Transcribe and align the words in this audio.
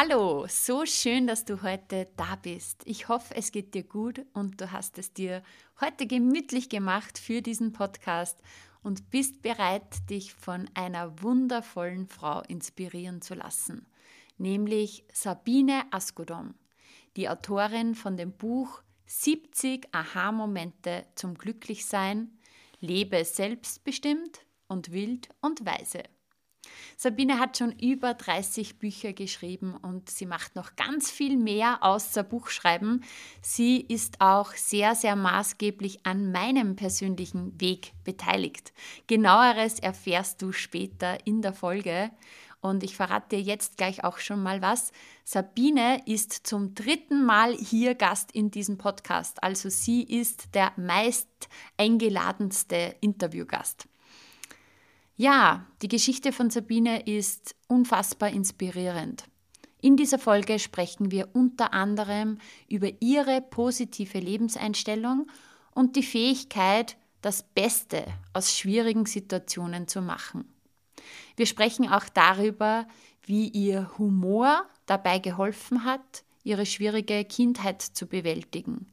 Hallo, 0.00 0.46
so 0.46 0.86
schön, 0.86 1.26
dass 1.26 1.44
du 1.44 1.60
heute 1.62 2.06
da 2.16 2.36
bist. 2.36 2.82
Ich 2.84 3.08
hoffe, 3.08 3.34
es 3.34 3.50
geht 3.50 3.74
dir 3.74 3.82
gut 3.82 4.24
und 4.32 4.60
du 4.60 4.70
hast 4.70 4.96
es 4.96 5.12
dir 5.12 5.42
heute 5.80 6.06
gemütlich 6.06 6.68
gemacht 6.68 7.18
für 7.18 7.42
diesen 7.42 7.72
Podcast 7.72 8.38
und 8.84 9.10
bist 9.10 9.42
bereit, 9.42 10.08
dich 10.08 10.34
von 10.34 10.70
einer 10.74 11.20
wundervollen 11.20 12.06
Frau 12.06 12.42
inspirieren 12.42 13.22
zu 13.22 13.34
lassen, 13.34 13.88
nämlich 14.36 15.04
Sabine 15.12 15.82
Askodom, 15.90 16.54
die 17.16 17.28
Autorin 17.28 17.96
von 17.96 18.16
dem 18.16 18.30
Buch 18.30 18.82
70 19.06 19.88
Aha-Momente 19.90 21.06
zum 21.16 21.34
Glücklichsein, 21.34 22.38
lebe 22.78 23.24
selbstbestimmt 23.24 24.46
und 24.68 24.92
wild 24.92 25.28
und 25.40 25.66
weise. 25.66 26.04
Sabine 26.96 27.38
hat 27.38 27.58
schon 27.58 27.72
über 27.72 28.14
30 28.14 28.78
Bücher 28.78 29.12
geschrieben 29.12 29.74
und 29.76 30.10
sie 30.10 30.26
macht 30.26 30.56
noch 30.56 30.76
ganz 30.76 31.10
viel 31.10 31.36
mehr 31.36 31.82
außer 31.82 32.22
Buchschreiben. 32.22 33.04
Sie 33.40 33.80
ist 33.80 34.20
auch 34.20 34.52
sehr, 34.52 34.94
sehr 34.94 35.16
maßgeblich 35.16 36.04
an 36.04 36.32
meinem 36.32 36.76
persönlichen 36.76 37.60
Weg 37.60 37.92
beteiligt. 38.04 38.72
Genaueres 39.06 39.78
erfährst 39.78 40.42
du 40.42 40.52
später 40.52 41.26
in 41.26 41.42
der 41.42 41.52
Folge. 41.52 42.10
Und 42.60 42.82
ich 42.82 42.96
verrate 42.96 43.36
dir 43.36 43.42
jetzt 43.42 43.76
gleich 43.76 44.02
auch 44.02 44.18
schon 44.18 44.42
mal 44.42 44.60
was. 44.60 44.90
Sabine 45.24 46.02
ist 46.06 46.32
zum 46.46 46.74
dritten 46.74 47.24
Mal 47.24 47.54
hier 47.54 47.94
Gast 47.94 48.32
in 48.32 48.50
diesem 48.50 48.78
Podcast. 48.78 49.42
Also 49.42 49.68
sie 49.68 50.02
ist 50.02 50.54
der 50.54 50.72
meist 50.76 51.28
eingeladenste 51.76 52.96
Interviewgast. 53.00 53.86
Ja, 55.20 55.66
die 55.82 55.88
Geschichte 55.88 56.30
von 56.30 56.48
Sabine 56.48 57.00
ist 57.04 57.56
unfassbar 57.66 58.30
inspirierend. 58.30 59.24
In 59.80 59.96
dieser 59.96 60.20
Folge 60.20 60.60
sprechen 60.60 61.10
wir 61.10 61.30
unter 61.32 61.72
anderem 61.72 62.38
über 62.68 62.88
ihre 63.00 63.40
positive 63.40 64.20
Lebenseinstellung 64.20 65.26
und 65.74 65.96
die 65.96 66.04
Fähigkeit, 66.04 66.96
das 67.20 67.42
Beste 67.42 68.04
aus 68.32 68.56
schwierigen 68.56 69.06
Situationen 69.06 69.88
zu 69.88 70.02
machen. 70.02 70.44
Wir 71.36 71.46
sprechen 71.46 71.88
auch 71.88 72.08
darüber, 72.08 72.86
wie 73.22 73.48
ihr 73.48 73.90
Humor 73.98 74.66
dabei 74.86 75.18
geholfen 75.18 75.82
hat, 75.82 76.22
ihre 76.44 76.64
schwierige 76.64 77.24
Kindheit 77.24 77.82
zu 77.82 78.06
bewältigen 78.06 78.86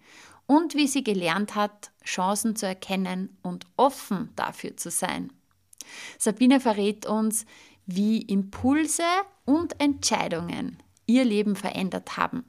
und 0.47 0.73
wie 0.73 0.87
sie 0.87 1.03
gelernt 1.03 1.53
hat, 1.53 1.91
Chancen 2.03 2.55
zu 2.55 2.65
erkennen 2.65 3.37
und 3.43 3.67
offen 3.77 4.31
dafür 4.35 4.75
zu 4.75 4.89
sein. 4.89 5.31
Sabine 6.17 6.59
verrät 6.59 7.05
uns, 7.05 7.45
wie 7.85 8.21
Impulse 8.21 9.03
und 9.45 9.79
Entscheidungen 9.79 10.77
ihr 11.05 11.23
Leben 11.23 11.55
verändert 11.55 12.17
haben 12.17 12.43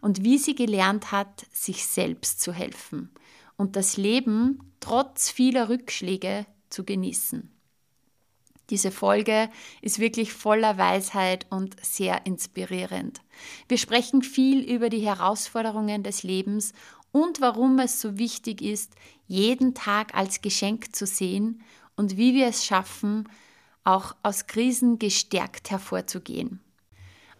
und 0.00 0.24
wie 0.24 0.38
sie 0.38 0.54
gelernt 0.54 1.12
hat, 1.12 1.46
sich 1.52 1.86
selbst 1.86 2.40
zu 2.40 2.52
helfen 2.52 3.10
und 3.56 3.76
das 3.76 3.96
Leben 3.96 4.60
trotz 4.80 5.30
vieler 5.30 5.68
Rückschläge 5.68 6.46
zu 6.70 6.84
genießen. 6.84 7.50
Diese 8.70 8.90
Folge 8.90 9.48
ist 9.80 9.98
wirklich 9.98 10.32
voller 10.32 10.76
Weisheit 10.76 11.46
und 11.48 11.76
sehr 11.82 12.26
inspirierend. 12.26 13.22
Wir 13.66 13.78
sprechen 13.78 14.22
viel 14.22 14.60
über 14.60 14.90
die 14.90 15.00
Herausforderungen 15.00 16.02
des 16.02 16.22
Lebens 16.22 16.74
und 17.10 17.40
warum 17.40 17.78
es 17.78 18.00
so 18.00 18.18
wichtig 18.18 18.60
ist, 18.60 18.92
jeden 19.26 19.74
Tag 19.74 20.14
als 20.14 20.42
Geschenk 20.42 20.94
zu 20.94 21.06
sehen 21.06 21.62
und 21.98 22.16
wie 22.16 22.32
wir 22.34 22.46
es 22.46 22.64
schaffen, 22.64 23.28
auch 23.84 24.14
aus 24.22 24.46
Krisen 24.46 24.98
gestärkt 24.98 25.70
hervorzugehen. 25.70 26.60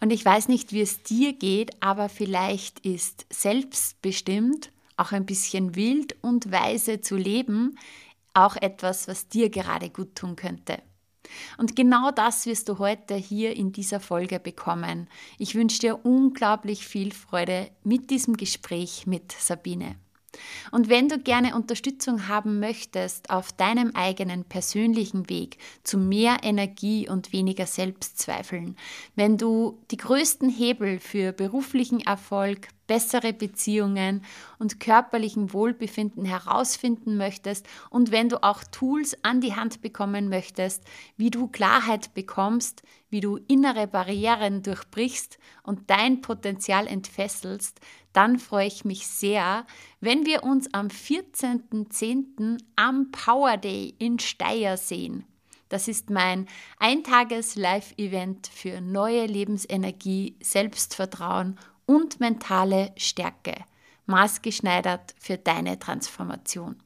Und 0.00 0.10
ich 0.10 0.24
weiß 0.24 0.48
nicht, 0.48 0.72
wie 0.72 0.80
es 0.80 1.02
dir 1.02 1.32
geht, 1.32 1.70
aber 1.80 2.08
vielleicht 2.08 2.80
ist 2.80 3.26
selbstbestimmt, 3.30 4.70
auch 4.96 5.12
ein 5.12 5.26
bisschen 5.26 5.74
wild 5.74 6.16
und 6.22 6.50
weise 6.50 7.00
zu 7.00 7.16
leben, 7.16 7.78
auch 8.34 8.56
etwas, 8.56 9.08
was 9.08 9.28
dir 9.28 9.48
gerade 9.48 9.90
gut 9.90 10.14
tun 10.14 10.36
könnte. 10.36 10.82
Und 11.56 11.76
genau 11.76 12.10
das 12.10 12.46
wirst 12.46 12.68
du 12.68 12.78
heute 12.78 13.14
hier 13.14 13.54
in 13.56 13.72
dieser 13.72 14.00
Folge 14.00 14.40
bekommen. 14.40 15.08
Ich 15.38 15.54
wünsche 15.54 15.80
dir 15.80 16.04
unglaublich 16.04 16.86
viel 16.86 17.12
Freude 17.12 17.70
mit 17.84 18.10
diesem 18.10 18.36
Gespräch 18.36 19.06
mit 19.06 19.32
Sabine. 19.32 19.96
Und 20.70 20.88
wenn 20.88 21.08
du 21.08 21.18
gerne 21.18 21.54
Unterstützung 21.54 22.28
haben 22.28 22.60
möchtest 22.60 23.30
auf 23.30 23.52
deinem 23.52 23.94
eigenen 23.94 24.44
persönlichen 24.44 25.28
Weg 25.28 25.58
zu 25.82 25.98
mehr 25.98 26.38
Energie 26.42 27.08
und 27.08 27.32
weniger 27.32 27.66
Selbstzweifeln, 27.66 28.76
wenn 29.14 29.38
du 29.38 29.78
die 29.90 29.96
größten 29.96 30.50
Hebel 30.50 30.98
für 31.00 31.32
beruflichen 31.32 32.00
Erfolg, 32.00 32.68
bessere 32.88 33.32
Beziehungen 33.32 34.24
und 34.58 34.80
körperlichen 34.80 35.52
Wohlbefinden 35.52 36.24
herausfinden 36.24 37.16
möchtest 37.16 37.68
und 37.90 38.10
wenn 38.10 38.28
du 38.28 38.42
auch 38.42 38.64
Tools 38.64 39.16
an 39.22 39.40
die 39.40 39.54
Hand 39.54 39.80
bekommen 39.80 40.28
möchtest, 40.28 40.82
wie 41.16 41.30
du 41.30 41.46
Klarheit 41.46 42.14
bekommst, 42.14 42.82
wie 43.10 43.20
du 43.20 43.36
innere 43.46 43.86
Barrieren 43.86 44.64
durchbrichst 44.64 45.38
und 45.62 45.88
dein 45.88 46.20
Potenzial 46.20 46.88
entfesselst, 46.88 47.78
dann 48.12 48.38
freue 48.38 48.66
ich 48.66 48.84
mich 48.84 49.06
sehr, 49.06 49.64
wenn 50.00 50.26
wir 50.26 50.42
uns 50.42 50.72
am 50.74 50.88
14.10. 50.88 52.58
am 52.74 53.12
Power 53.12 53.56
Day 53.56 53.94
in 53.98 54.18
Steyr 54.18 54.76
sehen. 54.76 55.24
Das 55.68 55.86
ist 55.86 56.08
mein 56.08 56.46
Eintages-Live-Event 56.78 58.46
für 58.46 58.80
neue 58.80 59.26
Lebensenergie, 59.26 60.36
Selbstvertrauen 60.40 61.58
und 61.88 62.20
mentale 62.20 62.92
Stärke, 62.96 63.64
maßgeschneidert 64.06 65.14
für 65.18 65.38
deine 65.38 65.78
Transformation. 65.78 66.76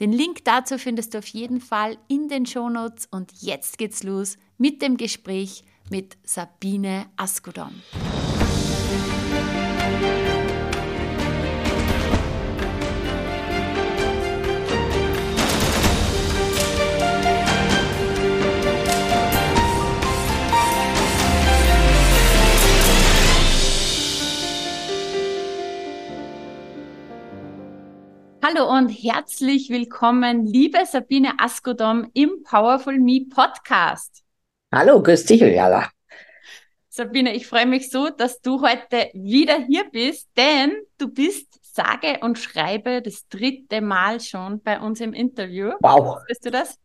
Den 0.00 0.12
Link 0.12 0.44
dazu 0.44 0.78
findest 0.78 1.12
du 1.12 1.18
auf 1.18 1.26
jeden 1.26 1.60
Fall 1.60 1.98
in 2.08 2.28
den 2.28 2.46
Shownotes 2.46 3.06
und 3.10 3.30
jetzt 3.42 3.76
geht's 3.76 4.02
los 4.02 4.38
mit 4.56 4.80
dem 4.80 4.96
Gespräch 4.96 5.62
mit 5.90 6.16
Sabine 6.24 7.06
Askodon. 7.16 7.82
Hallo 28.52 28.68
und 28.68 28.88
herzlich 28.88 29.68
willkommen, 29.70 30.44
liebe 30.44 30.84
Sabine 30.84 31.34
Askodom 31.38 32.10
im 32.14 32.42
Powerful 32.42 32.98
Me 32.98 33.26
Podcast. 33.32 34.24
Hallo, 34.72 35.00
grüß 35.00 35.24
dich, 35.26 35.40
Juliana. 35.40 35.88
Sabine, 36.88 37.34
ich 37.34 37.46
freue 37.46 37.66
mich 37.66 37.90
so, 37.90 38.08
dass 38.08 38.40
du 38.40 38.60
heute 38.60 39.10
wieder 39.14 39.58
hier 39.66 39.84
bist, 39.92 40.28
denn 40.36 40.72
du 40.98 41.08
bist 41.08 41.60
sage 41.62 42.18
und 42.22 42.38
schreibe 42.38 43.02
das 43.02 43.28
dritte 43.28 43.80
Mal 43.80 44.20
schon 44.20 44.60
bei 44.62 44.80
uns 44.80 45.00
im 45.00 45.12
Interview. 45.12 45.72
Wow. 45.80 46.18
Bist 46.26 46.44
du 46.44 46.50
das? 46.50 46.76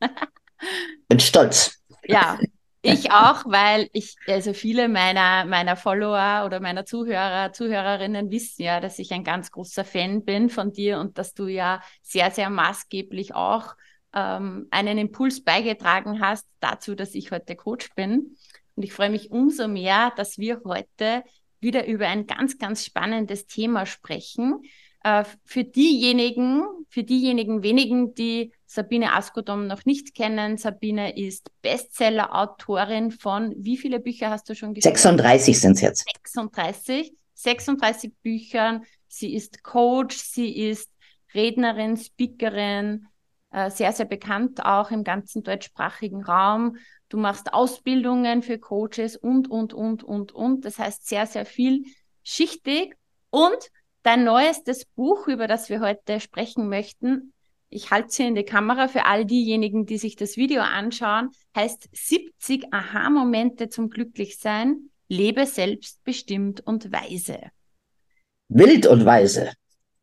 Bin 1.08 1.20
stolz. 1.20 1.82
Ja, 2.06 2.38
ich 2.86 3.12
auch, 3.12 3.46
weil 3.46 3.90
ich, 3.94 4.16
also 4.28 4.54
viele 4.54 4.88
meiner, 4.88 5.46
meiner 5.46 5.76
Follower 5.76 6.44
oder 6.46 6.60
meiner 6.60 6.86
Zuhörer, 6.86 7.52
Zuhörerinnen 7.52 8.32
wissen 8.32 8.64
ja, 8.64 8.80
dass 8.80 9.00
ich 9.00 9.12
ein 9.12 9.24
ganz 9.24 9.52
großer 9.52 9.84
Fan 9.84 10.24
bin 10.24 10.50
von 10.50 10.72
dir 10.72 11.00
und 11.00 11.18
dass 11.18 11.34
du 11.34 11.48
ja 11.48 11.82
sehr, 12.02 12.32
sehr 12.32 12.50
maßgeblich 12.50 13.36
auch 13.36 13.76
ähm, 14.14 14.68
einen 14.72 14.98
Impuls 14.98 15.44
beigetragen 15.44 16.22
hast 16.22 16.48
dazu, 16.60 16.96
dass 16.96 17.14
ich 17.16 17.32
heute 17.32 17.56
Coach 17.56 17.90
bin. 17.96 18.38
Und 18.76 18.84
ich 18.84 18.94
freue 18.94 19.10
mich 19.10 19.32
umso 19.32 19.68
mehr, 19.68 20.12
dass 20.16 20.38
wir 20.38 20.62
heute 20.66 21.24
wieder 21.60 21.88
über 21.88 22.08
ein 22.08 22.28
ganz, 22.28 22.58
ganz 22.58 22.86
spannendes 22.86 23.48
Thema 23.48 23.86
sprechen. 23.86 24.62
Äh, 25.04 25.24
für 25.44 25.64
diejenigen, 25.64 26.64
für 26.90 27.04
diejenigen 27.04 27.64
wenigen, 27.64 28.16
die 28.16 28.54
Sabine 28.76 29.14
Askodom 29.14 29.68
noch 29.68 29.86
nicht 29.86 30.14
kennen, 30.14 30.58
Sabine 30.58 31.18
ist 31.18 31.50
Bestseller-Autorin 31.62 33.12
von, 33.12 33.56
wie 33.58 33.78
viele 33.78 34.02
Bücher 34.02 34.30
hast 34.30 34.50
du 34.50 34.54
schon 34.56 34.74
geschrieben? 34.74 34.96
36 34.96 35.60
sind 35.60 35.72
es 35.76 35.82
jetzt. 35.82 36.06
36, 36.26 37.14
36 37.36 38.12
Büchern. 38.22 38.84
Sie 39.08 39.34
ist 39.34 39.64
Coach, 39.64 40.18
sie 40.18 40.68
ist 40.70 40.92
Rednerin, 41.34 41.96
Speakerin, 41.96 43.08
äh, 43.52 43.70
sehr, 43.70 43.94
sehr 43.94 44.06
bekannt 44.06 44.66
auch 44.66 44.92
im 44.92 45.06
ganzen 45.06 45.42
deutschsprachigen 45.42 46.24
Raum. 46.26 46.76
Du 47.08 47.18
machst 47.18 47.54
Ausbildungen 47.54 48.42
für 48.42 48.60
Coaches 48.60 49.16
und, 49.16 49.50
und, 49.50 49.74
und, 49.74 50.04
und, 50.04 50.34
und. 50.34 50.66
Das 50.66 50.80
heißt 50.80 51.08
sehr, 51.08 51.28
sehr 51.28 51.46
vielschichtig. 51.46 52.98
Und 53.30 53.72
dein 54.04 54.26
neuestes 54.26 54.84
Buch, 54.84 55.28
über 55.28 55.48
das 55.48 55.70
wir 55.70 55.80
heute 55.80 56.20
sprechen 56.20 56.68
möchten, 56.68 57.32
ich 57.70 57.92
halte 57.92 58.10
sie 58.10 58.24
in 58.24 58.36
die 58.36 58.44
Kamera 58.44 58.88
für 58.88 59.06
all 59.06 59.26
diejenigen, 59.26 59.86
die 59.86 59.98
sich 59.98 60.16
das 60.16 60.38
Video 60.38 60.62
anschauen, 60.62 61.30
heißt 61.56 61.90
70 61.92 62.74
Aha-Momente 62.74 63.70
zum 63.70 63.90
Glücklichsein, 63.90 64.90
lebe 65.08 65.46
selbstbestimmt 65.46 66.62
und 66.62 66.92
weise. 66.92 67.40
Wild 68.48 68.88
und 68.88 69.06
weise. 69.06 69.52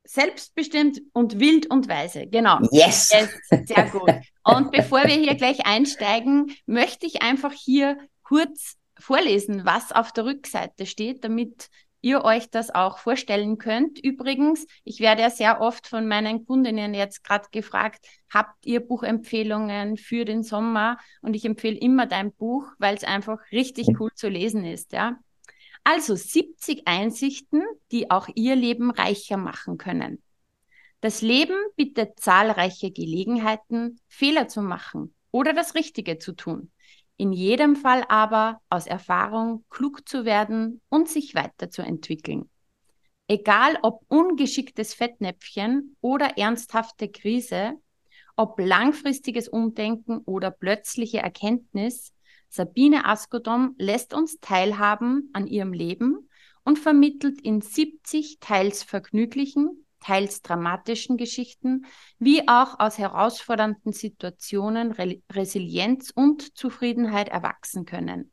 Selbstbestimmt 0.04 1.00
und 1.12 1.38
wild 1.38 1.70
und 1.70 1.88
weise, 1.88 2.26
genau. 2.26 2.58
Yes. 2.70 3.10
yes. 3.12 3.66
Sehr 3.66 3.88
gut. 3.90 4.10
Und 4.44 4.72
bevor 4.72 5.04
wir 5.04 5.14
hier 5.14 5.36
gleich 5.36 5.64
einsteigen, 5.64 6.54
möchte 6.66 7.06
ich 7.06 7.22
einfach 7.22 7.52
hier 7.52 7.96
kurz 8.22 8.76
vorlesen, 8.98 9.64
was 9.64 9.92
auf 9.92 10.12
der 10.12 10.24
Rückseite 10.24 10.86
steht, 10.86 11.24
damit 11.24 11.68
ihr 12.02 12.24
euch 12.24 12.50
das 12.50 12.74
auch 12.74 12.98
vorstellen 12.98 13.56
könnt. 13.56 13.98
Übrigens, 13.98 14.66
ich 14.84 15.00
werde 15.00 15.22
ja 15.22 15.30
sehr 15.30 15.60
oft 15.60 15.86
von 15.86 16.06
meinen 16.06 16.44
Kundinnen 16.44 16.92
jetzt 16.92 17.24
gerade 17.24 17.46
gefragt, 17.50 18.06
habt 18.28 18.66
ihr 18.66 18.80
Buchempfehlungen 18.80 19.96
für 19.96 20.24
den 20.24 20.42
Sommer? 20.42 20.98
Und 21.22 21.34
ich 21.34 21.44
empfehle 21.44 21.78
immer 21.78 22.06
dein 22.06 22.32
Buch, 22.32 22.66
weil 22.78 22.94
es 22.94 23.04
einfach 23.04 23.38
richtig 23.52 23.88
cool 24.00 24.10
zu 24.14 24.28
lesen 24.28 24.64
ist, 24.64 24.92
ja. 24.92 25.18
Also 25.84 26.14
70 26.14 26.86
Einsichten, 26.86 27.62
die 27.90 28.10
auch 28.10 28.28
ihr 28.34 28.54
Leben 28.54 28.90
reicher 28.90 29.36
machen 29.36 29.78
können. 29.78 30.22
Das 31.00 31.22
Leben 31.22 31.56
bietet 31.74 32.20
zahlreiche 32.20 32.92
Gelegenheiten, 32.92 33.98
Fehler 34.08 34.46
zu 34.46 34.62
machen 34.62 35.14
oder 35.32 35.52
das 35.52 35.74
Richtige 35.74 36.18
zu 36.18 36.32
tun 36.34 36.70
in 37.22 37.32
jedem 37.32 37.76
Fall 37.76 38.04
aber 38.08 38.60
aus 38.68 38.88
Erfahrung 38.88 39.64
klug 39.70 40.08
zu 40.08 40.24
werden 40.24 40.80
und 40.88 41.08
sich 41.08 41.36
weiterzuentwickeln. 41.36 42.50
Egal 43.28 43.78
ob 43.82 44.02
ungeschicktes 44.08 44.92
Fettnäpfchen 44.92 45.96
oder 46.00 46.36
ernsthafte 46.36 47.08
Krise, 47.08 47.74
ob 48.34 48.58
langfristiges 48.58 49.46
Umdenken 49.46 50.18
oder 50.24 50.50
plötzliche 50.50 51.18
Erkenntnis, 51.18 52.12
Sabine 52.48 53.04
Askodom 53.04 53.76
lässt 53.78 54.14
uns 54.14 54.40
teilhaben 54.40 55.30
an 55.32 55.46
ihrem 55.46 55.72
Leben 55.72 56.28
und 56.64 56.80
vermittelt 56.80 57.40
in 57.40 57.60
70 57.60 58.40
teils 58.40 58.82
vergnüglichen, 58.82 59.81
teils 60.02 60.42
dramatischen 60.42 61.16
Geschichten, 61.16 61.86
wie 62.18 62.48
auch 62.48 62.78
aus 62.78 62.98
herausfordernden 62.98 63.92
Situationen 63.92 64.92
Re 64.92 65.22
Resilienz 65.30 66.10
und 66.14 66.56
Zufriedenheit 66.56 67.28
erwachsen 67.28 67.84
können. 67.86 68.32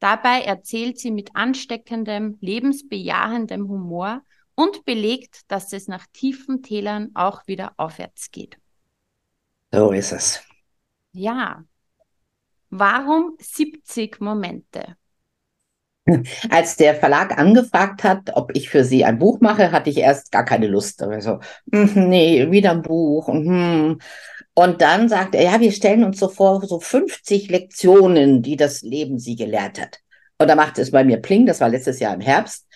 Dabei 0.00 0.42
erzählt 0.42 0.98
sie 0.98 1.10
mit 1.10 1.34
ansteckendem, 1.34 2.36
lebensbejahendem 2.40 3.68
Humor 3.68 4.22
und 4.54 4.84
belegt, 4.84 5.42
dass 5.48 5.72
es 5.72 5.88
nach 5.88 6.06
tiefen 6.12 6.62
Tälern 6.62 7.10
auch 7.14 7.46
wieder 7.46 7.72
aufwärts 7.76 8.30
geht. 8.30 8.58
So 9.72 9.92
ist 9.92 10.12
es. 10.12 10.42
Ja. 11.12 11.64
Warum 12.70 13.36
70 13.40 14.20
Momente? 14.20 14.96
Als 16.50 16.76
der 16.76 16.94
Verlag 16.94 17.38
angefragt 17.38 18.04
hat, 18.04 18.30
ob 18.34 18.54
ich 18.54 18.68
für 18.68 18.84
sie 18.84 19.04
ein 19.04 19.18
Buch 19.18 19.40
mache, 19.40 19.72
hatte 19.72 19.88
ich 19.90 19.98
erst 19.98 20.30
gar 20.30 20.44
keine 20.44 20.66
Lust. 20.66 21.02
Also, 21.02 21.40
nee, 21.66 22.50
wieder 22.50 22.72
ein 22.72 22.82
Buch. 22.82 23.28
Hm. 23.28 23.98
Und 24.54 24.80
dann 24.80 25.08
sagte 25.08 25.38
er, 25.38 25.52
ja, 25.52 25.60
wir 25.60 25.72
stellen 25.72 26.04
uns 26.04 26.20
so 26.20 26.28
vor, 26.28 26.64
so 26.66 26.78
50 26.78 27.50
Lektionen, 27.50 28.42
die 28.42 28.56
das 28.56 28.82
Leben 28.82 29.18
sie 29.18 29.34
gelehrt 29.34 29.80
hat. 29.80 29.98
Und 30.38 30.48
da 30.48 30.54
machte 30.54 30.82
es 30.82 30.90
bei 30.90 31.04
mir 31.04 31.16
Pling, 31.16 31.46
das 31.46 31.60
war 31.60 31.68
letztes 31.68 32.00
Jahr 32.00 32.14
im 32.14 32.20
Herbst. 32.20 32.66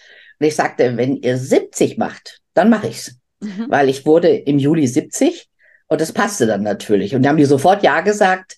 Und 0.40 0.46
ich 0.46 0.56
sagte, 0.56 0.96
wenn 0.96 1.16
ihr 1.16 1.36
70 1.36 1.98
macht, 1.98 2.40
dann 2.54 2.70
mache 2.70 2.88
ich's. 2.88 3.16
Mhm. 3.40 3.66
Weil 3.68 3.88
ich 3.88 4.06
wurde 4.06 4.28
im 4.28 4.58
Juli 4.58 4.86
70 4.86 5.48
und 5.86 6.00
das 6.00 6.12
passte 6.12 6.46
dann 6.46 6.62
natürlich. 6.62 7.14
Und 7.14 7.22
da 7.22 7.30
haben 7.30 7.36
die 7.36 7.44
sofort 7.44 7.82
Ja 7.82 8.00
gesagt. 8.00 8.56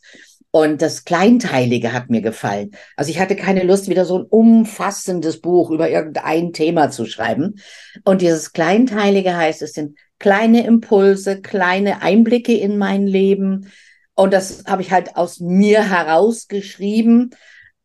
Und 0.52 0.82
das 0.82 1.05
Kleinteilige 1.05 1.93
hat 1.93 2.11
mir 2.11 2.23
gefallen. 2.23 2.73
Also 2.97 3.11
ich 3.11 3.20
hatte 3.20 3.37
keine 3.37 3.62
Lust, 3.62 3.88
wieder 3.88 4.05
so 4.05 4.19
ein 4.19 4.25
umfassendes 4.25 5.41
Buch 5.41 5.70
über 5.70 5.88
irgendein 5.88 6.52
Thema 6.52 6.91
zu 6.91 7.06
schreiben. 7.06 7.61
Und 8.05 8.20
dieses 8.20 8.52
Kleinteilige 8.52 9.37
heißt, 9.37 9.62
es 9.62 9.75
sind 9.75 9.97
kleine 10.19 10.67
Impulse, 10.67 11.41
kleine 11.41 12.02
Einblicke 12.02 12.52
in 12.56 12.79
mein 12.79 13.06
Leben. 13.06 13.70
Und 14.14 14.32
das 14.32 14.64
habe 14.67 14.82
ich 14.82 14.91
halt 14.91 15.17
aus 15.17 15.38
mir 15.38 15.88
herausgeschrieben. 15.88 17.31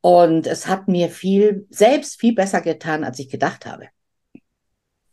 Und 0.01 0.47
es 0.47 0.67
hat 0.67 0.87
mir 0.87 1.09
viel, 1.09 1.67
selbst 1.69 2.19
viel 2.19 2.33
besser 2.33 2.61
getan, 2.61 3.03
als 3.03 3.19
ich 3.19 3.29
gedacht 3.29 3.67
habe. 3.67 3.89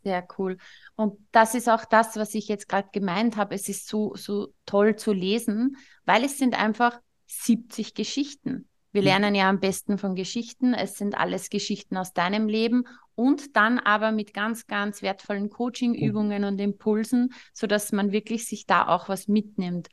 Sehr 0.04 0.26
cool. 0.38 0.56
Und 0.96 1.18
das 1.32 1.54
ist 1.54 1.68
auch 1.68 1.84
das, 1.84 2.16
was 2.16 2.34
ich 2.34 2.48
jetzt 2.48 2.68
gerade 2.68 2.88
gemeint 2.92 3.36
habe. 3.36 3.54
Es 3.54 3.68
ist 3.68 3.88
so, 3.88 4.14
so 4.16 4.48
toll 4.66 4.96
zu 4.96 5.12
lesen, 5.12 5.76
weil 6.04 6.24
es 6.24 6.38
sind 6.38 6.60
einfach 6.60 6.98
70 7.40 7.94
Geschichten. 7.94 8.68
Wir 8.92 9.02
mhm. 9.02 9.06
lernen 9.06 9.34
ja 9.34 9.48
am 9.48 9.60
besten 9.60 9.98
von 9.98 10.14
Geschichten. 10.14 10.74
Es 10.74 10.96
sind 10.96 11.16
alles 11.16 11.50
Geschichten 11.50 11.96
aus 11.96 12.12
deinem 12.12 12.48
Leben 12.48 12.84
und 13.14 13.56
dann 13.56 13.78
aber 13.78 14.12
mit 14.12 14.34
ganz, 14.34 14.66
ganz 14.66 15.02
wertvollen 15.02 15.50
Coaching-Übungen 15.50 16.44
und 16.44 16.60
Impulsen, 16.60 17.32
sodass 17.52 17.92
man 17.92 18.12
wirklich 18.12 18.46
sich 18.46 18.66
da 18.66 18.86
auch 18.88 19.08
was 19.08 19.28
mitnimmt. 19.28 19.88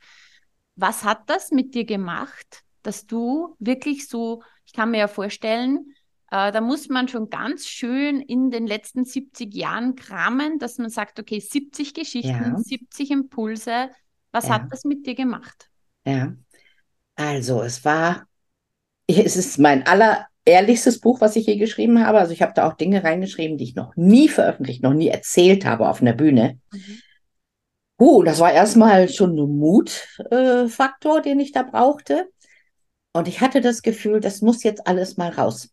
Was 0.76 1.04
hat 1.04 1.28
das 1.28 1.50
mit 1.50 1.74
dir 1.74 1.84
gemacht, 1.84 2.62
dass 2.82 3.06
du 3.06 3.56
wirklich 3.58 4.08
so, 4.08 4.42
ich 4.64 4.72
kann 4.72 4.90
mir 4.90 4.98
ja 4.98 5.08
vorstellen, 5.08 5.94
äh, 6.30 6.52
da 6.52 6.60
muss 6.60 6.88
man 6.88 7.08
schon 7.08 7.28
ganz 7.28 7.66
schön 7.66 8.20
in 8.20 8.50
den 8.50 8.66
letzten 8.66 9.04
70 9.04 9.54
Jahren 9.54 9.96
kramen, 9.96 10.58
dass 10.58 10.78
man 10.78 10.88
sagt, 10.88 11.18
okay, 11.18 11.40
70 11.40 11.92
Geschichten, 11.92 12.28
ja. 12.28 12.56
70 12.56 13.10
Impulse. 13.10 13.90
Was 14.30 14.46
ja. 14.46 14.54
hat 14.54 14.70
das 14.70 14.84
mit 14.84 15.06
dir 15.06 15.14
gemacht? 15.14 15.68
Ja, 16.06 16.32
also, 17.20 17.62
es 17.62 17.84
war, 17.84 18.26
es 19.06 19.36
ist 19.36 19.58
mein 19.58 19.86
allerehrlichstes 19.86 21.00
Buch, 21.00 21.20
was 21.20 21.36
ich 21.36 21.46
je 21.46 21.56
geschrieben 21.56 22.04
habe. 22.04 22.18
Also, 22.18 22.32
ich 22.32 22.42
habe 22.42 22.52
da 22.54 22.68
auch 22.68 22.74
Dinge 22.74 23.04
reingeschrieben, 23.04 23.58
die 23.58 23.64
ich 23.64 23.74
noch 23.74 23.94
nie 23.94 24.28
veröffentlicht, 24.28 24.82
noch 24.82 24.94
nie 24.94 25.08
erzählt 25.08 25.64
habe 25.64 25.88
auf 25.88 26.00
einer 26.00 26.14
Bühne. 26.14 26.58
Mhm. 26.72 26.98
Uh, 28.00 28.22
das 28.22 28.40
war 28.40 28.50
erstmal 28.50 29.10
schon 29.10 29.38
ein 29.38 29.58
Mutfaktor, 29.58 31.18
äh, 31.18 31.22
den 31.22 31.38
ich 31.38 31.52
da 31.52 31.62
brauchte. 31.62 32.30
Und 33.12 33.28
ich 33.28 33.42
hatte 33.42 33.60
das 33.60 33.82
Gefühl, 33.82 34.20
das 34.20 34.40
muss 34.40 34.62
jetzt 34.62 34.86
alles 34.86 35.18
mal 35.18 35.28
raus. 35.30 35.68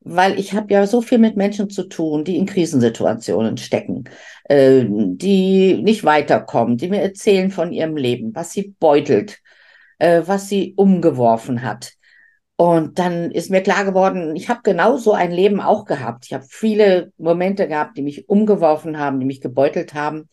Weil 0.00 0.38
ich 0.38 0.52
habe 0.52 0.74
ja 0.74 0.86
so 0.86 1.00
viel 1.00 1.16
mit 1.16 1.36
Menschen 1.36 1.70
zu 1.70 1.84
tun, 1.84 2.24
die 2.24 2.36
in 2.36 2.44
Krisensituationen 2.44 3.56
stecken, 3.56 4.04
äh, 4.44 4.84
die 4.86 5.80
nicht 5.82 6.04
weiterkommen, 6.04 6.76
die 6.76 6.88
mir 6.88 7.00
erzählen 7.00 7.50
von 7.50 7.72
ihrem 7.72 7.96
Leben, 7.96 8.34
was 8.34 8.52
sie 8.52 8.74
beutelt, 8.78 9.40
äh, 10.04 10.28
was 10.28 10.50
sie 10.50 10.74
umgeworfen 10.76 11.62
hat. 11.62 11.94
Und 12.56 12.98
dann 12.98 13.30
ist 13.30 13.50
mir 13.50 13.62
klar 13.62 13.86
geworden, 13.86 14.36
ich 14.36 14.50
habe 14.50 14.60
genau 14.62 14.98
so 14.98 15.12
ein 15.12 15.32
Leben 15.32 15.60
auch 15.60 15.86
gehabt. 15.86 16.26
Ich 16.26 16.34
habe 16.34 16.44
viele 16.46 17.10
Momente 17.16 17.66
gehabt, 17.66 17.96
die 17.96 18.02
mich 18.02 18.28
umgeworfen 18.28 18.98
haben, 18.98 19.18
die 19.18 19.24
mich 19.24 19.40
gebeutelt 19.40 19.94
haben, 19.94 20.28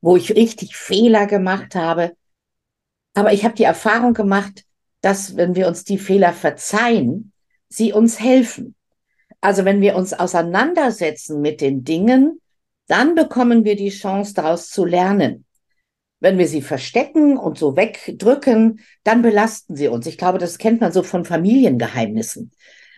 wo 0.00 0.16
ich 0.16 0.34
richtig 0.34 0.76
Fehler 0.76 1.26
gemacht 1.26 1.74
habe. 1.74 2.12
Aber 3.14 3.34
ich 3.34 3.44
habe 3.44 3.54
die 3.54 3.64
Erfahrung 3.64 4.14
gemacht, 4.14 4.64
dass 5.02 5.36
wenn 5.36 5.54
wir 5.54 5.68
uns 5.68 5.84
die 5.84 5.98
Fehler 5.98 6.32
verzeihen, 6.32 7.32
sie 7.68 7.92
uns 7.92 8.18
helfen. 8.18 8.74
Also 9.42 9.66
wenn 9.66 9.82
wir 9.82 9.94
uns 9.94 10.14
auseinandersetzen 10.14 11.42
mit 11.42 11.60
den 11.60 11.84
Dingen, 11.84 12.40
dann 12.86 13.14
bekommen 13.14 13.64
wir 13.64 13.76
die 13.76 13.90
Chance, 13.90 14.32
daraus 14.32 14.70
zu 14.70 14.86
lernen. 14.86 15.44
Wenn 16.22 16.38
wir 16.38 16.46
sie 16.46 16.62
verstecken 16.62 17.36
und 17.36 17.58
so 17.58 17.76
wegdrücken, 17.76 18.78
dann 19.02 19.22
belasten 19.22 19.74
sie 19.74 19.88
uns. 19.88 20.06
Ich 20.06 20.16
glaube, 20.16 20.38
das 20.38 20.56
kennt 20.56 20.80
man 20.80 20.92
so 20.92 21.02
von 21.02 21.24
Familiengeheimnissen. 21.24 22.52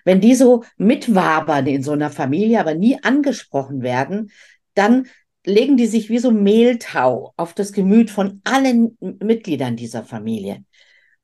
Wenn 0.04 0.20
die 0.20 0.34
so 0.34 0.62
mitwabern 0.76 1.66
in 1.66 1.82
so 1.82 1.92
einer 1.92 2.10
Familie, 2.10 2.60
aber 2.60 2.74
nie 2.74 3.02
angesprochen 3.02 3.80
werden, 3.80 4.30
dann 4.74 5.06
legen 5.46 5.78
die 5.78 5.86
sich 5.86 6.10
wie 6.10 6.18
so 6.18 6.32
Mehltau 6.32 7.32
auf 7.38 7.54
das 7.54 7.72
Gemüt 7.72 8.10
von 8.10 8.42
allen 8.44 8.98
Mitgliedern 9.00 9.74
dieser 9.74 10.04
Familie. 10.04 10.62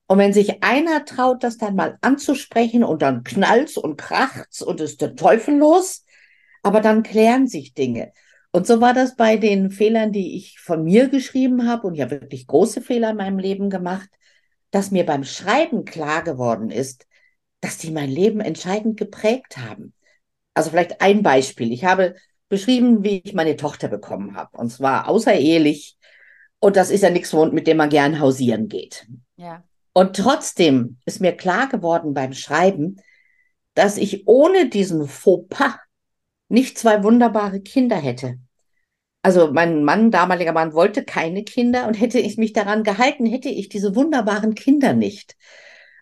Und 0.06 0.16
wenn 0.16 0.32
sich 0.32 0.62
einer 0.62 1.04
traut, 1.04 1.44
das 1.44 1.58
dann 1.58 1.76
mal 1.76 1.98
anzusprechen 2.00 2.82
und 2.82 3.02
dann 3.02 3.24
knallt's 3.24 3.76
und 3.76 3.98
kracht's 3.98 4.62
und 4.62 4.80
ist 4.80 5.02
der 5.02 5.16
Teufel 5.16 5.58
los, 5.58 6.06
aber 6.62 6.80
dann 6.80 7.02
klären 7.02 7.46
sich 7.46 7.74
Dinge. 7.74 8.12
Und 8.52 8.66
so 8.66 8.80
war 8.80 8.94
das 8.94 9.16
bei 9.16 9.36
den 9.36 9.70
Fehlern, 9.70 10.12
die 10.12 10.36
ich 10.36 10.58
von 10.58 10.84
mir 10.84 11.08
geschrieben 11.08 11.68
habe, 11.68 11.86
und 11.86 11.94
ich 11.94 12.00
habe 12.00 12.20
wirklich 12.22 12.46
große 12.46 12.80
Fehler 12.80 13.10
in 13.10 13.16
meinem 13.16 13.38
Leben 13.38 13.70
gemacht, 13.70 14.08
dass 14.70 14.90
mir 14.90 15.06
beim 15.06 15.24
Schreiben 15.24 15.84
klar 15.84 16.22
geworden 16.22 16.70
ist, 16.70 17.06
dass 17.60 17.78
die 17.78 17.90
mein 17.90 18.10
Leben 18.10 18.40
entscheidend 18.40 18.96
geprägt 18.96 19.58
haben. 19.58 19.94
Also 20.54 20.70
vielleicht 20.70 21.00
ein 21.00 21.22
Beispiel. 21.22 21.72
Ich 21.72 21.84
habe 21.84 22.14
beschrieben, 22.48 23.04
wie 23.04 23.22
ich 23.24 23.34
meine 23.34 23.56
Tochter 23.56 23.88
bekommen 23.88 24.36
habe. 24.36 24.56
Und 24.58 24.70
zwar 24.70 25.08
außerehelich. 25.08 25.96
Und 26.58 26.76
das 26.76 26.90
ist 26.90 27.02
ja 27.02 27.10
nichts, 27.10 27.32
mit 27.32 27.66
dem 27.66 27.76
man 27.76 27.88
gern 27.88 28.20
hausieren 28.20 28.68
geht. 28.68 29.06
Ja. 29.36 29.64
Und 29.92 30.16
trotzdem 30.16 30.98
ist 31.04 31.20
mir 31.20 31.32
klar 31.32 31.68
geworden 31.68 32.14
beim 32.14 32.32
Schreiben, 32.32 32.96
dass 33.74 33.96
ich 33.96 34.26
ohne 34.26 34.68
diesen 34.68 35.06
Fauxpas 35.06 35.76
nicht 36.50 36.78
zwei 36.78 37.02
wunderbare 37.02 37.60
Kinder 37.60 37.96
hätte. 37.96 38.38
Also 39.22 39.52
mein 39.52 39.84
Mann, 39.84 40.10
damaliger 40.10 40.52
Mann, 40.52 40.72
wollte 40.72 41.04
keine 41.04 41.44
Kinder 41.44 41.86
und 41.86 41.94
hätte 41.94 42.18
ich 42.18 42.38
mich 42.38 42.52
daran 42.52 42.82
gehalten, 42.82 43.26
hätte 43.26 43.50
ich 43.50 43.68
diese 43.68 43.94
wunderbaren 43.94 44.54
Kinder 44.54 44.92
nicht. 44.94 45.36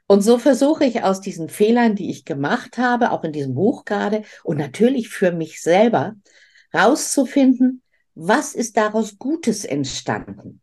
Und 0.06 0.22
so 0.22 0.38
versuche 0.38 0.84
ich 0.84 1.02
aus 1.02 1.20
diesen 1.20 1.48
Fehlern, 1.48 1.94
die 1.94 2.10
ich 2.10 2.24
gemacht 2.24 2.78
habe, 2.78 3.10
auch 3.10 3.24
in 3.24 3.32
diesem 3.32 3.54
Buch 3.54 3.84
gerade, 3.84 4.22
und 4.42 4.56
natürlich 4.56 5.08
für 5.08 5.32
mich 5.32 5.60
selber, 5.60 6.14
rauszufinden, 6.72 7.82
was 8.14 8.54
ist 8.54 8.76
daraus 8.76 9.18
Gutes 9.18 9.64
entstanden. 9.64 10.62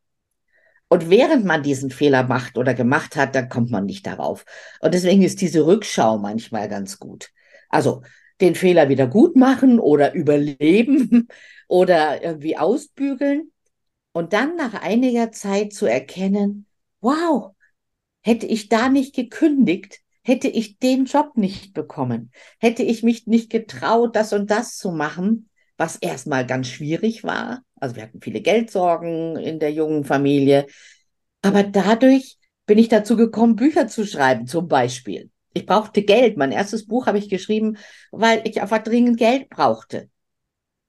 Und 0.88 1.10
während 1.10 1.46
man 1.46 1.62
diesen 1.62 1.92
Fehler 1.92 2.24
macht 2.24 2.58
oder 2.58 2.74
gemacht 2.74 3.15
hat, 3.15 3.36
dann 3.36 3.50
kommt 3.50 3.70
man 3.70 3.86
nicht 3.86 4.08
darauf. 4.08 4.46
Und 4.80 4.94
deswegen 4.94 5.22
ist 5.22 5.42
diese 5.42 5.65
Rückschau 5.65 6.18
manchmal 6.18 6.70
ganz 6.70 7.00
gut. 7.00 7.32
Also 7.70 8.01
den 8.42 8.56
Fehler 8.56 8.89
wieder 8.89 9.08
gut 9.08 9.36
machen 9.36 9.80
oder 9.80 10.13
überleben 10.13 11.27
oder 11.68 12.24
irgendwie 12.24 12.58
ausbügeln 12.58 13.51
und 14.12 14.34
dann 14.34 14.56
nach 14.56 14.74
einiger 14.74 15.32
Zeit 15.32 15.74
zu 15.74 15.86
erkennen, 15.86 16.68
wow, 17.01 17.54
hätte 18.22 18.46
ich 18.46 18.70
da 18.70 18.89
nicht 18.89 19.15
gekündigt, 19.15 20.00
hätte 20.24 20.48
ich 20.48 20.80
den 20.80 21.06
Job 21.06 21.38
nicht 21.38 21.74
bekommen, 21.74 22.32
hätte 22.60 22.84
ich 22.84 23.04
mich 23.04 23.27
nicht 23.27 23.50
getraut, 23.50 24.15
das 24.15 24.34
und 24.34 24.50
das 24.50 24.77
zu 24.77 24.92
machen, 24.92 25.50
was 25.77 25.98
erstmal 25.98 26.46
ganz 26.46 26.68
schwierig 26.68 27.24
war. 27.24 27.62
Also 27.75 27.96
wir 27.96 28.04
hatten 28.04 28.22
viele 28.22 28.42
Geldsorgen 28.42 29.36
in 29.36 29.60
der 29.60 29.72
jungen 29.72 30.06
Familie. 30.06 30.65
Aber 31.42 31.63
dadurch 31.63 32.38
bin 32.65 32.77
ich 32.77 32.88
dazu 32.88 33.15
gekommen, 33.18 33.56
Bücher 33.56 33.88
zu 33.88 34.06
schreiben, 34.06 34.48
zum 34.48 34.68
Beispiel. 34.68 35.30
Ich 35.55 35.65
brauchte 35.65 36.03
Geld. 36.03 36.35
Mein 36.35 36.51
erstes 36.51 36.85
Buch 36.85 37.07
habe 37.07 37.17
ich 37.17 37.29
geschrieben, 37.29 37.77
weil 38.12 38.41
ich 38.45 38.62
einfach 38.62 38.83
dringend 38.83 39.17
Geld 39.17 39.50
brauchte. 39.50 40.09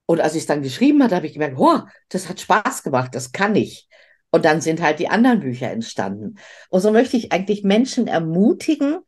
Und 0.06 0.20
als 0.20 0.34
ich 0.34 0.40
es 0.40 0.46
dann 0.46 0.62
geschrieben 0.62 1.02
hatte, 1.02 1.14
habe 1.14 1.26
ich 1.26 1.34
gemerkt, 1.34 1.56
oh, 1.56 1.80
das 2.08 2.28
hat 2.28 2.40
Spaß 2.40 2.82
gemacht, 2.82 3.14
das 3.14 3.30
kann 3.30 3.54
ich. 3.54 3.88
Und 4.30 4.44
dann 4.44 4.60
sind 4.60 4.82
halt 4.82 4.98
die 4.98 5.08
anderen 5.08 5.40
Bücher 5.40 5.70
entstanden. 5.70 6.38
Und 6.68 6.80
so 6.80 6.90
möchte 6.90 7.16
ich 7.16 7.30
eigentlich 7.30 7.62
Menschen 7.62 8.08
ermutigen, 8.08 8.98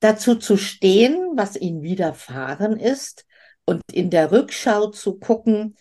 dazu 0.00 0.34
zu 0.34 0.56
stehen, 0.56 1.32
was 1.36 1.56
ihnen 1.56 1.82
widerfahren 1.82 2.76
ist 2.76 3.26
und 3.64 3.82
in 3.92 4.10
der 4.10 4.32
Rückschau 4.32 4.88
zu 4.88 5.20
gucken, 5.20 5.76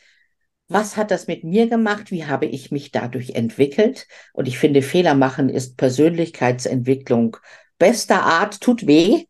was 0.67 0.97
hat 0.97 1.09
das 1.09 1.25
mit 1.25 1.43
mir 1.43 1.67
gemacht? 1.67 2.11
Wie 2.11 2.25
habe 2.25 2.45
ich 2.45 2.69
mich 2.69 2.91
dadurch 2.91 3.31
entwickelt? 3.31 4.07
Und 4.33 4.47
ich 4.47 4.59
finde, 4.59 4.83
Fehler 4.83 5.15
machen 5.15 5.49
ist 5.49 5.77
Persönlichkeitsentwicklung 5.77 7.37
bester 7.79 8.21
Art, 8.21 8.61
tut 8.61 8.85
weh, 8.85 9.25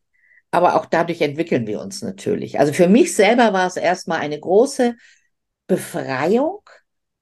aber 0.51 0.75
auch 0.75 0.85
dadurch 0.85 1.21
entwickeln 1.21 1.67
wir 1.67 1.79
uns 1.79 2.01
natürlich. 2.01 2.59
Also 2.59 2.73
für 2.73 2.89
mich 2.89 3.15
selber 3.15 3.53
war 3.53 3.67
es 3.67 3.77
erstmal 3.77 4.19
eine 4.19 4.39
große 4.39 4.95
Befreiung, 5.67 6.59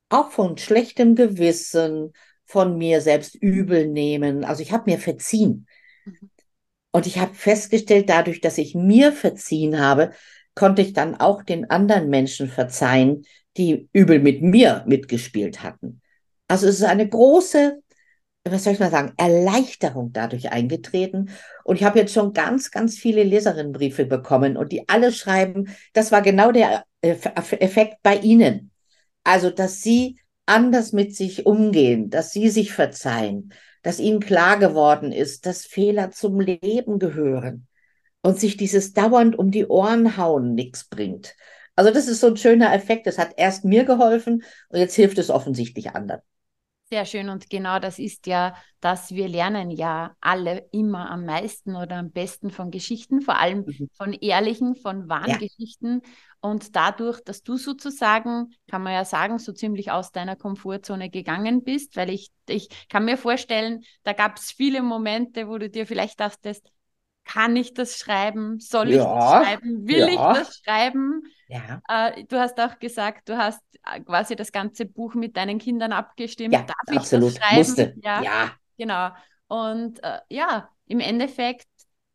auch 0.10 0.32
von 0.32 0.58
schlechtem 0.58 1.16
Gewissen, 1.16 2.14
von 2.46 2.78
mir 2.78 3.02
selbst 3.02 3.36
übel 3.36 3.88
nehmen. 3.88 4.46
Also 4.46 4.64
ich 4.64 4.72
habe 4.72 4.90
mir 4.90 4.98
verziehen. 4.98 5.68
Mhm. 6.06 6.30
Und 6.92 7.06
ich 7.06 7.20
habe 7.20 7.36
festgestellt, 7.36 8.10
dadurch, 8.10 8.42
dass 8.42 8.58
ich 8.58 8.74
mir 8.74 9.12
verziehen 9.12 9.80
habe, 9.80 10.12
konnte 10.56 10.82
ich 10.82 10.94
dann 10.94 11.16
auch 11.16 11.44
den 11.44 11.70
anderen 11.70 12.10
Menschen 12.10 12.48
verzeihen, 12.48 13.26
die 13.58 13.90
übel 13.94 14.20
mit 14.20 14.42
mir 14.42 14.84
mitgespielt 14.88 15.62
hatten. 15.62 16.02
Also 16.48 16.68
es 16.68 16.76
ist 16.76 16.86
eine 16.86 17.08
große, 17.08 17.84
was 18.52 18.64
soll 18.64 18.74
ich 18.74 18.80
mal 18.80 18.92
sagen, 18.92 19.14
Erleichterung 19.18 20.12
dadurch 20.14 20.52
eingetreten. 20.52 21.30
Und 21.64 21.78
ich 21.78 21.84
habe 21.84 22.00
jetzt 22.00 22.14
schon 22.14 22.34
ganz, 22.34 22.72
ganz 22.72 22.98
viele 22.98 23.24
Leserinnenbriefe 23.24 24.06
bekommen 24.06 24.58
und 24.58 24.72
die 24.72 24.88
alle 24.90 25.12
schreiben, 25.12 25.76
das 25.94 26.12
war 26.12 26.22
genau 26.22 26.52
der 26.52 26.84
Effekt 27.02 27.98
bei 28.04 28.18
Ihnen. 28.18 28.72
Also, 29.24 29.50
dass 29.50 29.82
Sie 29.82 30.20
anders 30.46 30.94
mit 30.94 31.16
sich 31.16 31.46
umgehen, 31.46 32.10
dass 32.10 32.32
Sie 32.32 32.50
sich 32.50 32.72
verzeihen, 32.72 33.54
dass 33.84 34.00
Ihnen 34.00 34.20
klar 34.20 34.58
geworden 34.58 35.12
ist, 35.12 35.46
dass 35.46 35.66
Fehler 35.66 36.12
zum 36.12 36.40
Leben 36.40 37.00
gehören 37.00 37.68
und 38.22 38.40
sich 38.40 38.58
dieses 38.58 38.94
dauernd 38.94 39.38
um 39.38 39.52
die 39.52 39.68
Ohren 39.68 40.18
hauen 40.18 40.56
nichts 40.56 40.88
bringt. 40.88 41.36
Also 41.76 41.92
das 41.92 42.08
ist 42.08 42.20
so 42.20 42.28
ein 42.28 42.38
schöner 42.38 42.74
Effekt. 42.74 43.08
Das 43.08 43.18
hat 43.18 43.34
erst 43.38 43.64
mir 43.64 43.86
geholfen 43.86 44.44
und 44.70 44.80
jetzt 44.80 44.96
hilft 44.96 45.18
es 45.20 45.30
offensichtlich 45.30 45.92
anderen. 45.92 46.22
Sehr 46.90 47.04
schön 47.04 47.28
und 47.28 47.50
genau 47.50 47.80
das 47.80 48.00
ist 48.00 48.28
ja, 48.28 48.56
dass 48.80 49.12
wir 49.12 49.28
lernen 49.28 49.72
ja 49.72 50.16
alle 50.22 50.70
immer 50.72 51.12
am 51.12 51.26
meisten 51.26 51.76
oder 51.76 51.98
am 51.98 52.12
besten 52.12 52.50
von 52.50 52.72
Geschichten, 52.72 53.20
vor 53.20 53.38
allem 53.38 53.66
mhm. 53.66 53.90
von 53.92 54.14
ehrlichen, 54.14 54.74
von 54.78 55.10
wahren 55.10 55.32
ja. 55.32 55.38
Geschichten. 55.38 56.02
Und 56.40 56.78
dadurch, 56.78 57.20
dass 57.22 57.44
du 57.44 57.58
sozusagen, 57.58 58.54
kann 58.70 58.84
man 58.84 58.94
ja 58.94 59.04
sagen, 59.04 59.38
so 59.38 59.52
ziemlich 59.52 59.92
aus 59.92 60.14
deiner 60.14 60.38
Komfortzone 60.38 61.10
gegangen 61.10 61.66
bist, 61.66 61.98
weil 61.98 62.10
ich, 62.10 62.30
ich 62.48 62.70
kann 62.88 63.04
mir 63.04 63.18
vorstellen, 63.18 63.84
da 64.04 64.14
gab 64.14 64.38
es 64.38 64.52
viele 64.52 64.82
Momente, 64.82 65.50
wo 65.50 65.58
du 65.58 65.70
dir 65.70 65.86
vielleicht 65.86 66.22
dachtest, 66.22 66.72
kann 67.26 67.58
ich 67.58 67.74
das 67.74 67.98
schreiben? 67.98 68.62
Soll 68.62 68.92
ja, 68.92 69.02
ich 69.02 69.04
das 69.04 69.30
schreiben? 69.30 69.88
Will 69.90 70.00
ja. 70.00 70.08
ich 70.08 70.40
das 70.40 70.62
schreiben? 70.64 71.24
Ja. 71.48 71.82
Äh, 71.88 72.26
du 72.26 72.40
hast 72.40 72.60
auch 72.60 72.78
gesagt, 72.80 73.30
du 73.30 73.38
hast 73.38 73.62
äh, 73.86 74.02
quasi 74.02 74.36
das 74.36 74.52
ganze 74.52 74.86
Buch 74.86 75.14
mit 75.16 75.38
deinen 75.38 75.60
Kindern 75.60 75.94
abgestimmt. 75.94 76.54
Ja, 76.54 76.62
Darf 76.64 76.76
ich 76.92 76.98
absolut. 76.98 77.30
das 77.30 77.38
schreiben? 77.38 77.58
Musste. 77.58 77.96
Ja, 78.02 78.22
ja. 78.22 78.52
Genau. 78.78 79.10
Und 79.48 80.04
äh, 80.04 80.20
ja, 80.30 80.70
im 80.86 81.00
Endeffekt, 81.00 81.68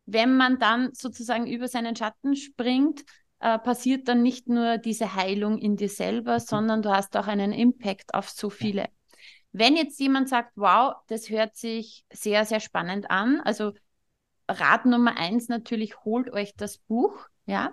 wenn 0.07 0.37
man 0.37 0.59
dann 0.59 0.91
sozusagen 0.93 1.47
über 1.47 1.69
seinen 1.69 1.97
Schatten 1.97 2.37
springt, 2.37 3.03
äh, 3.41 3.59
passiert 3.59 4.09
dann 4.09 4.23
nicht 4.23 4.49
nur 4.49 4.79
diese 4.79 5.15
Heilung 5.15 5.59
in 5.59 5.77
dir 5.77 5.89
selber, 5.89 6.35
mhm. 6.35 6.41
sondern 6.41 6.83
du 6.83 6.91
hast 6.91 7.17
auch 7.17 7.27
einen 7.27 7.53
Impact 7.53 8.15
auf 8.15 8.29
so 8.29 8.51
viele. 8.51 8.89
Wenn 9.53 9.77
jetzt 9.77 10.01
jemand 10.01 10.29
sagt, 10.29 10.53
wow, 10.57 10.95
das 11.09 11.29
hört 11.29 11.57
sich 11.57 12.05
sehr, 12.11 12.45
sehr 12.45 12.61
spannend 12.61 13.11
an, 13.11 13.41
also 13.45 13.73
Rat 14.49 14.87
Nummer 14.87 15.17
eins 15.17 15.49
natürlich, 15.49 16.05
holt 16.05 16.31
euch 16.31 16.55
das 16.57 16.79
Buch, 16.79 17.29
ja. 17.47 17.73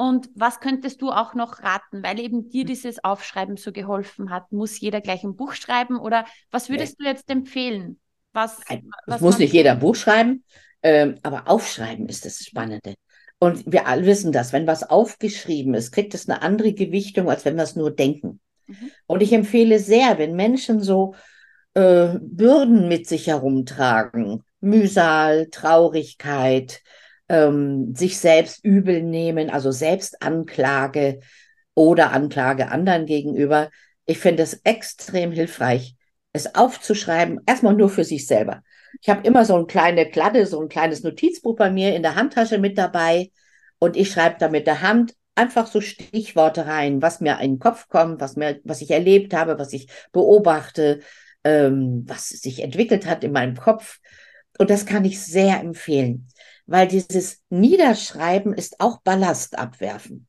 Und 0.00 0.30
was 0.36 0.60
könntest 0.60 1.02
du 1.02 1.10
auch 1.10 1.34
noch 1.34 1.64
raten, 1.64 2.04
weil 2.04 2.20
eben 2.20 2.48
dir 2.48 2.62
hm. 2.62 2.68
dieses 2.68 3.02
Aufschreiben 3.02 3.56
so 3.56 3.72
geholfen 3.72 4.30
hat? 4.30 4.52
Muss 4.52 4.78
jeder 4.80 5.00
gleich 5.00 5.24
ein 5.24 5.34
Buch 5.34 5.54
schreiben 5.54 5.98
oder 5.98 6.24
was 6.52 6.70
würdest 6.70 6.98
nee. 6.98 7.04
du 7.04 7.10
jetzt 7.10 7.28
empfehlen? 7.28 7.98
Was, 8.32 8.60
es 9.06 9.20
muss 9.20 9.38
nicht 9.38 9.52
jeder 9.52 9.72
ein 9.72 9.80
Buch 9.80 9.96
schreiben, 9.96 10.44
ähm, 10.84 11.16
aber 11.24 11.48
aufschreiben 11.48 12.08
ist 12.08 12.24
das 12.24 12.44
Spannende. 12.44 12.94
Und 13.40 13.64
wir 13.66 13.88
alle 13.88 14.06
wissen 14.06 14.30
das, 14.30 14.52
wenn 14.52 14.68
was 14.68 14.88
aufgeschrieben 14.88 15.74
ist, 15.74 15.90
kriegt 15.90 16.14
es 16.14 16.28
eine 16.28 16.42
andere 16.42 16.74
Gewichtung, 16.74 17.28
als 17.28 17.44
wenn 17.44 17.56
wir 17.56 17.64
es 17.64 17.74
nur 17.74 17.90
denken. 17.90 18.40
Mhm. 18.66 18.90
Und 19.06 19.20
ich 19.20 19.32
empfehle 19.32 19.80
sehr, 19.80 20.18
wenn 20.18 20.36
Menschen 20.36 20.80
so 20.80 21.16
äh, 21.74 22.14
Bürden 22.20 22.86
mit 22.86 23.08
sich 23.08 23.26
herumtragen, 23.26 24.44
Mühsal, 24.60 25.48
Traurigkeit, 25.50 26.82
ähm, 27.28 27.94
sich 27.94 28.18
selbst 28.18 28.64
übel 28.64 29.02
nehmen, 29.02 29.50
also 29.50 29.70
Selbstanklage 29.70 31.20
oder 31.74 32.12
Anklage 32.12 32.70
anderen 32.70 33.06
gegenüber. 33.06 33.70
Ich 34.06 34.18
finde 34.18 34.42
es 34.42 34.60
extrem 34.64 35.32
hilfreich, 35.32 35.94
es 36.32 36.54
aufzuschreiben, 36.54 37.40
erstmal 37.46 37.74
nur 37.74 37.90
für 37.90 38.04
sich 38.04 38.26
selber. 38.26 38.62
Ich 39.00 39.08
habe 39.08 39.26
immer 39.26 39.44
so 39.44 39.54
eine 39.54 39.66
kleine 39.66 40.10
Kladde, 40.10 40.46
so 40.46 40.60
ein 40.60 40.68
kleines 40.68 41.02
Notizbuch 41.02 41.56
bei 41.56 41.70
mir 41.70 41.94
in 41.94 42.02
der 42.02 42.14
Handtasche 42.14 42.58
mit 42.58 42.78
dabei 42.78 43.30
und 43.78 43.96
ich 43.96 44.10
schreibe 44.10 44.36
da 44.38 44.48
mit 44.48 44.66
der 44.66 44.82
Hand 44.82 45.14
einfach 45.34 45.68
so 45.68 45.80
Stichworte 45.80 46.66
rein, 46.66 47.00
was 47.00 47.20
mir 47.20 47.38
in 47.40 47.52
den 47.52 47.58
Kopf 47.58 47.88
kommt, 47.88 48.20
was 48.20 48.34
mir, 48.36 48.60
was 48.64 48.80
ich 48.80 48.90
erlebt 48.90 49.34
habe, 49.34 49.58
was 49.58 49.72
ich 49.72 49.88
beobachte, 50.10 51.00
ähm, 51.44 52.04
was 52.06 52.28
sich 52.28 52.62
entwickelt 52.62 53.06
hat 53.06 53.22
in 53.22 53.32
meinem 53.32 53.56
Kopf. 53.56 54.00
Und 54.58 54.70
das 54.70 54.84
kann 54.84 55.04
ich 55.04 55.22
sehr 55.22 55.60
empfehlen, 55.60 56.28
weil 56.68 56.86
dieses 56.86 57.40
Niederschreiben 57.50 58.54
ist 58.54 58.78
auch 58.78 59.00
Ballast 59.02 59.58
abwerfen. 59.58 60.28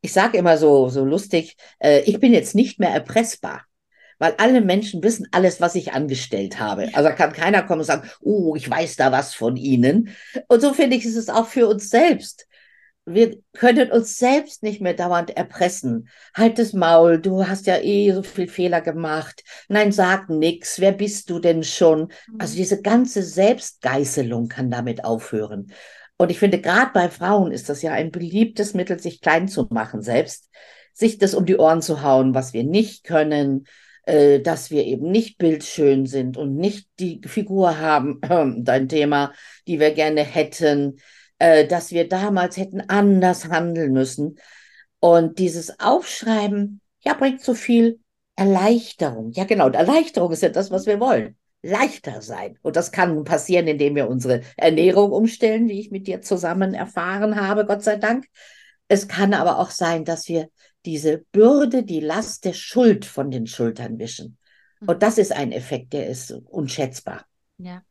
Ich 0.00 0.14
sage 0.14 0.38
immer 0.38 0.56
so, 0.56 0.88
so 0.88 1.04
lustig, 1.04 1.56
äh, 1.78 2.00
ich 2.00 2.18
bin 2.20 2.32
jetzt 2.32 2.54
nicht 2.54 2.78
mehr 2.78 2.90
erpressbar 2.90 3.66
weil 4.20 4.34
alle 4.36 4.60
Menschen 4.60 5.02
wissen 5.02 5.26
alles, 5.32 5.60
was 5.60 5.74
ich 5.74 5.94
angestellt 5.94 6.60
habe. 6.60 6.90
Also 6.92 7.08
kann 7.08 7.32
keiner 7.32 7.62
kommen 7.62 7.80
und 7.80 7.86
sagen, 7.86 8.08
oh, 8.20 8.54
ich 8.54 8.70
weiß 8.70 8.96
da 8.96 9.10
was 9.10 9.34
von 9.34 9.56
Ihnen. 9.56 10.10
Und 10.46 10.60
so 10.60 10.74
finde 10.74 10.96
ich, 10.96 11.06
ist 11.06 11.16
es 11.16 11.30
auch 11.30 11.46
für 11.46 11.66
uns 11.66 11.88
selbst. 11.88 12.46
Wir 13.06 13.38
können 13.52 13.90
uns 13.90 14.18
selbst 14.18 14.62
nicht 14.62 14.80
mehr 14.80 14.94
dauernd 14.94 15.36
erpressen. 15.36 16.08
Halt 16.34 16.58
das 16.58 16.72
Maul, 16.72 17.20
du 17.20 17.46
hast 17.46 17.66
ja 17.66 17.78
eh 17.78 18.12
so 18.12 18.22
viel 18.22 18.48
Fehler 18.48 18.80
gemacht. 18.80 19.42
Nein, 19.68 19.90
sag 19.92 20.28
nix. 20.28 20.80
Wer 20.80 20.92
bist 20.92 21.30
du 21.30 21.38
denn 21.38 21.64
schon? 21.64 22.12
Also 22.38 22.56
diese 22.56 22.82
ganze 22.82 23.22
Selbstgeißelung 23.22 24.48
kann 24.48 24.70
damit 24.70 25.04
aufhören. 25.04 25.72
Und 26.18 26.30
ich 26.30 26.38
finde, 26.38 26.60
gerade 26.60 26.90
bei 26.92 27.08
Frauen 27.08 27.50
ist 27.50 27.68
das 27.68 27.82
ja 27.82 27.92
ein 27.92 28.10
beliebtes 28.10 28.74
Mittel, 28.74 29.00
sich 29.00 29.20
klein 29.20 29.48
zu 29.48 29.66
machen 29.70 30.02
selbst, 30.02 30.50
sich 30.92 31.16
das 31.16 31.34
um 31.34 31.46
die 31.46 31.56
Ohren 31.56 31.80
zu 31.80 32.02
hauen, 32.02 32.34
was 32.34 32.52
wir 32.52 32.62
nicht 32.62 33.04
können, 33.04 33.64
äh, 34.04 34.40
dass 34.40 34.70
wir 34.70 34.84
eben 34.84 35.10
nicht 35.10 35.38
bildschön 35.38 36.04
sind 36.04 36.36
und 36.36 36.56
nicht 36.56 36.88
die 36.98 37.22
Figur 37.24 37.78
haben, 37.78 38.20
dein 38.64 38.88
Thema, 38.88 39.32
die 39.66 39.80
wir 39.80 39.92
gerne 39.92 40.22
hätten 40.22 41.00
äh, 41.40 41.66
dass 41.66 41.90
wir 41.90 42.08
damals 42.08 42.56
hätten 42.56 42.82
anders 42.88 43.48
handeln 43.48 43.92
müssen. 43.92 44.38
Und 45.00 45.38
dieses 45.38 45.80
Aufschreiben, 45.80 46.80
ja, 47.00 47.14
bringt 47.14 47.40
so 47.40 47.54
viel 47.54 47.98
Erleichterung. 48.36 49.32
Ja, 49.32 49.44
genau. 49.44 49.66
Und 49.66 49.74
Erleichterung 49.74 50.30
ist 50.30 50.42
ja 50.42 50.50
das, 50.50 50.70
was 50.70 50.86
wir 50.86 51.00
wollen. 51.00 51.36
Leichter 51.62 52.22
sein. 52.22 52.58
Und 52.62 52.76
das 52.76 52.92
kann 52.92 53.24
passieren, 53.24 53.66
indem 53.66 53.96
wir 53.96 54.08
unsere 54.08 54.42
Ernährung 54.56 55.12
umstellen, 55.12 55.68
wie 55.68 55.80
ich 55.80 55.90
mit 55.90 56.06
dir 56.06 56.22
zusammen 56.22 56.74
erfahren 56.74 57.40
habe, 57.40 57.66
Gott 57.66 57.82
sei 57.82 57.96
Dank. 57.96 58.26
Es 58.88 59.08
kann 59.08 59.34
aber 59.34 59.58
auch 59.58 59.70
sein, 59.70 60.04
dass 60.04 60.28
wir 60.28 60.48
diese 60.84 61.18
Bürde, 61.32 61.84
die 61.84 62.00
Last 62.00 62.44
der 62.44 62.54
Schuld 62.54 63.04
von 63.04 63.30
den 63.30 63.46
Schultern 63.46 63.98
wischen. 63.98 64.36
Und 64.80 64.96
mhm. 64.96 65.00
das 65.00 65.18
ist 65.18 65.32
ein 65.32 65.52
Effekt, 65.52 65.92
der 65.92 66.08
ist 66.08 66.32
unschätzbar. 66.32 67.24
Ja. 67.58 67.82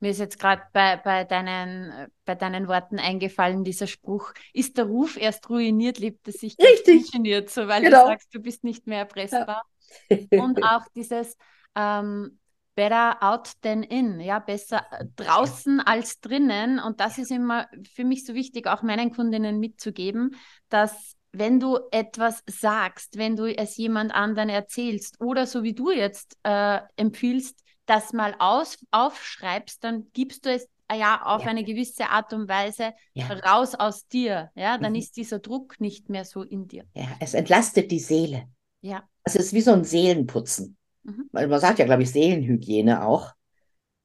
Mir 0.00 0.10
ist 0.10 0.18
jetzt 0.18 0.38
gerade 0.38 0.62
bei, 0.72 0.96
bei, 0.96 1.24
deinen, 1.24 2.08
bei 2.24 2.34
deinen 2.34 2.68
Worten 2.68 2.98
eingefallen, 2.98 3.64
dieser 3.64 3.86
Spruch, 3.86 4.32
ist 4.52 4.78
der 4.78 4.84
Ruf 4.84 5.16
erst 5.16 5.48
ruiniert, 5.50 5.98
lebt 5.98 6.28
es 6.28 6.36
sich 6.36 6.56
Richtig. 6.58 7.10
geniert, 7.10 7.50
so 7.50 7.66
weil 7.66 7.82
genau. 7.82 8.02
du 8.02 8.08
sagst, 8.08 8.32
du 8.32 8.40
bist 8.40 8.62
nicht 8.64 8.86
mehr 8.86 9.00
erpressbar. 9.00 9.64
Ja. 10.08 10.42
Und 10.42 10.62
auch 10.62 10.84
dieses 10.94 11.36
ähm, 11.74 12.38
better 12.78 13.16
out 13.20 13.50
than 13.62 13.82
in, 13.82 14.20
ja, 14.20 14.38
besser 14.38 14.86
draußen 15.16 15.80
als 15.80 16.20
drinnen. 16.20 16.78
Und 16.78 17.00
das 17.00 17.18
ist 17.18 17.32
immer 17.32 17.66
für 17.92 18.04
mich 18.04 18.24
so 18.24 18.34
wichtig, 18.34 18.68
auch 18.68 18.82
meinen 18.82 19.12
Kundinnen 19.12 19.58
mitzugeben, 19.58 20.36
dass 20.68 21.16
wenn 21.32 21.58
du 21.58 21.78
etwas 21.90 22.42
sagst, 22.46 23.18
wenn 23.18 23.34
du 23.34 23.46
es 23.46 23.76
jemand 23.76 24.14
anderen 24.14 24.48
erzählst 24.48 25.20
oder 25.20 25.46
so 25.46 25.64
wie 25.64 25.74
du 25.74 25.90
jetzt 25.90 26.38
äh, 26.44 26.78
empfiehlst, 26.96 27.64
das 27.88 28.12
mal 28.12 28.34
aus, 28.38 28.78
aufschreibst, 28.90 29.82
dann 29.82 30.08
gibst 30.12 30.46
du 30.46 30.52
es 30.52 30.68
äh, 30.88 30.98
ja 30.98 31.22
auf 31.24 31.42
ja. 31.42 31.48
eine 31.48 31.64
gewisse 31.64 32.08
Art 32.08 32.32
und 32.32 32.48
Weise 32.48 32.92
ja. 33.14 33.26
raus 33.26 33.74
aus 33.74 34.06
dir. 34.08 34.50
Ja, 34.54 34.78
dann 34.78 34.92
mhm. 34.92 34.98
ist 34.98 35.16
dieser 35.16 35.38
Druck 35.38 35.80
nicht 35.80 36.08
mehr 36.08 36.24
so 36.24 36.42
in 36.42 36.68
dir. 36.68 36.84
Ja, 36.94 37.08
es 37.20 37.34
entlastet 37.34 37.90
die 37.90 37.98
Seele. 37.98 38.44
Ja. 38.80 39.02
Es 39.24 39.36
ist 39.36 39.52
wie 39.52 39.60
so 39.60 39.72
ein 39.72 39.84
Seelenputzen. 39.84 40.76
Mhm. 41.02 41.28
Man 41.32 41.60
sagt 41.60 41.78
ja, 41.78 41.84
glaube 41.84 42.02
ich, 42.02 42.10
Seelenhygiene 42.10 43.04
auch. 43.04 43.32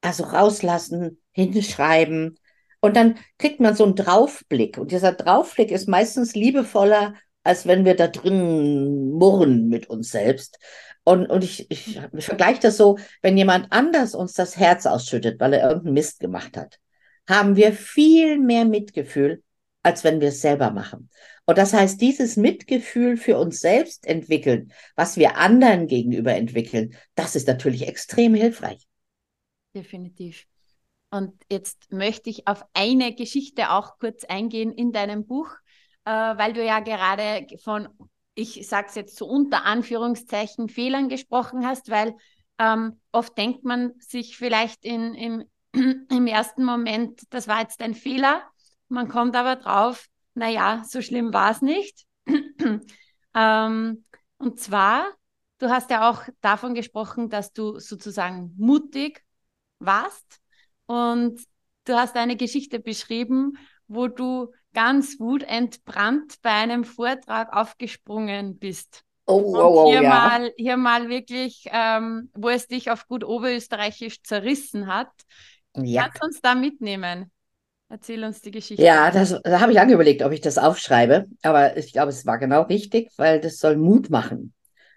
Also 0.00 0.24
rauslassen, 0.24 1.22
hinschreiben. 1.32 2.38
Und 2.80 2.96
dann 2.96 3.16
kriegt 3.38 3.60
man 3.60 3.74
so 3.74 3.84
einen 3.84 3.96
Draufblick. 3.96 4.76
Und 4.76 4.92
dieser 4.92 5.12
Draufblick 5.12 5.70
ist 5.70 5.88
meistens 5.88 6.34
liebevoller, 6.34 7.14
als 7.42 7.66
wenn 7.66 7.84
wir 7.84 7.96
da 7.96 8.08
drin 8.08 9.12
murren 9.12 9.68
mit 9.68 9.88
uns 9.88 10.10
selbst. 10.10 10.58
Und, 11.04 11.26
und 11.26 11.44
ich, 11.44 11.70
ich, 11.70 12.00
ich 12.12 12.24
vergleiche 12.24 12.60
das 12.60 12.78
so, 12.78 12.98
wenn 13.20 13.36
jemand 13.36 13.66
anders 13.70 14.14
uns 14.14 14.32
das 14.32 14.56
Herz 14.56 14.86
ausschüttet, 14.86 15.38
weil 15.38 15.52
er 15.52 15.68
irgendeinen 15.68 15.94
Mist 15.94 16.18
gemacht 16.18 16.56
hat, 16.56 16.78
haben 17.28 17.56
wir 17.56 17.72
viel 17.72 18.38
mehr 18.38 18.64
Mitgefühl, 18.64 19.42
als 19.82 20.02
wenn 20.02 20.20
wir 20.20 20.28
es 20.28 20.40
selber 20.40 20.70
machen. 20.70 21.10
Und 21.44 21.58
das 21.58 21.74
heißt, 21.74 22.00
dieses 22.00 22.36
Mitgefühl 22.36 23.18
für 23.18 23.36
uns 23.36 23.60
selbst 23.60 24.06
entwickeln, 24.06 24.72
was 24.96 25.18
wir 25.18 25.36
anderen 25.36 25.86
gegenüber 25.86 26.34
entwickeln, 26.34 26.96
das 27.14 27.36
ist 27.36 27.46
natürlich 27.46 27.86
extrem 27.86 28.34
hilfreich. 28.34 28.86
Definitiv. 29.74 30.46
Und 31.10 31.34
jetzt 31.50 31.92
möchte 31.92 32.30
ich 32.30 32.48
auf 32.48 32.64
eine 32.72 33.14
Geschichte 33.14 33.70
auch 33.70 33.98
kurz 33.98 34.24
eingehen 34.24 34.72
in 34.72 34.90
deinem 34.90 35.26
Buch, 35.26 35.48
äh, 36.06 36.10
weil 36.10 36.54
du 36.54 36.64
ja 36.64 36.80
gerade 36.80 37.46
von 37.62 37.88
ich 38.34 38.66
sage 38.66 38.88
es 38.88 38.94
jetzt 38.94 39.16
so 39.16 39.26
unter 39.26 39.64
Anführungszeichen, 39.64 40.68
Fehlern 40.68 41.08
gesprochen 41.08 41.66
hast, 41.66 41.90
weil 41.90 42.16
ähm, 42.58 43.00
oft 43.12 43.36
denkt 43.36 43.64
man 43.64 43.92
sich 43.98 44.36
vielleicht 44.36 44.84
in, 44.84 45.14
im, 45.14 45.44
im 46.10 46.26
ersten 46.26 46.64
Moment, 46.64 47.22
das 47.30 47.48
war 47.48 47.60
jetzt 47.60 47.80
ein 47.80 47.94
Fehler. 47.94 48.42
Man 48.88 49.08
kommt 49.08 49.36
aber 49.36 49.56
drauf, 49.56 50.06
naja, 50.34 50.82
so 50.86 51.00
schlimm 51.00 51.32
war 51.32 51.50
es 51.50 51.62
nicht. 51.62 52.04
ähm, 53.34 54.04
und 54.36 54.60
zwar, 54.60 55.06
du 55.58 55.70
hast 55.70 55.90
ja 55.90 56.10
auch 56.10 56.22
davon 56.40 56.74
gesprochen, 56.74 57.28
dass 57.30 57.52
du 57.52 57.78
sozusagen 57.78 58.54
mutig 58.56 59.24
warst 59.78 60.40
und 60.86 61.40
du 61.84 61.94
hast 61.94 62.16
eine 62.16 62.36
Geschichte 62.36 62.80
beschrieben, 62.80 63.58
wo 63.86 64.08
du 64.08 64.52
ganz 64.74 65.18
wutentbrannt 65.18 66.42
bei 66.42 66.50
einem 66.50 66.84
Vortrag 66.84 67.52
aufgesprungen 67.52 68.58
bist. 68.58 69.02
Oh, 69.26 69.42
wow, 69.54 69.86
und 69.86 69.92
hier, 69.92 70.02
ja. 70.02 70.10
mal, 70.10 70.52
hier 70.56 70.76
mal 70.76 71.08
wirklich, 71.08 71.64
ähm, 71.72 72.30
wo 72.34 72.50
es 72.50 72.66
dich 72.66 72.90
auf 72.90 73.06
gut 73.06 73.24
oberösterreichisch 73.24 74.22
zerrissen 74.22 74.86
hat. 74.86 75.08
Ja. 75.74 76.02
Kannst 76.02 76.22
uns 76.22 76.40
da 76.42 76.54
mitnehmen? 76.54 77.30
Erzähl 77.88 78.22
uns 78.24 78.40
die 78.42 78.50
Geschichte. 78.50 78.82
Ja, 78.82 79.10
das, 79.10 79.40
da 79.42 79.60
habe 79.60 79.72
ich 79.72 79.76
lange 79.76 79.94
überlegt, 79.94 80.22
ob 80.22 80.32
ich 80.32 80.40
das 80.40 80.58
aufschreibe. 80.58 81.26
Aber 81.42 81.76
ich 81.76 81.92
glaube, 81.92 82.10
es 82.10 82.26
war 82.26 82.38
genau 82.38 82.62
richtig, 82.62 83.10
weil 83.16 83.40
das 83.40 83.58
soll 83.58 83.76
Mut 83.76 84.10
machen. 84.10 84.52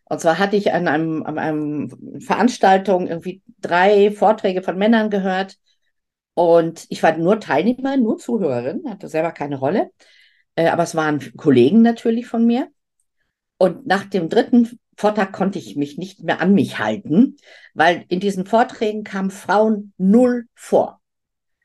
Und 0.06 0.20
zwar 0.20 0.40
hatte 0.40 0.56
ich 0.56 0.74
an 0.74 0.88
einem, 0.88 1.24
an 1.24 1.38
einem 1.38 2.22
Veranstaltung 2.22 3.08
irgendwie 3.08 3.42
drei 3.60 4.12
Vorträge 4.12 4.62
von 4.62 4.78
Männern 4.78 5.10
gehört, 5.10 5.58
und 6.38 6.86
ich 6.89 7.02
war 7.02 7.17
nur 7.17 7.39
Teilnehmer, 7.39 7.97
nur 7.97 8.19
Zuhörerin, 8.19 8.84
hatte 8.88 9.08
selber 9.08 9.32
keine 9.32 9.58
Rolle. 9.58 9.89
Äh, 10.54 10.67
aber 10.67 10.84
es 10.84 10.93
waren 10.93 11.19
Kollegen 11.36 11.82
natürlich 11.82 12.28
von 12.28 12.45
mir. 12.45 12.67
Und 13.58 13.88
nach 13.88 14.06
dem 14.06 14.30
dritten 14.30 14.80
Vortrag 14.95 15.34
konnte 15.34 15.58
ich 15.58 15.76
mich 15.76 15.97
nicht 15.97 16.21
mehr 16.21 16.39
an 16.39 16.54
mich 16.54 16.78
halten, 16.78 17.38
weil 17.73 18.06
in 18.10 18.19
diesen 18.19 18.45
Vorträgen 18.45 19.04
kamen 19.04 19.32
Frauen 19.32 19.93
null 19.97 20.45
vor. 20.54 21.02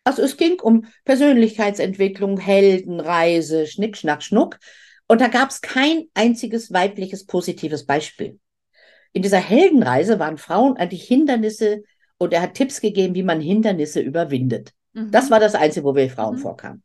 Also 0.05 0.23
es 0.23 0.39
ging 0.39 0.59
um 0.59 0.87
Persönlichkeitsentwicklung, 1.05 2.39
Heldenreise, 2.39 3.67
Schnick, 3.67 3.99
Schnack, 3.99 4.23
Schnuck. 4.23 4.59
Und 5.07 5.21
da 5.21 5.29
gab 5.29 5.51
es 5.51 5.61
kein 5.61 6.07
einziges 6.15 6.73
weibliches 6.73 7.27
positives 7.27 7.85
Beispiel. 7.85 8.41
In 9.13 9.21
dieser 9.21 9.37
Heldenreise 9.37 10.19
waren 10.19 10.39
Frauen 10.39 10.79
eigentlich 10.79 11.07
Hindernisse 11.07 11.83
und 12.23 12.33
er 12.33 12.43
hat 12.43 12.55
Tipps 12.55 12.81
gegeben, 12.81 13.15
wie 13.15 13.23
man 13.23 13.41
Hindernisse 13.41 14.01
überwindet. 14.01 14.73
Mhm. 14.93 15.11
Das 15.11 15.31
war 15.31 15.41
das 15.41 15.55
Einzige, 15.55 15.85
wo 15.85 15.95
wir 15.95 16.09
Frauen 16.09 16.37
mhm. 16.37 16.41
vorkamen. 16.41 16.83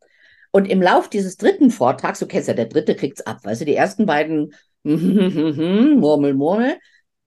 Und 0.52 0.66
im 0.66 0.82
Lauf 0.82 1.10
dieses 1.10 1.38
dritten 1.38 1.70
Vortrags, 1.70 2.20
du 2.20 2.26
kennst 2.26 2.48
ja, 2.48 2.54
der 2.54 2.66
dritte 2.66 2.96
kriegt's 2.96 3.22
ab, 3.22 3.44
weißt 3.44 3.62
du, 3.62 3.66
die 3.66 3.76
ersten 3.76 4.06
beiden 4.06 4.54
Murmel, 4.84 6.34
Murmel. 6.34 6.78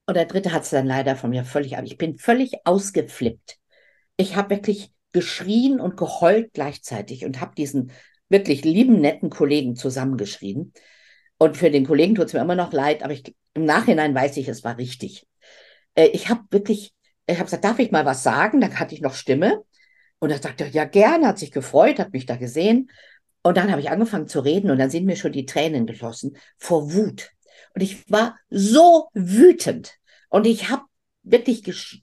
Und 0.06 0.16
der 0.16 0.24
dritte 0.24 0.52
hat 0.52 0.62
es 0.62 0.70
dann 0.70 0.86
leider 0.86 1.14
von 1.14 1.30
mir 1.30 1.44
völlig 1.44 1.76
ab. 1.76 1.84
Ich 1.86 1.98
bin 1.98 2.16
völlig 2.18 2.54
ausgeflippt. 2.64 3.58
Ich 4.16 4.34
habe 4.34 4.50
wirklich 4.50 4.90
geschrien 5.12 5.78
und 5.80 5.96
geheult 5.96 6.52
gleichzeitig 6.52 7.24
und 7.24 7.40
habe 7.40 7.54
diesen 7.56 7.92
wirklich 8.28 8.64
lieben, 8.64 9.00
netten 9.00 9.30
Kollegen 9.30 9.76
zusammengeschrien. 9.76 10.72
Und 11.38 11.56
für 11.56 11.70
den 11.70 11.86
Kollegen 11.86 12.14
tut 12.14 12.26
es 12.26 12.32
mir 12.32 12.40
immer 12.40 12.54
noch 12.56 12.72
leid, 12.72 13.02
aber 13.02 13.12
ich, 13.12 13.34
im 13.54 13.64
Nachhinein 13.64 14.14
weiß 14.14 14.36
ich, 14.36 14.48
es 14.48 14.64
war 14.64 14.78
richtig. 14.78 15.26
Äh, 15.94 16.08
ich 16.08 16.28
habe 16.28 16.42
wirklich 16.50 16.92
ich 17.32 17.38
habe 17.38 17.46
gesagt, 17.46 17.64
darf 17.64 17.78
ich 17.78 17.90
mal 17.90 18.04
was 18.04 18.22
sagen? 18.22 18.60
Dann 18.60 18.78
hatte 18.78 18.94
ich 18.94 19.00
noch 19.00 19.14
Stimme. 19.14 19.64
Und 20.18 20.30
er 20.30 20.38
sagte, 20.40 20.66
ja, 20.66 20.84
gerne, 20.84 21.28
hat 21.28 21.38
sich 21.38 21.50
gefreut, 21.50 21.98
hat 21.98 22.12
mich 22.12 22.26
da 22.26 22.36
gesehen. 22.36 22.90
Und 23.42 23.56
dann 23.56 23.70
habe 23.70 23.80
ich 23.80 23.90
angefangen 23.90 24.28
zu 24.28 24.40
reden 24.40 24.70
und 24.70 24.78
dann 24.78 24.90
sind 24.90 25.06
mir 25.06 25.16
schon 25.16 25.32
die 25.32 25.46
Tränen 25.46 25.86
geflossen 25.86 26.36
vor 26.58 26.92
Wut. 26.92 27.30
Und 27.74 27.82
ich 27.82 28.10
war 28.10 28.38
so 28.50 29.08
wütend. 29.14 29.94
Und 30.28 30.46
ich 30.46 30.68
habe 30.68 30.82
wirklich 31.22 32.02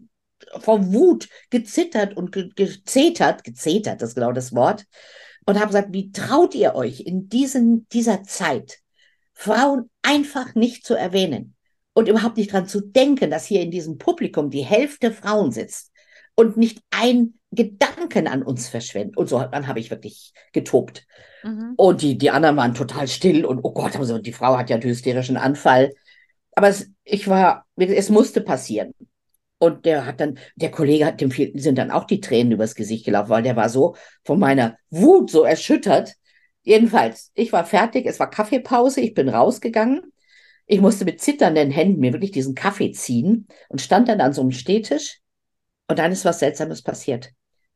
vor 0.60 0.94
Wut 0.94 1.30
gezittert 1.50 2.16
und 2.16 2.32
ge 2.32 2.50
gezetert, 2.56 3.44
gezetert, 3.44 4.02
ist 4.02 4.16
genau 4.16 4.32
das 4.32 4.54
Wort. 4.56 4.86
Und 5.46 5.58
habe 5.58 5.68
gesagt, 5.68 5.94
wie 5.94 6.12
traut 6.12 6.56
ihr 6.56 6.76
euch 6.76 7.02
in 7.02 7.30
diesen, 7.30 7.88
dieser 7.90 8.24
Zeit, 8.24 8.80
Frauen 9.34 9.90
einfach 10.02 10.56
nicht 10.56 10.86
zu 10.86 10.96
erwähnen? 10.96 11.57
Und 11.98 12.08
überhaupt 12.08 12.38
nicht 12.38 12.54
dran 12.54 12.68
zu 12.68 12.80
denken, 12.80 13.32
dass 13.32 13.48
hier 13.48 13.60
in 13.62 13.72
diesem 13.72 13.98
Publikum 13.98 14.52
die 14.52 14.64
Hälfte 14.64 15.12
Frauen 15.12 15.52
sitzt 15.52 15.92
und 16.36 16.56
nicht 16.56 16.80
ein 16.92 17.34
Gedanken 17.50 18.28
an 18.28 18.44
uns 18.44 18.70
verschwendet. 18.70 19.18
Und 19.18 19.28
so 19.28 19.40
dann 19.40 19.66
habe 19.66 19.80
ich 19.80 19.90
wirklich 19.90 20.32
getobt. 20.54 21.08
Mhm. 21.44 21.74
Und 21.76 22.04
die, 22.04 22.16
die 22.16 22.30
anderen 22.30 22.56
waren 22.56 22.76
total 22.76 23.08
still 23.08 23.46
und 23.46 23.62
oh 23.64 23.74
Gott, 23.74 23.96
also 23.96 24.20
die 24.20 24.32
Frau 24.32 24.60
hat 24.60 24.70
ja 24.70 24.76
einen 24.76 24.84
hysterischen 24.84 25.38
Anfall. 25.38 25.92
Aber 26.52 26.68
es, 26.68 26.88
ich 27.04 27.28
war, 27.28 27.66
es 27.78 28.12
musste 28.12 28.42
passieren. 28.42 28.94
Und 29.58 29.88
der 29.88 30.06
hat 30.06 30.20
dann, 30.20 30.38
der 30.56 30.70
Kollege 30.70 31.04
hat 31.04 31.20
dem 31.20 31.32
sind 31.32 31.80
dann 31.80 31.90
auch 31.90 32.04
die 32.04 32.22
Tränen 32.22 32.52
übers 32.52 32.76
Gesicht 32.76 33.06
gelaufen, 33.06 33.30
weil 33.30 33.42
der 33.42 33.56
war 33.56 33.70
so 33.70 33.96
von 34.24 34.38
meiner 34.38 34.78
Wut 34.92 35.32
so 35.32 35.42
erschüttert. 35.46 36.14
jedenfalls, 36.62 37.32
ich 37.34 37.52
war 37.52 37.66
fertig, 37.66 38.06
es 38.06 38.20
war 38.20 38.30
Kaffeepause, 38.30 39.02
ich 39.02 39.16
bin 39.16 39.30
rausgegangen. 39.30 40.14
Ich 40.69 40.82
musste 40.82 41.06
mit 41.06 41.21
zitternden 41.21 41.71
Händen 41.71 42.01
mir 42.01 42.12
wirklich 42.12 42.32
diesen 42.32 42.53
Kaffee 42.53 42.91
ziehen 42.91 43.47
und 43.69 43.82
stand 43.82 44.10
dann 44.10 44.19
an 44.19 44.34
so 44.34 44.41
einem 44.41 44.51
Stehtisch. 44.51 45.21
Und 45.88 45.97
dann 45.99 46.12
ist 46.12 46.25
was 46.25 46.39
Seltsames 46.39 46.82
passiert. 46.82 47.32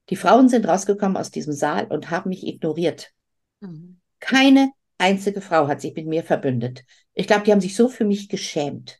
Die 0.10 0.18
Frauen 0.18 0.50
sind 0.50 0.68
rausgekommen 0.68 1.16
aus 1.16 1.32
diesem 1.32 1.54
Saal 1.54 1.86
und 1.86 2.12
haben 2.12 2.30
mich 2.30 2.46
ignoriert. 2.46 3.12
Mhm. 3.62 4.02
Keine 4.20 4.72
einzige 4.98 5.40
Frau 5.40 5.70
hat 5.70 5.80
sich 5.80 5.96
mit 5.96 6.06
mir 6.06 6.24
verbündet. 6.24 6.84
Ich 7.14 7.28
glaube, 7.28 7.44
die 7.44 7.54
haben 7.54 7.62
sich 7.62 7.78
so 7.78 7.88
für 7.88 8.04
mich 8.04 8.28
geschämt. 8.28 9.00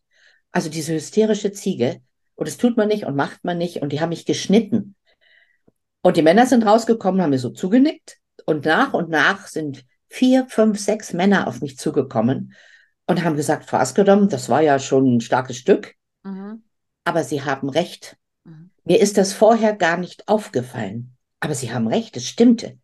Also 0.52 0.70
diese 0.70 0.94
hysterische 0.94 1.52
Ziege. 1.52 2.02
Und 2.36 2.48
das 2.48 2.58
tut 2.58 2.78
man 2.78 2.88
nicht 2.88 3.06
und 3.06 3.18
macht 3.18 3.44
man 3.44 3.58
nicht. 3.58 3.82
Und 3.82 3.92
die 3.92 4.00
haben 4.00 4.10
mich 4.10 4.26
geschnitten. 4.26 4.96
Und 6.02 6.16
die 6.16 6.22
Männer 6.22 6.46
sind 6.46 6.66
rausgekommen, 6.66 7.22
haben 7.22 7.32
mir 7.32 7.40
so 7.40 7.50
zugenickt. 7.50 8.20
Und 8.46 8.64
nach 8.64 8.94
und 8.94 9.10
nach 9.10 9.48
sind 9.48 9.86
vier, 10.08 10.48
fünf, 10.48 10.80
sechs 10.80 11.12
Männer 11.12 11.48
auf 11.48 11.60
mich 11.60 11.78
zugekommen 11.78 12.54
und 13.12 13.26
haben 13.26 13.36
gesagt, 13.36 13.70
Frau 13.70 13.76
Askedom, 13.76 14.30
das 14.30 14.48
war 14.48 14.62
ja 14.62 14.80
schon 14.80 15.18
ein 15.18 15.20
starkes 15.20 15.58
Stück. 15.58 15.96
Mhm. 16.24 16.64
Aber 17.04 17.26
Sie 17.26 17.44
haben 17.44 17.68
recht. 17.68 18.16
Mhm. 18.46 18.72
Mir 18.86 19.02
ist 19.02 19.18
das 19.18 19.34
vorher 19.34 19.76
gar 19.76 19.98
nicht 19.98 20.30
aufgefallen. 20.30 21.18
Aber 21.42 21.54
Sie 21.54 21.74
haben 21.74 21.90
recht, 21.90 22.16
es 22.16 22.26
stimmte. 22.26 22.78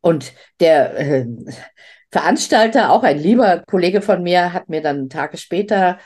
Und 0.00 0.32
der 0.60 0.98
äh, 0.98 1.26
Veranstalter, 2.10 2.90
auch 2.90 3.02
ein 3.02 3.18
lieber 3.18 3.62
Kollege 3.66 4.00
von 4.00 4.22
mir, 4.22 4.54
hat 4.54 4.70
mir 4.70 4.80
dann 4.80 5.10
Tage 5.10 5.36
später 5.36 5.98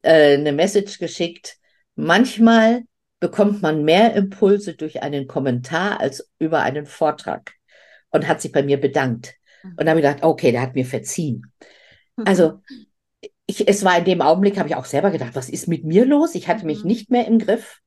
äh, 0.00 0.38
eine 0.38 0.52
Message 0.52 0.98
geschickt. 0.98 1.58
Manchmal 1.96 2.84
bekommt 3.20 3.60
man 3.60 3.84
mehr 3.84 4.14
Impulse 4.14 4.76
durch 4.76 5.02
einen 5.02 5.26
Kommentar 5.26 6.00
als 6.00 6.30
über 6.38 6.62
einen 6.62 6.86
Vortrag 6.86 7.52
und 8.08 8.26
hat 8.26 8.40
sich 8.40 8.50
bei 8.50 8.62
mir 8.62 8.80
bedankt. 8.80 9.34
Mhm. 9.62 9.70
Und 9.72 9.80
dann 9.80 9.90
habe 9.90 10.00
ich 10.00 10.06
gedacht, 10.06 10.24
okay, 10.24 10.52
der 10.52 10.62
hat 10.62 10.74
mir 10.74 10.86
verziehen. 10.86 11.52
Also 12.24 12.62
ich, 13.46 13.68
es 13.68 13.84
war 13.84 13.98
in 13.98 14.04
dem 14.04 14.20
Augenblick, 14.22 14.58
habe 14.58 14.68
ich 14.68 14.76
auch 14.76 14.84
selber 14.84 15.10
gedacht, 15.10 15.34
was 15.34 15.48
ist 15.48 15.68
mit 15.68 15.84
mir 15.84 16.04
los? 16.06 16.34
Ich 16.34 16.48
hatte 16.48 16.66
mich 16.66 16.80
mhm. 16.80 16.88
nicht 16.88 17.10
mehr 17.10 17.26
im 17.26 17.38
Griff. 17.38 17.80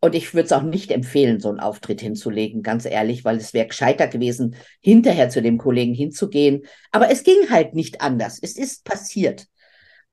Und 0.00 0.14
ich 0.14 0.32
würde 0.32 0.46
es 0.46 0.52
auch 0.52 0.62
nicht 0.62 0.92
empfehlen, 0.92 1.40
so 1.40 1.48
einen 1.48 1.58
Auftritt 1.58 2.00
hinzulegen, 2.00 2.62
ganz 2.62 2.84
ehrlich, 2.84 3.24
weil 3.24 3.36
es 3.36 3.52
wäre 3.52 3.66
gescheiter 3.66 4.06
gewesen, 4.06 4.54
hinterher 4.80 5.28
zu 5.28 5.42
dem 5.42 5.58
Kollegen 5.58 5.92
hinzugehen. 5.92 6.62
Aber 6.92 7.10
es 7.10 7.24
ging 7.24 7.50
halt 7.50 7.74
nicht 7.74 8.00
anders. 8.00 8.38
Es 8.40 8.56
ist 8.56 8.84
passiert. 8.84 9.46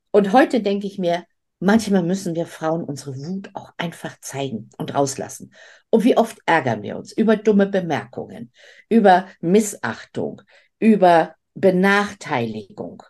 Und 0.10 0.34
heute 0.34 0.62
denke 0.62 0.88
ich 0.88 0.98
mir, 0.98 1.26
manchmal 1.60 2.02
müssen 2.02 2.36
wir 2.36 2.48
Frauen 2.48 2.84
unsere 2.84 3.16
Wut 3.16 3.50
auch 3.54 3.74
einfach 3.78 4.20
zeigen 4.22 4.72
und 4.78 4.96
rauslassen. 4.96 5.54
Und 5.92 6.04
wie 6.04 6.18
oft 6.18 6.40
ärgern 6.48 6.82
wir 6.82 6.98
uns 6.98 7.12
über 7.12 7.36
dumme 7.36 7.68
Bemerkungen, 7.68 8.52
über 8.90 9.28
Missachtung, 9.40 10.42
über 10.80 11.36
Benachteiligung. 11.54 13.04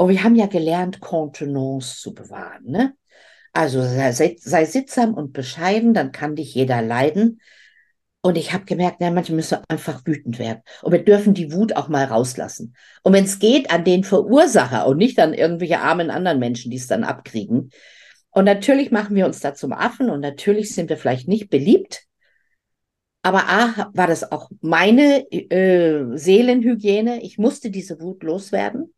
Und 0.00 0.08
wir 0.08 0.24
haben 0.24 0.34
ja 0.34 0.46
gelernt, 0.46 1.02
Kontenance 1.02 2.00
zu 2.00 2.14
bewahren. 2.14 2.64
Ne? 2.64 2.94
Also 3.52 3.82
sei, 3.82 4.34
sei 4.40 4.64
sittsam 4.64 5.12
und 5.12 5.34
bescheiden, 5.34 5.92
dann 5.92 6.10
kann 6.10 6.36
dich 6.36 6.54
jeder 6.54 6.80
leiden. 6.80 7.42
Und 8.22 8.38
ich 8.38 8.54
habe 8.54 8.64
gemerkt, 8.64 8.96
na, 9.00 9.10
manchmal 9.10 9.36
müssen 9.36 9.58
einfach 9.68 10.00
wütend 10.06 10.38
werden. 10.38 10.62
Und 10.80 10.92
wir 10.92 11.04
dürfen 11.04 11.34
die 11.34 11.52
Wut 11.52 11.76
auch 11.76 11.88
mal 11.88 12.06
rauslassen. 12.06 12.74
Und 13.02 13.12
wenn 13.12 13.24
es 13.24 13.40
geht, 13.40 13.70
an 13.70 13.84
den 13.84 14.02
Verursacher 14.02 14.86
und 14.86 14.96
nicht 14.96 15.18
an 15.18 15.34
irgendwelche 15.34 15.80
armen 15.80 16.10
anderen 16.10 16.38
Menschen, 16.38 16.70
die 16.70 16.78
es 16.78 16.86
dann 16.86 17.04
abkriegen. 17.04 17.68
Und 18.30 18.46
natürlich 18.46 18.90
machen 18.90 19.14
wir 19.14 19.26
uns 19.26 19.40
da 19.40 19.52
zum 19.52 19.74
Affen 19.74 20.08
und 20.08 20.20
natürlich 20.20 20.74
sind 20.74 20.88
wir 20.88 20.96
vielleicht 20.96 21.28
nicht 21.28 21.50
beliebt. 21.50 22.04
Aber 23.20 23.50
A, 23.50 23.90
war 23.92 24.06
das 24.06 24.32
auch 24.32 24.48
meine 24.62 25.30
äh, 25.30 26.16
Seelenhygiene. 26.16 27.22
Ich 27.22 27.36
musste 27.36 27.70
diese 27.70 28.00
Wut 28.00 28.22
loswerden. 28.22 28.94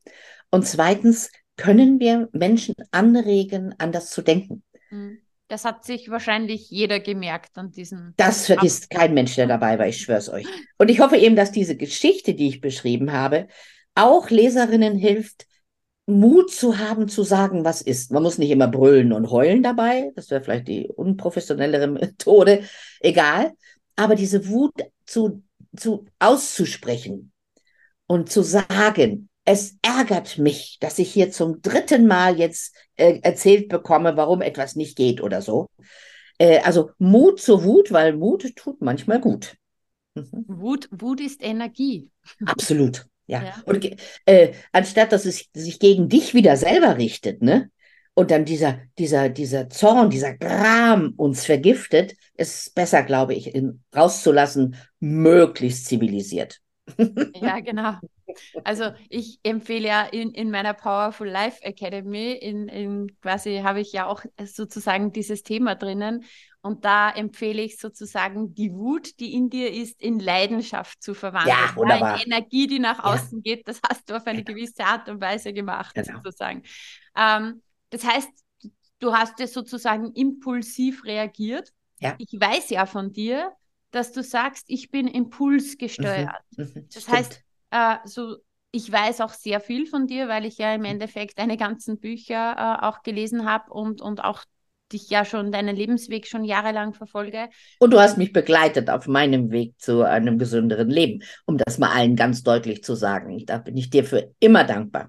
Und 0.53 0.67
zweitens 0.67 1.31
können 1.57 1.99
wir 1.99 2.29
Menschen 2.33 2.75
anregen, 2.93 3.75
anders 3.79 4.11
zu 4.11 4.23
denken. 4.23 4.63
Hm. 4.91 5.19
Das 5.49 5.65
hat 5.65 5.85
sich 5.85 6.09
wahrscheinlich 6.09 6.71
jeder 6.71 7.01
gemerkt 7.01 7.59
an 7.59 7.73
diesen. 7.73 8.15
Das 8.17 8.47
vergisst 8.47 8.89
kein 8.89 9.13
Mensch, 9.13 9.35
der 9.35 9.47
dabei 9.47 9.79
war, 9.79 9.87
ich 9.87 10.01
schwör's 10.01 10.31
euch. 10.31 10.47
Und 10.79 10.89
ich 10.89 11.01
hoffe 11.01 11.17
eben, 11.17 11.37
dass 11.37 11.53
diese 11.53 11.77
Geschichte, 11.77 12.35
die 12.35 12.49
ich 12.49 12.63
beschrieben 12.63 13.13
habe, 13.13 13.49
auch 13.95 14.31
Leserinnen 14.31 14.97
hilft, 14.97 15.47
Mut 16.07 16.51
zu 16.51 16.79
haben, 16.79 17.09
zu 17.09 17.23
sagen, 17.23 17.65
was 17.65 17.83
ist. 17.83 18.13
Man 18.13 18.23
muss 18.23 18.39
nicht 18.39 18.51
immer 18.51 18.69
brüllen 18.69 19.13
und 19.13 19.31
heulen 19.31 19.63
dabei. 19.63 20.11
Das 20.17 20.31
wäre 20.31 20.43
vielleicht 20.43 20.69
die 20.69 20.89
unprofessionellere 20.89 21.87
Methode. 21.87 22.65
Egal. 23.01 23.53
Aber 23.95 24.15
diese 24.15 24.49
Wut 24.49 24.73
zu, 25.05 25.43
zu 25.77 26.07
auszusprechen 26.19 27.33
und 28.07 28.33
zu 28.33 28.43
sagen, 28.43 29.29
es 29.45 29.77
ärgert 29.83 30.39
mich, 30.39 30.79
dass 30.81 30.99
ich 30.99 31.13
hier 31.13 31.31
zum 31.31 31.63
dritten 31.63 32.07
Mal 32.07 32.39
jetzt 32.39 32.77
äh, 32.97 33.19
erzählt 33.23 33.69
bekomme, 33.69 34.17
warum 34.17 34.41
etwas 34.41 34.77
nicht 34.77 34.97
geht 34.97 35.21
oder 35.21 35.43
so. 35.43 35.69
Äh, 36.39 36.61
also 36.61 36.91
Mut 36.99 37.41
zur 37.41 37.65
Wut, 37.65 37.93
weil 37.93 38.17
Mut 38.17 38.55
tut 38.57 38.81
manchmal 38.81 39.21
gut. 39.21 39.57
Mhm. 40.15 40.45
Wut, 40.47 40.89
Wut 40.93 41.21
ist 41.21 41.43
Energie. 41.43 42.11
Absolut, 42.45 43.07
ja. 43.27 43.43
ja. 43.43 43.55
Und 43.65 43.89
äh, 44.27 44.53
anstatt 44.71 45.13
dass 45.13 45.27
es 45.27 45.49
sich 45.53 45.79
gegen 45.79 46.09
dich 46.09 46.35
wieder 46.35 46.57
selber 46.57 46.99
richtet, 46.99 47.43
ne? 47.43 47.71
Und 48.15 48.31
dann 48.31 48.45
dieser, 48.45 48.79
dieser, 48.99 49.31
dieser 49.31 49.71
Zorn, 49.71 50.11
dieser 50.11 50.37
Gram 50.37 51.15
uns 51.17 51.47
vergiftet, 51.47 52.13
ist 52.35 52.67
es 52.67 52.71
besser, 52.71 53.05
glaube 53.05 53.33
ich, 53.33 53.55
in, 53.55 53.83
rauszulassen, 53.97 54.77
möglichst 55.01 55.87
zivilisiert. 55.87 56.61
Ja, 57.41 57.61
genau. 57.61 57.95
Also 58.65 58.93
ich 59.09 59.41
empfehle 59.43 59.89
ja 59.89 60.03
in, 60.03 60.33
in 60.33 60.51
meiner 60.51 60.75
Powerful 60.75 61.29
Life 61.29 61.63
Academy, 61.63 62.33
in, 62.33 62.69
in 62.69 63.21
quasi 63.21 63.61
habe 63.63 63.81
ich 63.81 63.93
ja 63.93 64.07
auch 64.07 64.25
sozusagen 64.45 65.13
dieses 65.13 65.43
Thema 65.43 65.75
drinnen. 65.75 66.25
Und 66.65 66.85
da 66.85 67.11
empfehle 67.11 67.61
ich 67.61 67.79
sozusagen 67.79 68.55
die 68.55 68.73
Wut, 68.73 69.19
die 69.19 69.35
in 69.35 69.51
dir 69.51 69.73
ist, 69.73 70.01
in 70.01 70.21
Leidenschaft 70.21 71.03
zu 71.03 71.13
verwandeln. 71.13 71.57
Ja, 71.57 71.75
wunderbar. 71.75 72.17
Ja, 72.17 72.23
in 72.23 72.31
Energie, 72.31 72.69
die 72.69 72.79
nach 72.79 73.03
außen 73.03 73.43
ja. 73.43 73.57
geht, 73.57 73.67
das 73.67 73.81
hast 73.89 74.09
du 74.09 74.15
auf 74.15 74.27
eine 74.27 74.45
genau. 74.45 74.57
gewisse 74.57 74.85
Art 74.85 75.09
und 75.09 75.21
Weise 75.21 75.53
gemacht, 75.53 75.95
genau. 75.95 76.21
sozusagen. 76.23 76.63
Ähm, 77.17 77.63
das 77.91 78.05
heißt, 78.05 78.31
du 79.01 79.13
hast 79.13 79.41
ja 79.41 79.49
sozusagen 79.49 80.13
impulsiv 80.13 81.05
reagiert. 81.05 81.73
Ja. 81.99 82.15
Ich 82.19 82.33
weiß 82.33 82.71
ja 82.71 82.87
von 82.87 83.13
dir, 83.13 83.53
dass 83.91 84.13
du 84.13 84.23
sagst, 84.23 84.65
ich 84.69 84.91
bin 84.91 85.07
impulsgesteuert. 85.07 86.45
Mhm. 86.57 86.65
Mhm. 86.65 86.89
Das 86.93 87.03
Stimmt. 87.03 87.17
heißt, 87.17 87.43
äh, 87.73 87.97
so, 88.05 88.37
ich 88.71 88.91
weiß 88.91 89.21
auch 89.21 89.33
sehr 89.33 89.61
viel 89.61 89.87
von 89.87 90.07
dir, 90.07 90.29
weil 90.29 90.45
ich 90.45 90.59
ja 90.59 90.75
im 90.75 90.85
Endeffekt 90.85 91.39
deine 91.39 91.57
ganzen 91.57 91.99
Bücher 91.99 92.55
äh, 92.57 92.87
auch 92.87 93.03
gelesen 93.03 93.45
habe 93.45 93.73
und, 93.73 94.01
und 94.01 94.23
auch 94.23 94.45
dich 94.93 95.09
ja 95.09 95.25
schon, 95.25 95.53
deinen 95.53 95.75
Lebensweg 95.75 96.27
schon 96.27 96.45
jahrelang 96.45 96.93
verfolge. 96.93 97.49
Und 97.79 97.93
du 97.93 97.99
hast 97.99 98.19
mich 98.19 98.33
begleitet 98.33 98.91
auf 98.91 99.07
meinem 99.07 99.51
Weg 99.51 99.81
zu 99.81 100.03
einem 100.03 100.39
gesünderen 100.39 100.91
Leben, 100.91 101.23
um 101.47 101.57
das 101.57 101.79
mal 101.79 101.91
allen 101.91 102.15
ganz 102.15 102.43
deutlich 102.43 102.85
zu 102.85 102.95
sagen. 102.95 103.45
Da 103.47 103.59
bin 103.59 103.77
ich 103.77 103.91
dir 103.91 104.05
für 104.05 104.35
immer 104.39 104.65
dankbar. 104.65 105.09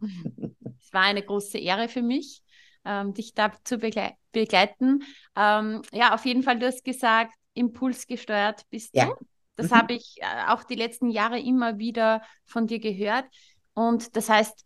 Es 0.79 0.93
war 0.93 1.03
eine 1.03 1.23
große 1.23 1.57
Ehre 1.57 1.89
für 1.89 2.01
mich, 2.01 2.41
ähm, 2.85 3.13
dich 3.13 3.33
da 3.33 3.51
zu 3.63 3.77
begle 3.77 4.11
begleiten. 4.31 5.03
Ähm, 5.35 5.81
ja, 5.91 6.13
auf 6.13 6.25
jeden 6.25 6.43
Fall, 6.43 6.59
du 6.59 6.65
hast 6.65 6.83
gesagt, 6.83 7.33
impulsgesteuert 7.53 8.61
bist 8.69 8.95
ja. 8.95 9.05
du. 9.05 9.25
Das 9.55 9.71
mhm. 9.71 9.75
habe 9.75 9.93
ich 9.93 10.17
äh, 10.21 10.51
auch 10.51 10.63
die 10.63 10.75
letzten 10.75 11.09
Jahre 11.09 11.39
immer 11.39 11.77
wieder 11.77 12.21
von 12.45 12.67
dir 12.67 12.79
gehört. 12.79 13.25
Und 13.73 14.15
das 14.15 14.29
heißt, 14.29 14.65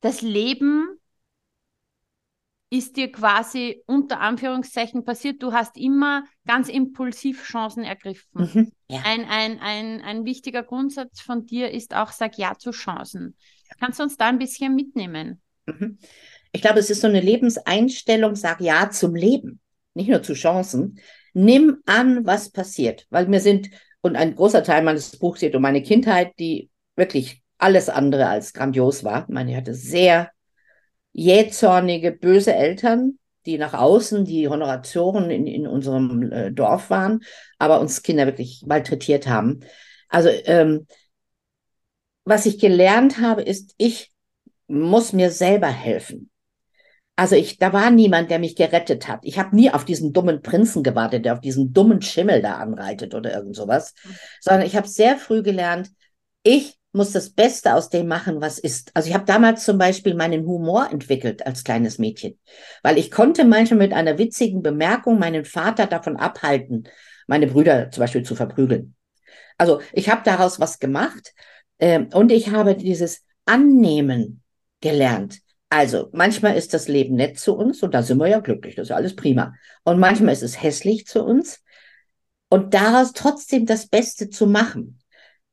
das 0.00 0.22
Leben 0.22 1.00
ist 2.70 2.96
dir 2.96 3.10
quasi 3.10 3.82
unter 3.86 4.20
Anführungszeichen 4.20 5.04
passiert. 5.04 5.42
Du 5.42 5.52
hast 5.52 5.76
immer 5.76 6.24
ganz 6.46 6.68
impulsiv 6.68 7.42
Chancen 7.42 7.82
ergriffen. 7.82 8.28
Mhm, 8.32 8.72
ja. 8.88 9.02
ein, 9.04 9.24
ein, 9.24 9.58
ein, 9.58 10.00
ein 10.02 10.24
wichtiger 10.24 10.62
Grundsatz 10.62 11.20
von 11.20 11.46
dir 11.46 11.72
ist 11.72 11.94
auch, 11.94 12.12
sag 12.12 12.38
Ja 12.38 12.56
zu 12.56 12.70
Chancen. 12.70 13.36
Kannst 13.80 13.98
du 13.98 14.04
uns 14.04 14.16
da 14.16 14.28
ein 14.28 14.38
bisschen 14.38 14.76
mitnehmen? 14.76 15.42
Mhm. 15.66 15.98
Ich 16.52 16.62
glaube, 16.62 16.78
es 16.78 16.90
ist 16.90 17.00
so 17.00 17.08
eine 17.08 17.20
Lebenseinstellung, 17.20 18.36
sag 18.36 18.60
Ja 18.60 18.90
zum 18.90 19.16
Leben, 19.16 19.60
nicht 19.94 20.08
nur 20.08 20.22
zu 20.22 20.34
Chancen. 20.34 21.00
Nimm 21.32 21.78
an, 21.86 22.24
was 22.24 22.50
passiert, 22.50 23.06
weil 23.10 23.26
mir 23.26 23.40
sind 23.40 23.68
und 24.02 24.16
ein 24.16 24.34
großer 24.34 24.62
Teil 24.62 24.82
meines 24.82 25.18
Buchs 25.18 25.40
geht 25.40 25.54
um 25.54 25.62
meine 25.62 25.82
Kindheit, 25.82 26.32
die 26.38 26.70
wirklich 26.96 27.42
alles 27.58 27.88
andere 27.88 28.26
als 28.28 28.52
grandios 28.52 29.04
war. 29.04 29.24
Ich 29.28 29.34
meine, 29.34 29.50
ich 29.50 29.56
hatte 29.56 29.74
sehr 29.74 30.30
jähzornige, 31.12 32.12
böse 32.12 32.54
Eltern, 32.54 33.18
die 33.46 33.58
nach 33.58 33.74
außen 33.74 34.24
die 34.24 34.48
Honoratoren 34.48 35.30
in, 35.30 35.46
in 35.46 35.66
unserem 35.66 36.30
äh, 36.30 36.52
Dorf 36.52 36.90
waren, 36.90 37.20
aber 37.58 37.80
uns 37.80 38.02
Kinder 38.02 38.26
wirklich 38.26 38.64
malträtiert 38.66 39.26
haben. 39.26 39.60
Also 40.08 40.28
ähm, 40.44 40.86
was 42.24 42.46
ich 42.46 42.58
gelernt 42.58 43.20
habe, 43.20 43.42
ist, 43.42 43.74
ich 43.76 44.12
muss 44.66 45.12
mir 45.12 45.30
selber 45.30 45.68
helfen. 45.68 46.30
Also 47.20 47.36
ich, 47.36 47.58
da 47.58 47.74
war 47.74 47.90
niemand, 47.90 48.30
der 48.30 48.38
mich 48.38 48.56
gerettet 48.56 49.06
hat. 49.06 49.20
Ich 49.24 49.38
habe 49.38 49.54
nie 49.54 49.70
auf 49.70 49.84
diesen 49.84 50.14
dummen 50.14 50.40
Prinzen 50.40 50.82
gewartet, 50.82 51.26
der 51.26 51.34
auf 51.34 51.42
diesen 51.42 51.74
dummen 51.74 52.00
Schimmel 52.00 52.40
da 52.40 52.54
anreitet 52.54 53.14
oder 53.14 53.34
irgend 53.34 53.54
sowas, 53.54 53.92
sondern 54.40 54.66
ich 54.66 54.74
habe 54.74 54.88
sehr 54.88 55.18
früh 55.18 55.42
gelernt, 55.42 55.90
ich 56.44 56.78
muss 56.92 57.12
das 57.12 57.28
Beste 57.28 57.74
aus 57.74 57.90
dem 57.90 58.08
machen, 58.08 58.40
was 58.40 58.58
ist. 58.58 58.90
Also 58.94 59.10
ich 59.10 59.14
habe 59.14 59.26
damals 59.26 59.66
zum 59.66 59.76
Beispiel 59.76 60.14
meinen 60.14 60.46
Humor 60.46 60.88
entwickelt 60.90 61.44
als 61.46 61.62
kleines 61.62 61.98
Mädchen, 61.98 62.38
weil 62.82 62.96
ich 62.96 63.10
konnte 63.10 63.44
manchmal 63.44 63.80
mit 63.80 63.92
einer 63.92 64.16
witzigen 64.16 64.62
Bemerkung 64.62 65.18
meinen 65.18 65.44
Vater 65.44 65.84
davon 65.84 66.16
abhalten, 66.16 66.88
meine 67.26 67.48
Brüder 67.48 67.90
zum 67.90 68.00
Beispiel 68.00 68.22
zu 68.22 68.34
verprügeln. 68.34 68.94
Also 69.58 69.82
ich 69.92 70.08
habe 70.08 70.22
daraus 70.24 70.58
was 70.58 70.78
gemacht 70.78 71.34
äh, 71.76 72.00
und 72.14 72.32
ich 72.32 72.50
habe 72.50 72.76
dieses 72.76 73.26
Annehmen 73.44 74.42
gelernt. 74.80 75.40
Also 75.70 76.08
manchmal 76.12 76.56
ist 76.56 76.74
das 76.74 76.88
Leben 76.88 77.14
nett 77.14 77.38
zu 77.38 77.56
uns 77.56 77.82
und 77.82 77.94
da 77.94 78.02
sind 78.02 78.18
wir 78.18 78.26
ja 78.26 78.40
glücklich, 78.40 78.74
das 78.74 78.84
ist 78.84 78.88
ja 78.90 78.96
alles 78.96 79.14
prima. 79.14 79.54
Und 79.84 80.00
manchmal 80.00 80.32
ist 80.32 80.42
es 80.42 80.60
hässlich 80.60 81.06
zu 81.06 81.24
uns 81.24 81.62
und 82.48 82.74
daraus 82.74 83.12
trotzdem 83.12 83.66
das 83.66 83.86
Beste 83.86 84.28
zu 84.28 84.48
machen. 84.48 85.00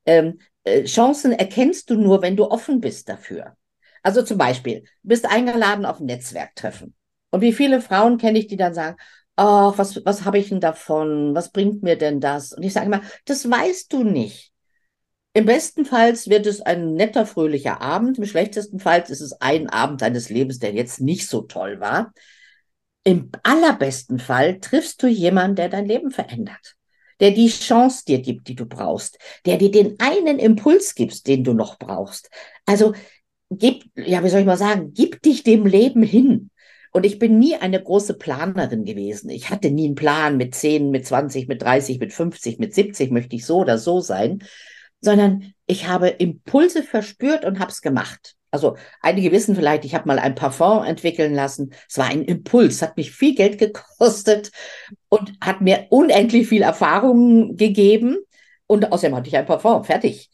Ähm, 0.06 0.40
äh, 0.64 0.84
Chancen 0.84 1.32
erkennst 1.32 1.90
du 1.90 1.94
nur, 1.94 2.20
wenn 2.20 2.36
du 2.36 2.50
offen 2.50 2.80
bist 2.80 3.08
dafür. 3.08 3.56
Also 4.02 4.22
zum 4.22 4.38
Beispiel, 4.38 4.84
bist 5.02 5.24
eingeladen 5.24 5.86
auf 5.86 6.00
ein 6.00 6.06
Netzwerktreffen. 6.06 6.94
Und 7.30 7.40
wie 7.40 7.52
viele 7.52 7.80
Frauen 7.80 8.18
kenne 8.18 8.40
ich, 8.40 8.48
die 8.48 8.56
dann 8.56 8.74
sagen, 8.74 8.96
oh, 9.36 9.72
was, 9.76 10.04
was 10.04 10.24
habe 10.24 10.38
ich 10.38 10.48
denn 10.48 10.60
davon? 10.60 11.34
Was 11.34 11.52
bringt 11.52 11.82
mir 11.82 11.96
denn 11.96 12.20
das? 12.20 12.52
Und 12.52 12.64
ich 12.64 12.72
sage 12.72 12.86
immer, 12.86 13.02
das 13.24 13.48
weißt 13.48 13.92
du 13.92 14.02
nicht. 14.02 14.52
Im 15.38 15.46
besten 15.46 15.84
Fall 15.84 16.14
wird 16.26 16.46
es 16.46 16.60
ein 16.62 16.94
netter, 16.94 17.24
fröhlicher 17.24 17.80
Abend. 17.80 18.18
Im 18.18 18.26
schlechtesten 18.26 18.80
Fall 18.80 19.04
ist 19.06 19.20
es 19.20 19.40
ein 19.40 19.68
Abend 19.68 20.02
deines 20.02 20.30
Lebens, 20.30 20.58
der 20.58 20.72
jetzt 20.72 21.00
nicht 21.00 21.28
so 21.28 21.42
toll 21.42 21.78
war. 21.78 22.12
Im 23.04 23.30
allerbesten 23.44 24.18
Fall 24.18 24.58
triffst 24.58 25.00
du 25.00 25.06
jemanden, 25.06 25.54
der 25.54 25.68
dein 25.68 25.86
Leben 25.86 26.10
verändert 26.10 26.74
der 27.20 27.32
die 27.32 27.48
Chance 27.48 28.04
dir 28.06 28.20
gibt, 28.20 28.48
die 28.48 28.54
du 28.54 28.64
brauchst, 28.64 29.18
der 29.44 29.58
dir 29.58 29.70
den 29.70 29.98
einen 29.98 30.38
Impuls 30.38 30.94
gibt, 30.94 31.26
den 31.26 31.42
du 31.42 31.52
noch 31.52 31.78
brauchst. 31.78 32.30
Also 32.64 32.94
gib, 33.50 33.84
ja, 33.96 34.22
wie 34.22 34.28
soll 34.28 34.40
ich 34.40 34.46
mal 34.46 34.56
sagen, 34.56 34.92
gib 34.94 35.22
dich 35.22 35.42
dem 35.42 35.66
Leben 35.66 36.02
hin. 36.02 36.50
Und 36.92 37.04
ich 37.04 37.18
bin 37.18 37.38
nie 37.38 37.56
eine 37.56 37.82
große 37.82 38.14
Planerin 38.14 38.84
gewesen. 38.84 39.30
Ich 39.30 39.50
hatte 39.50 39.70
nie 39.70 39.86
einen 39.86 39.94
Plan 39.94 40.36
mit 40.36 40.54
10, 40.54 40.90
mit 40.90 41.06
20, 41.06 41.48
mit 41.48 41.60
30, 41.60 41.98
mit 41.98 42.12
50, 42.12 42.60
mit 42.60 42.72
70 42.72 43.10
möchte 43.10 43.34
ich 43.34 43.44
so 43.44 43.58
oder 43.58 43.78
so 43.78 44.00
sein, 44.00 44.44
sondern 45.00 45.52
ich 45.66 45.86
habe 45.86 46.08
Impulse 46.08 46.82
verspürt 46.82 47.44
und 47.44 47.58
habe 47.58 47.70
es 47.70 47.82
gemacht. 47.82 48.34
Also 48.50 48.76
einige 49.02 49.30
wissen 49.30 49.54
vielleicht, 49.54 49.84
ich 49.84 49.94
habe 49.94 50.08
mal 50.08 50.18
ein 50.18 50.34
Parfum 50.34 50.82
entwickeln 50.82 51.34
lassen. 51.34 51.74
Es 51.88 51.98
war 51.98 52.06
ein 52.06 52.24
Impuls, 52.24 52.80
hat 52.80 52.96
mich 52.96 53.12
viel 53.12 53.34
Geld 53.34 53.58
gekostet 53.58 54.50
und 55.08 55.32
hat 55.40 55.60
mir 55.60 55.86
unendlich 55.90 56.48
viel 56.48 56.62
Erfahrung 56.62 57.56
gegeben. 57.56 58.16
Und 58.66 58.90
außerdem 58.90 59.16
hatte 59.16 59.28
ich 59.28 59.36
ein 59.36 59.46
Parfum, 59.46 59.84
fertig. 59.84 60.30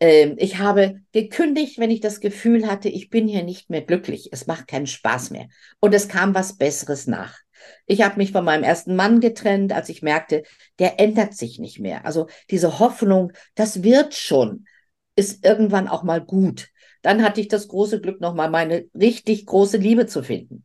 Ähm, 0.00 0.34
ich 0.36 0.58
habe 0.58 1.00
gekündigt, 1.12 1.78
wenn 1.78 1.90
ich 1.90 2.00
das 2.00 2.20
Gefühl 2.20 2.66
hatte, 2.66 2.88
ich 2.88 3.08
bin 3.08 3.26
hier 3.26 3.42
nicht 3.42 3.70
mehr 3.70 3.82
glücklich. 3.82 4.28
Es 4.30 4.46
macht 4.46 4.68
keinen 4.68 4.86
Spaß 4.86 5.30
mehr. 5.30 5.48
Und 5.80 5.94
es 5.94 6.08
kam 6.08 6.34
was 6.34 6.56
Besseres 6.56 7.06
nach. 7.06 7.38
Ich 7.86 8.02
habe 8.02 8.16
mich 8.16 8.32
von 8.32 8.44
meinem 8.44 8.64
ersten 8.64 8.96
Mann 8.96 9.20
getrennt, 9.20 9.72
als 9.72 9.88
ich 9.88 10.02
merkte, 10.02 10.42
der 10.78 11.00
ändert 11.00 11.34
sich 11.34 11.58
nicht 11.58 11.78
mehr. 11.78 12.04
Also 12.04 12.26
diese 12.50 12.78
Hoffnung, 12.78 13.32
das 13.54 13.82
wird 13.82 14.14
schon, 14.14 14.66
ist 15.16 15.44
irgendwann 15.44 15.88
auch 15.88 16.02
mal 16.02 16.20
gut. 16.20 16.68
Dann 17.02 17.22
hatte 17.22 17.40
ich 17.40 17.48
das 17.48 17.68
große 17.68 18.00
Glück, 18.00 18.20
nochmal 18.20 18.50
meine 18.50 18.86
richtig 18.94 19.46
große 19.46 19.76
Liebe 19.76 20.06
zu 20.06 20.22
finden. 20.22 20.64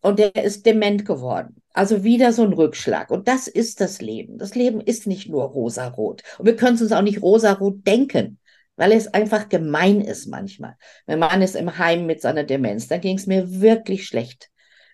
Und 0.00 0.18
der 0.18 0.34
ist 0.36 0.64
dement 0.66 1.04
geworden. 1.04 1.62
Also 1.72 2.04
wieder 2.04 2.32
so 2.32 2.42
ein 2.42 2.52
Rückschlag. 2.52 3.10
Und 3.10 3.28
das 3.28 3.46
ist 3.48 3.80
das 3.80 4.00
Leben. 4.00 4.38
Das 4.38 4.54
Leben 4.54 4.80
ist 4.80 5.06
nicht 5.06 5.28
nur 5.28 5.44
rosarot. 5.44 6.22
Und 6.38 6.46
wir 6.46 6.56
können 6.56 6.76
es 6.76 6.82
uns 6.82 6.92
auch 6.92 7.02
nicht 7.02 7.22
rosarot 7.22 7.86
denken, 7.86 8.38
weil 8.76 8.92
es 8.92 9.08
einfach 9.08 9.48
gemein 9.48 10.00
ist 10.00 10.26
manchmal. 10.26 10.76
Mein 11.06 11.18
Mann 11.18 11.42
ist 11.42 11.54
im 11.54 11.78
Heim 11.78 12.06
mit 12.06 12.22
seiner 12.22 12.44
Demenz. 12.44 12.88
Da 12.88 12.96
ging 12.96 13.18
es 13.18 13.26
mir 13.26 13.60
wirklich 13.60 14.06
schlecht. 14.06 14.50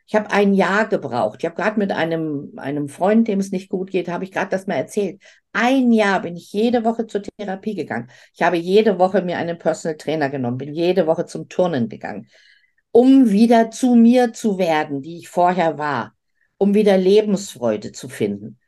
Ich 0.09 0.15
habe 0.15 0.31
ein 0.31 0.55
Jahr 0.55 0.89
gebraucht. 0.89 1.39
Ich 1.41 1.47
habe 1.47 1.57
gerade 1.57 1.79
mit 1.79 1.91
einem, 1.91 2.53
einem 2.57 2.89
Freund, 2.89 3.27
dem 3.27 3.41
es 3.41 3.51
nicht 3.51 3.69
gut 3.69 3.91
geht, 3.91 4.09
habe 4.09 4.25
ich 4.25 4.31
gerade 4.31 4.51
das 4.51 4.67
mal 4.67 4.77
erzählt. 4.77 5.21
Ein 5.53 5.91
Jahr 5.91 6.23
bin 6.23 6.37
ich 6.37 6.53
jede 6.53 6.85
Woche 6.85 7.07
zur 7.07 7.23
Therapie 7.23 7.75
gegangen. 7.75 8.09
Ich 8.33 8.43
habe 8.43 8.57
jede 8.57 8.99
Woche 8.99 9.23
mir 9.23 9.39
einen 9.39 9.59
Personal 9.59 9.97
Trainer 9.97 10.31
genommen, 10.31 10.59
bin 10.59 10.73
jede 10.73 11.07
Woche 11.07 11.27
zum 11.27 11.49
Turnen 11.49 11.89
gegangen, 11.89 12.29
um 12.93 13.31
wieder 13.31 13.71
zu 13.71 13.97
mir 13.97 14.33
zu 14.33 14.59
werden, 14.59 15.03
die 15.03 15.19
ich 15.19 15.29
vorher 15.29 15.77
war, 15.77 16.15
um 16.59 16.75
wieder 16.75 16.97
Lebensfreude 16.97 17.91
zu 17.93 18.09
finden. 18.09 18.59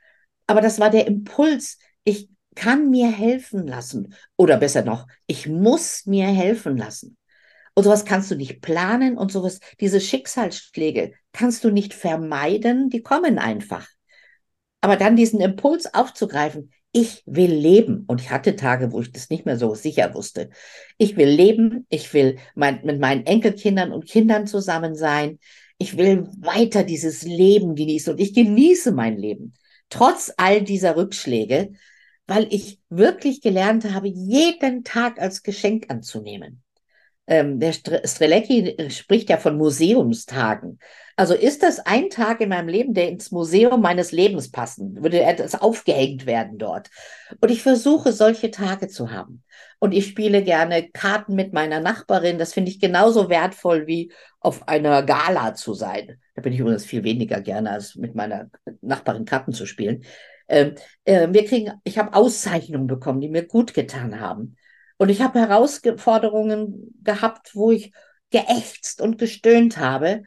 Aber 0.49 0.61
das 0.61 0.81
war 0.81 0.91
der 0.91 1.07
Impuls. 1.07 1.79
Ich 2.03 2.29
kann 2.57 2.91
mir 2.91 3.13
helfen 3.13 3.67
lassen. 3.67 4.15
Oder 4.37 4.57
besser 4.57 4.83
noch, 4.83 5.07
ich 5.29 5.47
muss 5.47 6.07
mir 6.07 6.27
helfen 6.27 6.77
lassen. 6.77 7.17
Und 7.75 7.85
sowas 7.85 8.05
kannst 8.05 8.29
du 8.29 8.35
nicht 8.35 8.61
planen 8.61 9.17
und 9.17 9.31
sowas, 9.31 9.61
diese 9.79 10.01
Schicksalsschläge 10.01 11.13
kannst 11.39 11.63
du 11.63 11.71
nicht 11.71 11.95
vermeiden, 11.95 12.91
die 12.91 13.01
kommen 13.01 13.39
einfach. 13.39 13.87
Aber 14.81 14.97
dann 14.97 15.15
diesen 15.15 15.41
Impuls 15.41 15.93
aufzugreifen, 15.95 16.73
ich 16.91 17.23
will 17.27 17.53
leben. 17.53 18.05
Und 18.09 18.21
ich 18.21 18.31
hatte 18.31 18.57
Tage, 18.57 18.91
wo 18.91 19.01
ich 19.01 19.13
das 19.13 19.31
nicht 19.31 19.47
mehr 19.47 19.57
so 19.57 19.75
sicher 19.75 20.15
wusste. 20.15 20.51
Ich 20.97 21.17
will 21.17 21.29
leben, 21.29 21.87
ich 21.91 22.13
will 22.13 22.39
mein, 22.57 22.81
mit 22.85 22.99
meinen 22.99 23.25
Enkelkindern 23.25 23.93
und 23.93 24.09
Kindern 24.09 24.49
zusammen 24.49 24.97
sein. 24.97 25.39
Ich 25.79 25.97
will 25.97 26.29
weiter 26.41 26.83
dieses 26.83 27.23
Leben 27.23 27.77
genießen 27.77 28.13
und 28.13 28.19
ich 28.19 28.35
genieße 28.35 28.91
mein 28.91 29.17
Leben. 29.17 29.55
Trotz 29.91 30.33
all 30.39 30.63
dieser 30.63 30.97
Rückschläge, 30.97 31.71
weil 32.27 32.53
ich 32.53 32.81
wirklich 32.89 33.43
gelernt 33.43 33.85
habe, 33.93 34.09
jeden 34.09 34.83
Tag 34.83 35.21
als 35.21 35.45
Geschenk 35.45 35.87
anzunehmen 35.89 36.63
ähm, 37.29 37.61
der 37.61 37.73
Strelecki 37.73 38.71
äh, 38.71 38.91
spricht 38.91 39.29
ja 39.29 39.37
von 39.37 39.59
Museumstagen. 39.59 40.79
Also 41.15 41.35
ist 41.35 41.63
das 41.63 41.81
ein 41.81 42.11
Tag 42.11 42.41
in 42.41 42.49
meinem 42.49 42.69
Leben, 42.69 42.95
der 42.95 43.09
ins 43.09 43.31
Museum 43.31 43.83
meines 43.83 44.13
Lebens 44.13 44.51
passen? 44.51 45.03
Würde 45.03 45.21
etwas 45.21 45.61
aufgehängt 45.61 46.27
werden 46.27 46.59
dort? 46.59 46.89
Und 47.41 47.51
ich 47.51 47.63
versuche, 47.63 48.13
solche 48.13 48.51
Tage 48.51 48.89
zu 48.89 49.11
haben. 49.11 49.43
Und 49.79 49.93
ich 49.93 50.07
spiele 50.07 50.43
gerne 50.43 50.89
Karten 50.91 51.35
mit 51.35 51.53
meiner 51.53 51.81
Nachbarin. 51.81 52.39
Das 52.39 52.55
finde 52.55 52.71
ich 52.71 52.81
genauso 52.81 53.29
wertvoll 53.29 53.87
wie 53.87 54.13
auf 54.41 54.67
einer 54.67 55.03
Gala 55.03 55.55
zu 55.55 55.75
sein. 55.75 56.19
Da 56.35 56.41
bin 56.43 56.53
ich 56.53 56.61
übrigens 56.61 56.87
viel 56.87 57.05
weniger 57.05 57.41
gerne, 57.41 57.73
als 57.73 57.95
mit 57.97 58.15
meiner 58.15 58.49
Nachbarin 58.81 59.25
Karten 59.25 59.53
zu 59.53 59.67
spielen. 59.67 60.05
Ähm, 60.49 60.77
äh, 61.05 61.29
wir 61.31 61.45
kriegen, 61.45 61.73
ich 61.85 61.99
habe 61.99 62.15
Auszeichnungen 62.15 62.87
bekommen, 62.87 63.21
die 63.21 63.29
mir 63.29 63.47
gut 63.47 63.75
getan 63.75 64.21
haben. 64.21 64.57
Und 64.99 65.09
ich 65.09 65.23
habe 65.23 65.39
Herausforderungen 65.39 66.95
gehabt, 67.03 67.55
wo 67.55 67.71
ich 67.71 67.93
geächtzt 68.31 69.01
und 69.01 69.17
gestöhnt 69.17 69.79
habe. 69.79 70.25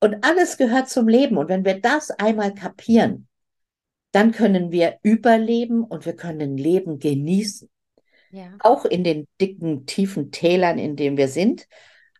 Und 0.00 0.24
alles 0.24 0.58
gehört 0.58 0.90
zum 0.90 1.08
Leben. 1.08 1.38
Und 1.38 1.48
wenn 1.48 1.64
wir 1.64 1.80
das 1.80 2.10
einmal 2.10 2.52
kapieren, 2.54 3.28
dann 4.12 4.32
können 4.32 4.70
wir 4.70 4.98
überleben 5.02 5.84
und 5.84 6.04
wir 6.04 6.14
können 6.14 6.58
Leben 6.58 6.98
genießen. 6.98 7.70
Ja. 8.30 8.52
Auch 8.60 8.84
in 8.84 9.04
den 9.04 9.26
dicken, 9.40 9.86
tiefen 9.86 10.30
Tälern, 10.32 10.78
in 10.78 10.96
denen 10.96 11.16
wir 11.16 11.28
sind, 11.28 11.66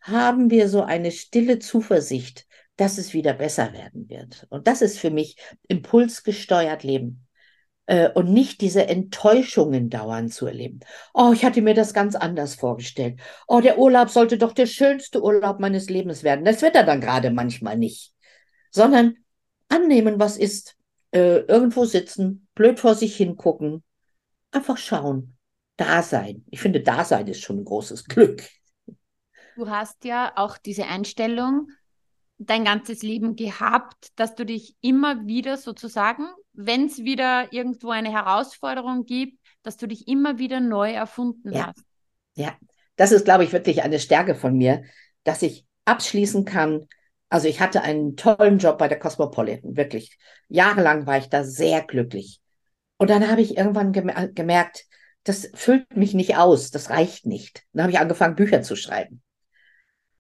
haben 0.03 0.51
wir 0.51 0.69
so 0.69 0.83
eine 0.83 1.11
stille 1.11 1.59
Zuversicht, 1.59 2.47
dass 2.77 2.97
es 2.97 3.13
wieder 3.13 3.33
besser 3.33 3.73
werden 3.73 4.09
wird. 4.09 4.47
Und 4.51 4.69
das 4.69 4.83
ist 4.83 4.99
für 4.99 5.11
mich 5.11 5.37
impulsgesteuert 5.69 6.85
Leben 6.85 7.26
äh, 7.87 8.11
und 8.11 8.33
nicht 8.33 8.61
diese 8.61 8.87
Enttäuschungen 8.89 9.91
dauernd 9.91 10.33
zu 10.33 10.47
erleben. 10.47 10.81
Oh, 11.15 11.33
ich 11.33 11.45
hatte 11.45 11.63
mir 11.63 11.75
das 11.75 11.95
ganz 11.95 12.15
anders 12.15 12.55
vorgestellt. 12.55 13.21
Oh, 13.47 13.61
der 13.61 13.79
Urlaub 13.79 14.11
sollte 14.11 14.39
doch 14.39 14.53
der 14.53 14.67
schönste 14.67 15.23
Urlaub 15.23 15.61
meines 15.61 15.89
Lebens 15.89 16.23
werden. 16.23 16.45
Das 16.45 16.63
wird 16.63 16.75
er 16.75 16.85
dann 16.85 17.01
gerade 17.01 17.31
manchmal 17.31 17.79
nicht. 17.79 18.13
Sondern 18.71 19.17
annehmen, 19.69 20.19
was 20.19 20.37
ist, 20.37 20.77
äh, 21.13 21.39
irgendwo 21.41 21.85
sitzen, 21.85 22.47
blöd 22.55 22.79
vor 22.79 22.95
sich 22.95 23.17
hingucken, 23.17 23.83
einfach 24.51 24.77
schauen, 24.77 25.37
da 25.77 26.03
sein. 26.03 26.45
Ich 26.51 26.61
finde, 26.61 26.81
da 26.81 27.05
sein 27.05 27.27
ist 27.27 27.41
schon 27.41 27.61
ein 27.61 27.65
großes 27.65 28.05
Glück. 28.09 28.43
Du 29.57 29.71
hast 29.71 30.05
ja 30.05 30.33
auch 30.37 30.59
diese 30.59 30.87
Einstellung 30.87 31.69
dein 32.39 32.65
ganzes 32.65 33.03
Leben 33.03 33.35
gehabt, 33.37 34.09
dass 34.17 34.35
du 34.35 34.45
dich 34.45 34.77
immer 34.83 35.27
wieder 35.27 35.57
sozusagen 35.57 36.27
wenn 36.57 36.87
es 36.87 36.99
wieder 36.99 37.53
irgendwo 37.53 37.91
eine 37.91 38.11
Herausforderung 38.11 39.05
gibt, 39.05 39.39
dass 39.63 39.77
du 39.77 39.87
dich 39.87 40.09
immer 40.09 40.39
wieder 40.39 40.61
neu 40.61 40.93
erfunden 40.93 41.53
ja. 41.53 41.67
hast. 41.69 41.85
Ja, 42.35 42.57
das 42.97 43.13
ist, 43.13 43.25
glaube 43.25 43.45
ich, 43.45 43.53
wirklich 43.53 43.83
eine 43.83 43.99
Stärke 43.99 44.35
von 44.35 44.57
mir, 44.57 44.83
dass 45.25 45.43
ich 45.43 45.67
abschließen 45.85 46.45
kann. 46.45 46.87
Also 47.29 47.49
ich 47.49 47.61
hatte 47.61 47.83
einen 47.83 48.17
tollen 48.17 48.59
Job 48.59 48.79
bei 48.79 48.89
der 48.89 48.99
Cosmopolitan, 48.99 49.77
wirklich. 49.77 50.19
Jahrelang 50.49 51.07
war 51.07 51.19
ich 51.19 51.29
da 51.29 51.45
sehr 51.45 51.83
glücklich. 51.83 52.41
Und 52.99 53.11
dann 53.11 53.29
habe 53.31 53.43
ich 53.43 53.57
irgendwann 53.57 53.93
gemerkt, 54.35 54.87
das 55.25 55.51
füllt 55.55 55.97
mich 55.97 56.15
nicht 56.15 56.37
aus, 56.37 56.71
das 56.71 56.89
reicht 56.89 57.27
nicht. 57.27 57.65
Dann 57.73 57.83
habe 57.83 57.93
ich 57.93 57.99
angefangen, 57.99 58.37
Bücher 58.37 58.63
zu 58.63 58.77
schreiben. 58.77 59.23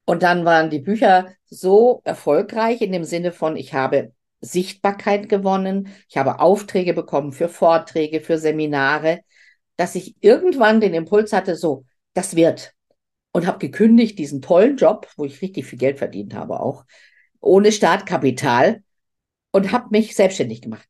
Und 0.05 0.22
dann 0.22 0.44
waren 0.44 0.70
die 0.70 0.81
Bücher 0.81 1.33
so 1.46 2.01
erfolgreich 2.05 2.81
in 2.81 2.92
dem 2.92 3.05
Sinne 3.05 3.33
von, 3.33 3.57
ich 3.57 3.72
habe 3.72 4.12
Sichtbarkeit 4.40 5.29
gewonnen. 5.29 5.88
Ich 6.09 6.16
habe 6.16 6.40
Aufträge 6.40 6.94
bekommen 6.94 7.33
für 7.33 7.49
Vorträge, 7.49 8.20
für 8.20 8.38
Seminare. 8.38 9.20
dass 9.77 9.94
ich 9.94 10.16
irgendwann 10.20 10.81
den 10.81 10.94
Impuls 10.94 11.33
hatte, 11.33 11.57
so, 11.57 11.85
das 12.14 12.37
wird. 12.37 12.72
Und 13.33 13.46
habe 13.46 13.59
gekündigt 13.59 14.18
diesen 14.18 14.40
tollen 14.42 14.77
Job, 14.77 15.09
wo 15.16 15.25
ich 15.25 15.42
richtig 15.42 15.66
viel 15.66 15.79
Geld 15.79 15.99
verdient 15.99 16.35
habe 16.35 16.61
auch, 16.61 16.85
ohne 17.40 17.72
Startkapital 17.72 18.83
und 19.53 19.72
habe 19.72 19.88
mich 19.90 20.16
selbstständig 20.16 20.62
gemacht. 20.62 20.88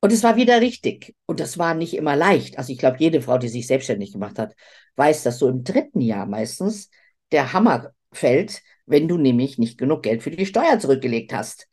Und 0.00 0.12
es 0.12 0.22
war 0.22 0.36
wieder 0.36 0.60
richtig. 0.60 1.14
Und 1.26 1.40
das 1.40 1.58
war 1.58 1.74
nicht 1.74 1.94
immer 1.94 2.16
leicht. 2.16 2.56
Also 2.58 2.72
ich 2.72 2.78
glaube, 2.78 2.96
jede 2.98 3.20
Frau, 3.20 3.36
die 3.36 3.48
sich 3.48 3.66
selbstständig 3.66 4.12
gemacht 4.12 4.38
hat, 4.38 4.54
weiß, 4.96 5.22
dass 5.22 5.38
so 5.38 5.48
im 5.48 5.62
dritten 5.62 6.00
Jahr 6.00 6.26
meistens 6.26 6.88
der 7.32 7.52
Hammer 7.52 7.92
fällt, 8.12 8.62
wenn 8.86 9.08
du 9.08 9.18
nämlich 9.18 9.58
nicht 9.58 9.78
genug 9.78 10.02
Geld 10.02 10.22
für 10.22 10.30
die 10.30 10.46
Steuer 10.46 10.78
zurückgelegt 10.78 11.32
hast. 11.34 11.68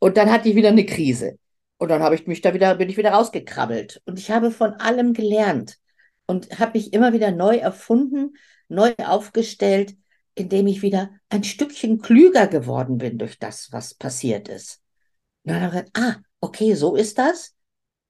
Und 0.00 0.16
dann 0.16 0.32
hatte 0.32 0.48
ich 0.48 0.56
wieder 0.56 0.70
eine 0.70 0.84
Krise. 0.84 1.38
Und 1.78 1.88
dann 1.90 2.02
habe 2.02 2.14
ich 2.16 2.26
mich 2.26 2.40
da 2.40 2.52
wieder, 2.52 2.74
bin 2.74 2.88
ich 2.88 2.96
wieder 2.96 3.12
rausgekrabbelt. 3.12 4.02
Und 4.04 4.18
ich 4.18 4.30
habe 4.30 4.50
von 4.50 4.72
allem 4.74 5.12
gelernt 5.12 5.76
und 6.26 6.58
habe 6.58 6.78
mich 6.78 6.92
immer 6.92 7.12
wieder 7.12 7.30
neu 7.30 7.56
erfunden, 7.56 8.34
neu 8.68 8.92
aufgestellt, 8.98 9.94
indem 10.34 10.66
ich 10.66 10.82
wieder 10.82 11.10
ein 11.28 11.44
Stückchen 11.44 12.00
klüger 12.00 12.48
geworden 12.48 12.98
bin 12.98 13.18
durch 13.18 13.38
das, 13.38 13.72
was 13.72 13.94
passiert 13.94 14.48
ist. 14.48 14.80
Und 15.44 15.52
dann 15.52 15.62
habe 15.62 15.76
ich 15.76 15.84
gedacht, 15.84 16.16
ah, 16.16 16.22
okay, 16.40 16.74
so 16.74 16.96
ist 16.96 17.18
das. 17.18 17.54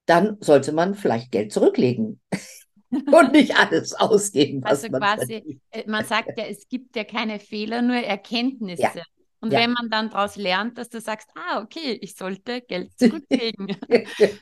Dann 0.06 0.36
sollte 0.40 0.72
man 0.72 0.94
vielleicht 0.94 1.30
Geld 1.30 1.52
zurücklegen. 1.52 2.20
und 2.90 3.32
nicht 3.32 3.56
alles 3.56 3.94
ausgeben. 3.94 4.62
Was 4.62 4.84
also 4.84 4.88
man 4.90 5.00
quasi, 5.00 5.34
verdient. 5.34 5.62
Äh, 5.70 5.84
man 5.88 6.04
sagt 6.04 6.36
ja, 6.36 6.44
es 6.44 6.68
gibt 6.68 6.96
ja 6.96 7.04
keine 7.04 7.38
Fehler, 7.38 7.82
nur 7.82 7.96
Erkenntnisse. 7.96 8.82
Ja. 8.82 9.04
Und 9.40 9.52
ja. 9.52 9.60
wenn 9.60 9.72
man 9.72 9.88
dann 9.90 10.10
daraus 10.10 10.36
lernt, 10.36 10.78
dass 10.78 10.88
du 10.88 11.00
sagst, 11.00 11.30
ah, 11.34 11.60
okay, 11.62 11.98
ich 12.00 12.14
sollte 12.14 12.60
Geld 12.60 12.92
zurücklegen. 12.98 13.76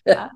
ja. 0.04 0.30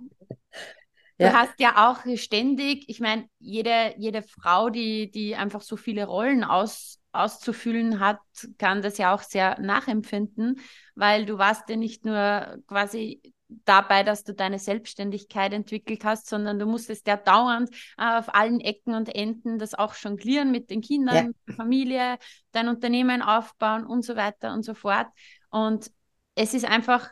Du 1.18 1.26
ja. 1.26 1.34
hast 1.34 1.60
ja 1.60 1.90
auch 1.90 2.00
ständig, 2.16 2.84
ich 2.88 2.98
meine, 2.98 3.28
jede, 3.38 3.94
jede 3.96 4.22
Frau, 4.22 4.70
die, 4.70 5.10
die 5.10 5.36
einfach 5.36 5.60
so 5.60 5.76
viele 5.76 6.06
Rollen 6.06 6.42
aus, 6.42 7.00
auszufüllen 7.12 8.00
hat, 8.00 8.18
kann 8.58 8.82
das 8.82 8.98
ja 8.98 9.14
auch 9.14 9.22
sehr 9.22 9.60
nachempfinden, 9.60 10.58
weil 10.94 11.26
du 11.26 11.38
warst 11.38 11.68
ja 11.68 11.76
nicht 11.76 12.04
nur 12.04 12.58
quasi 12.66 13.20
dabei, 13.64 14.02
dass 14.02 14.24
du 14.24 14.34
deine 14.34 14.58
Selbstständigkeit 14.58 15.52
entwickelt 15.52 16.04
hast, 16.04 16.28
sondern 16.28 16.58
du 16.58 16.66
musstest 16.66 17.06
ja 17.06 17.16
dauernd 17.16 17.70
äh, 17.98 18.18
auf 18.18 18.34
allen 18.34 18.60
Ecken 18.60 18.94
und 18.94 19.14
Enden 19.14 19.58
das 19.58 19.74
auch 19.74 19.94
jonglieren 19.94 20.50
mit 20.50 20.70
den 20.70 20.80
Kindern, 20.80 21.16
ja. 21.16 21.22
mit 21.24 21.36
der 21.46 21.54
Familie, 21.54 22.18
dein 22.52 22.68
Unternehmen 22.68 23.22
aufbauen 23.22 23.84
und 23.86 24.04
so 24.04 24.16
weiter 24.16 24.52
und 24.52 24.64
so 24.64 24.74
fort. 24.74 25.06
Und 25.50 25.90
es 26.34 26.54
ist 26.54 26.64
einfach, 26.64 27.10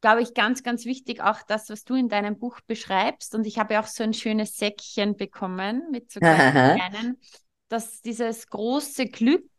glaube 0.00 0.22
ich, 0.22 0.34
ganz, 0.34 0.62
ganz 0.62 0.84
wichtig, 0.84 1.22
auch 1.22 1.42
das, 1.48 1.70
was 1.70 1.84
du 1.84 1.94
in 1.94 2.08
deinem 2.08 2.38
Buch 2.38 2.60
beschreibst. 2.66 3.34
Und 3.34 3.46
ich 3.46 3.58
habe 3.58 3.74
ja 3.74 3.80
auch 3.80 3.86
so 3.86 4.04
ein 4.04 4.14
schönes 4.14 4.56
Säckchen 4.56 5.16
bekommen 5.16 5.90
mit 5.90 6.10
so 6.10 6.20
kleinen, 6.20 7.18
dass 7.68 8.00
dieses 8.00 8.46
große 8.46 9.06
Glück, 9.06 9.50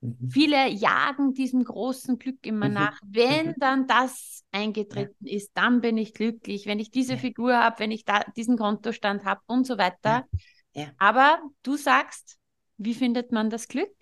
Mhm. 0.00 0.30
Viele 0.30 0.68
jagen 0.68 1.34
diesem 1.34 1.64
großen 1.64 2.18
Glück 2.18 2.44
immer 2.46 2.68
mhm. 2.68 2.74
nach. 2.74 3.00
Wenn 3.04 3.48
mhm. 3.48 3.54
dann 3.58 3.86
das 3.86 4.44
eingetreten 4.52 5.26
ja. 5.26 5.36
ist, 5.36 5.50
dann 5.54 5.80
bin 5.80 5.96
ich 5.98 6.14
glücklich. 6.14 6.66
Wenn 6.66 6.78
ich 6.78 6.90
diese 6.90 7.14
ja. 7.14 7.18
Figur 7.18 7.56
habe, 7.56 7.78
wenn 7.80 7.90
ich 7.90 8.04
da 8.04 8.24
diesen 8.36 8.56
Kontostand 8.56 9.24
habe 9.24 9.40
und 9.46 9.66
so 9.66 9.78
weiter. 9.78 10.26
Ja. 10.72 10.92
Aber 10.98 11.40
du 11.62 11.76
sagst, 11.76 12.38
wie 12.78 12.94
findet 12.94 13.32
man 13.32 13.50
das 13.50 13.68
Glück? 13.68 13.94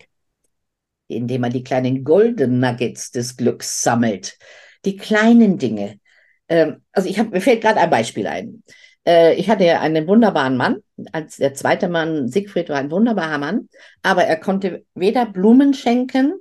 Indem 1.07 1.41
man 1.41 1.51
die 1.51 1.63
kleinen 1.63 2.03
Golden 2.03 2.59
Nuggets 2.59 3.11
des 3.11 3.37
Glücks 3.37 3.83
sammelt. 3.83 4.37
Die 4.85 4.97
kleinen 4.97 5.57
Dinge. 5.57 5.99
Ähm, 6.47 6.83
also 6.91 7.09
ich 7.09 7.19
hab, 7.19 7.31
mir 7.31 7.41
fällt 7.41 7.61
gerade 7.61 7.79
ein 7.79 7.89
Beispiel 7.89 8.27
ein. 8.27 8.63
Äh, 9.05 9.35
ich 9.35 9.49
hatte 9.49 9.79
einen 9.79 10.07
wunderbaren 10.07 10.57
Mann. 10.57 10.77
Als 11.11 11.37
der 11.37 11.53
zweite 11.53 11.89
Mann, 11.89 12.27
Siegfried, 12.27 12.69
war 12.69 12.77
ein 12.77 12.91
wunderbarer 12.91 13.37
Mann, 13.37 13.69
aber 14.01 14.23
er 14.23 14.37
konnte 14.37 14.85
weder 14.93 15.25
Blumen 15.25 15.73
schenken 15.73 16.33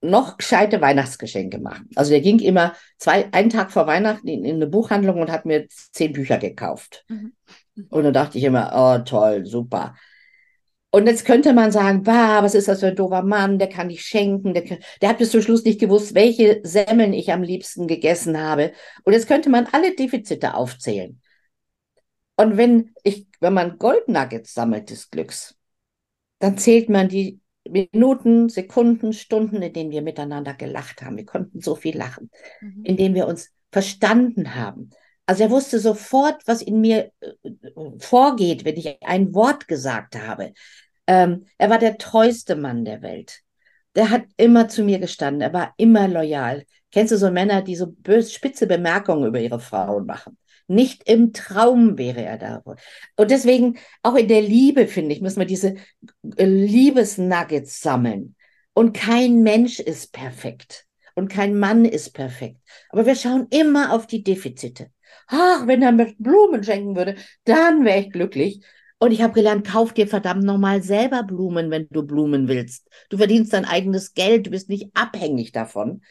noch 0.00 0.36
gescheite 0.36 0.80
Weihnachtsgeschenke 0.80 1.58
machen. 1.58 1.90
Also 1.96 2.10
der 2.10 2.20
ging 2.20 2.38
immer 2.38 2.74
zwei, 2.98 3.32
einen 3.32 3.50
Tag 3.50 3.72
vor 3.72 3.86
Weihnachten 3.86 4.28
in, 4.28 4.44
in 4.44 4.56
eine 4.56 4.68
Buchhandlung 4.68 5.20
und 5.20 5.30
hat 5.30 5.44
mir 5.44 5.66
zehn 5.68 6.12
Bücher 6.12 6.38
gekauft. 6.38 7.04
Mhm. 7.08 7.32
Und 7.90 8.04
dann 8.04 8.12
dachte 8.12 8.38
ich 8.38 8.44
immer, 8.44 8.70
oh 8.74 9.04
toll, 9.04 9.44
super. 9.44 9.94
Und 10.90 11.06
jetzt 11.06 11.26
könnte 11.26 11.52
man 11.52 11.70
sagen, 11.70 12.02
bah, 12.02 12.42
was 12.42 12.54
ist 12.54 12.68
das 12.68 12.80
für 12.80 12.86
ein 12.86 12.96
doofer 12.96 13.22
Mann, 13.22 13.58
der 13.58 13.68
kann 13.68 13.88
nicht 13.88 14.04
schenken, 14.04 14.54
der, 14.54 14.64
der 15.02 15.08
hat 15.08 15.18
bis 15.18 15.30
zum 15.30 15.42
Schluss 15.42 15.64
nicht 15.64 15.80
gewusst, 15.80 16.14
welche 16.14 16.60
Semmeln 16.62 17.12
ich 17.12 17.30
am 17.30 17.42
liebsten 17.42 17.86
gegessen 17.86 18.40
habe. 18.40 18.72
Und 19.04 19.12
jetzt 19.12 19.28
könnte 19.28 19.50
man 19.50 19.66
alle 19.72 19.94
Defizite 19.94 20.54
aufzählen. 20.54 21.20
Und 22.38 22.56
wenn 22.56 22.94
ich, 23.02 23.26
wenn 23.40 23.52
man 23.52 23.78
Goldnuggets 23.78 24.54
sammelt 24.54 24.90
des 24.90 25.10
Glücks, 25.10 25.56
dann 26.38 26.56
zählt 26.56 26.88
man 26.88 27.08
die 27.08 27.40
Minuten, 27.68 28.48
Sekunden, 28.48 29.12
Stunden, 29.12 29.60
in 29.60 29.72
denen 29.72 29.90
wir 29.90 30.02
miteinander 30.02 30.54
gelacht 30.54 31.02
haben. 31.02 31.16
Wir 31.16 31.26
konnten 31.26 31.60
so 31.60 31.74
viel 31.74 31.98
lachen, 31.98 32.30
mhm. 32.60 32.84
in 32.84 32.96
denen 32.96 33.16
wir 33.16 33.26
uns 33.26 33.50
verstanden 33.72 34.54
haben. 34.54 34.90
Also 35.26 35.42
er 35.42 35.50
wusste 35.50 35.80
sofort, 35.80 36.40
was 36.46 36.62
in 36.62 36.80
mir 36.80 37.10
äh, 37.20 37.50
vorgeht, 37.98 38.64
wenn 38.64 38.76
ich 38.76 39.02
ein 39.02 39.34
Wort 39.34 39.66
gesagt 39.66 40.16
habe. 40.16 40.52
Ähm, 41.08 41.44
er 41.58 41.70
war 41.70 41.80
der 41.80 41.98
treueste 41.98 42.54
Mann 42.54 42.84
der 42.84 43.02
Welt. 43.02 43.40
Der 43.96 44.10
hat 44.10 44.22
immer 44.36 44.68
zu 44.68 44.84
mir 44.84 45.00
gestanden. 45.00 45.40
Er 45.40 45.52
war 45.52 45.74
immer 45.76 46.06
loyal. 46.06 46.64
Kennst 46.92 47.12
du 47.12 47.18
so 47.18 47.32
Männer, 47.32 47.62
die 47.62 47.74
so 47.74 47.88
böse, 47.88 48.30
spitze 48.30 48.68
Bemerkungen 48.68 49.26
über 49.26 49.40
ihre 49.40 49.58
Frauen 49.58 50.06
machen? 50.06 50.38
Nicht 50.68 51.08
im 51.08 51.32
Traum 51.32 51.96
wäre 51.96 52.22
er 52.22 52.36
da. 52.36 52.62
Und 53.16 53.30
deswegen, 53.30 53.78
auch 54.02 54.14
in 54.14 54.28
der 54.28 54.42
Liebe, 54.42 54.86
finde 54.86 55.14
ich, 55.14 55.22
müssen 55.22 55.40
wir 55.40 55.46
diese 55.46 55.76
äh, 56.36 56.44
Liebesnuggets 56.44 57.80
sammeln. 57.80 58.36
Und 58.74 58.92
kein 58.92 59.42
Mensch 59.42 59.80
ist 59.80 60.12
perfekt. 60.12 60.84
Und 61.14 61.28
kein 61.28 61.58
Mann 61.58 61.84
ist 61.84 62.10
perfekt. 62.12 62.60
Aber 62.90 63.06
wir 63.06 63.16
schauen 63.16 63.48
immer 63.50 63.92
auf 63.92 64.06
die 64.06 64.22
Defizite. 64.22 64.90
Ach, 65.26 65.66
wenn 65.66 65.82
er 65.82 65.90
mir 65.90 66.14
Blumen 66.18 66.62
schenken 66.62 66.94
würde, 66.94 67.16
dann 67.44 67.84
wäre 67.84 68.00
ich 68.00 68.10
glücklich. 68.12 68.60
Und 68.98 69.12
ich 69.12 69.22
habe 69.22 69.32
gelernt, 69.32 69.66
kauf 69.66 69.92
dir 69.94 70.06
verdammt 70.06 70.44
nochmal 70.44 70.82
selber 70.82 71.22
Blumen, 71.22 71.70
wenn 71.70 71.88
du 71.90 72.02
Blumen 72.02 72.46
willst. 72.46 72.88
Du 73.10 73.16
verdienst 73.16 73.52
dein 73.52 73.64
eigenes 73.64 74.12
Geld, 74.14 74.46
du 74.46 74.50
bist 74.50 74.68
nicht 74.68 74.90
abhängig 74.94 75.52
davon. 75.52 76.02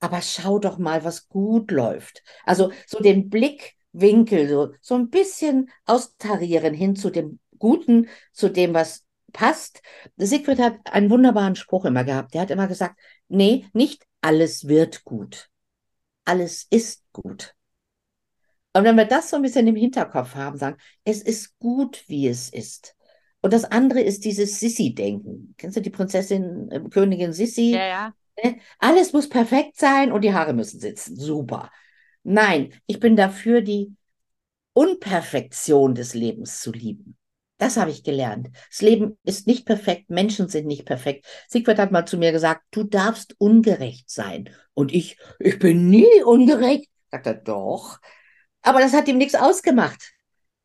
Aber 0.00 0.22
schau 0.22 0.58
doch 0.58 0.78
mal, 0.78 1.04
was 1.04 1.28
gut 1.28 1.70
läuft. 1.70 2.22
Also 2.44 2.72
so 2.86 3.00
den 3.00 3.28
Blick 3.28 3.74
Winkel, 3.92 4.48
so, 4.48 4.72
so 4.80 4.94
ein 4.94 5.10
bisschen 5.10 5.70
austarieren 5.84 6.74
hin 6.74 6.96
zu 6.96 7.10
dem 7.10 7.38
Guten, 7.58 8.08
zu 8.32 8.48
dem, 8.48 8.74
was 8.74 9.04
passt. 9.32 9.82
Siegfried 10.16 10.58
hat 10.58 10.78
einen 10.84 11.10
wunderbaren 11.10 11.56
Spruch 11.56 11.84
immer 11.84 12.04
gehabt. 12.04 12.34
Der 12.34 12.42
hat 12.42 12.50
immer 12.50 12.68
gesagt, 12.68 12.98
nee, 13.28 13.66
nicht 13.72 14.06
alles 14.20 14.68
wird 14.68 15.04
gut. 15.04 15.48
Alles 16.24 16.66
ist 16.70 17.02
gut. 17.12 17.54
Und 18.72 18.84
wenn 18.84 18.96
wir 18.96 19.04
das 19.04 19.30
so 19.30 19.36
ein 19.36 19.42
bisschen 19.42 19.66
im 19.66 19.76
Hinterkopf 19.76 20.34
haben, 20.34 20.56
sagen, 20.56 20.76
es 21.04 21.22
ist 21.22 21.58
gut, 21.58 22.04
wie 22.06 22.28
es 22.28 22.50
ist. 22.50 22.94
Und 23.40 23.52
das 23.52 23.64
andere 23.64 24.00
ist 24.00 24.24
dieses 24.24 24.60
Sissi-Denken. 24.60 25.54
Kennst 25.56 25.76
du 25.76 25.80
die 25.80 25.90
Prinzessin, 25.90 26.70
äh, 26.70 26.80
Königin 26.90 27.32
Sissi? 27.32 27.72
Ja, 27.72 27.86
ja. 27.86 28.14
Ne? 28.42 28.60
Alles 28.78 29.12
muss 29.12 29.28
perfekt 29.28 29.78
sein 29.78 30.12
und 30.12 30.22
die 30.22 30.32
Haare 30.32 30.52
müssen 30.52 30.78
sitzen. 30.78 31.16
Super. 31.16 31.70
Nein, 32.22 32.72
ich 32.86 33.00
bin 33.00 33.16
dafür, 33.16 33.62
die 33.62 33.94
Unperfektion 34.72 35.94
des 35.94 36.14
Lebens 36.14 36.60
zu 36.60 36.72
lieben. 36.72 37.16
Das 37.58 37.76
habe 37.76 37.90
ich 37.90 38.04
gelernt. 38.04 38.48
Das 38.70 38.80
Leben 38.80 39.18
ist 39.24 39.46
nicht 39.46 39.66
perfekt, 39.66 40.08
Menschen 40.08 40.48
sind 40.48 40.66
nicht 40.66 40.86
perfekt. 40.86 41.26
Siegfried 41.48 41.78
hat 41.78 41.92
mal 41.92 42.06
zu 42.06 42.16
mir 42.16 42.32
gesagt, 42.32 42.62
du 42.70 42.84
darfst 42.84 43.34
ungerecht 43.38 44.08
sein. 44.10 44.48
Und 44.72 44.94
ich, 44.94 45.18
ich 45.38 45.58
bin 45.58 45.90
nie 45.90 46.22
ungerecht. 46.24 46.88
Sagt 47.10 47.26
er, 47.26 47.34
doch. 47.34 47.98
Aber 48.62 48.80
das 48.80 48.94
hat 48.94 49.08
ihm 49.08 49.18
nichts 49.18 49.34
ausgemacht. 49.34 50.12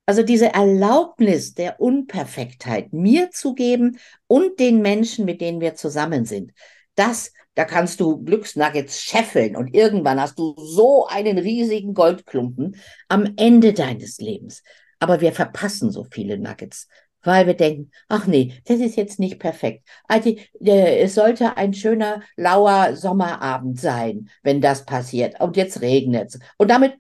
Also 0.05 0.23
diese 0.23 0.53
Erlaubnis 0.53 1.53
der 1.53 1.81
Unperfektheit 1.81 2.93
mir 2.93 3.31
zu 3.31 3.55
geben 3.55 3.97
und 4.27 4.59
den 4.59 4.81
Menschen, 4.81 5.25
mit 5.25 5.41
denen 5.41 5.59
wir 5.59 5.75
zusammen 5.75 6.25
sind, 6.25 6.53
das 6.95 7.33
da 7.55 7.65
kannst 7.65 7.99
du 7.99 8.23
Glücksnuggets 8.23 9.01
scheffeln 9.01 9.55
und 9.55 9.73
irgendwann 9.73 10.19
hast 10.19 10.37
du 10.37 10.55
so 10.57 11.07
einen 11.07 11.37
riesigen 11.37 11.93
Goldklumpen 11.93 12.75
am 13.07 13.33
Ende 13.37 13.73
deines 13.73 14.19
Lebens. 14.19 14.61
Aber 14.99 15.21
wir 15.21 15.33
verpassen 15.33 15.91
so 15.91 16.05
viele 16.09 16.37
Nuggets, 16.37 16.87
weil 17.23 17.47
wir 17.47 17.55
denken, 17.55 17.91
ach 18.07 18.27
nee, 18.27 18.53
das 18.65 18.79
ist 18.79 18.95
jetzt 18.95 19.19
nicht 19.19 19.39
perfekt. 19.39 19.87
Also, 20.07 20.35
äh, 20.61 20.99
es 20.99 21.15
sollte 21.15 21.57
ein 21.57 21.73
schöner, 21.73 22.21
lauer 22.35 22.95
Sommerabend 22.95 23.79
sein, 23.79 24.29
wenn 24.43 24.61
das 24.61 24.85
passiert. 24.85 25.39
Und 25.41 25.57
jetzt 25.57 25.81
regnet 25.81 26.29
es. 26.29 26.39
Und 26.57 26.69
damit 26.69 26.93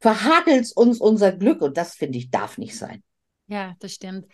verhagelt 0.00 0.70
uns 0.74 1.00
unser 1.00 1.32
Glück 1.32 1.60
und 1.62 1.76
das, 1.76 1.94
finde 1.94 2.18
ich, 2.18 2.30
darf 2.30 2.58
nicht 2.58 2.76
sein. 2.76 3.02
Ja, 3.46 3.74
das 3.80 3.92
stimmt. 3.92 4.26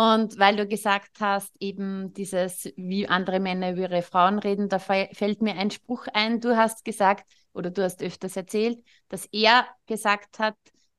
Und 0.00 0.38
weil 0.38 0.56
du 0.56 0.66
gesagt 0.66 1.20
hast, 1.20 1.54
eben 1.60 2.14
dieses, 2.14 2.72
wie 2.74 3.06
andere 3.06 3.38
Männer 3.38 3.72
über 3.72 3.82
ihre 3.82 4.00
Frauen 4.00 4.38
reden, 4.38 4.70
da 4.70 4.78
fällt 4.78 5.42
mir 5.42 5.56
ein 5.56 5.70
Spruch 5.70 6.06
ein. 6.14 6.40
Du 6.40 6.56
hast 6.56 6.86
gesagt, 6.86 7.30
oder 7.52 7.68
du 7.70 7.82
hast 7.84 8.02
öfters 8.02 8.34
erzählt, 8.34 8.82
dass 9.10 9.26
er 9.26 9.66
gesagt 9.84 10.38
hat, 10.38 10.56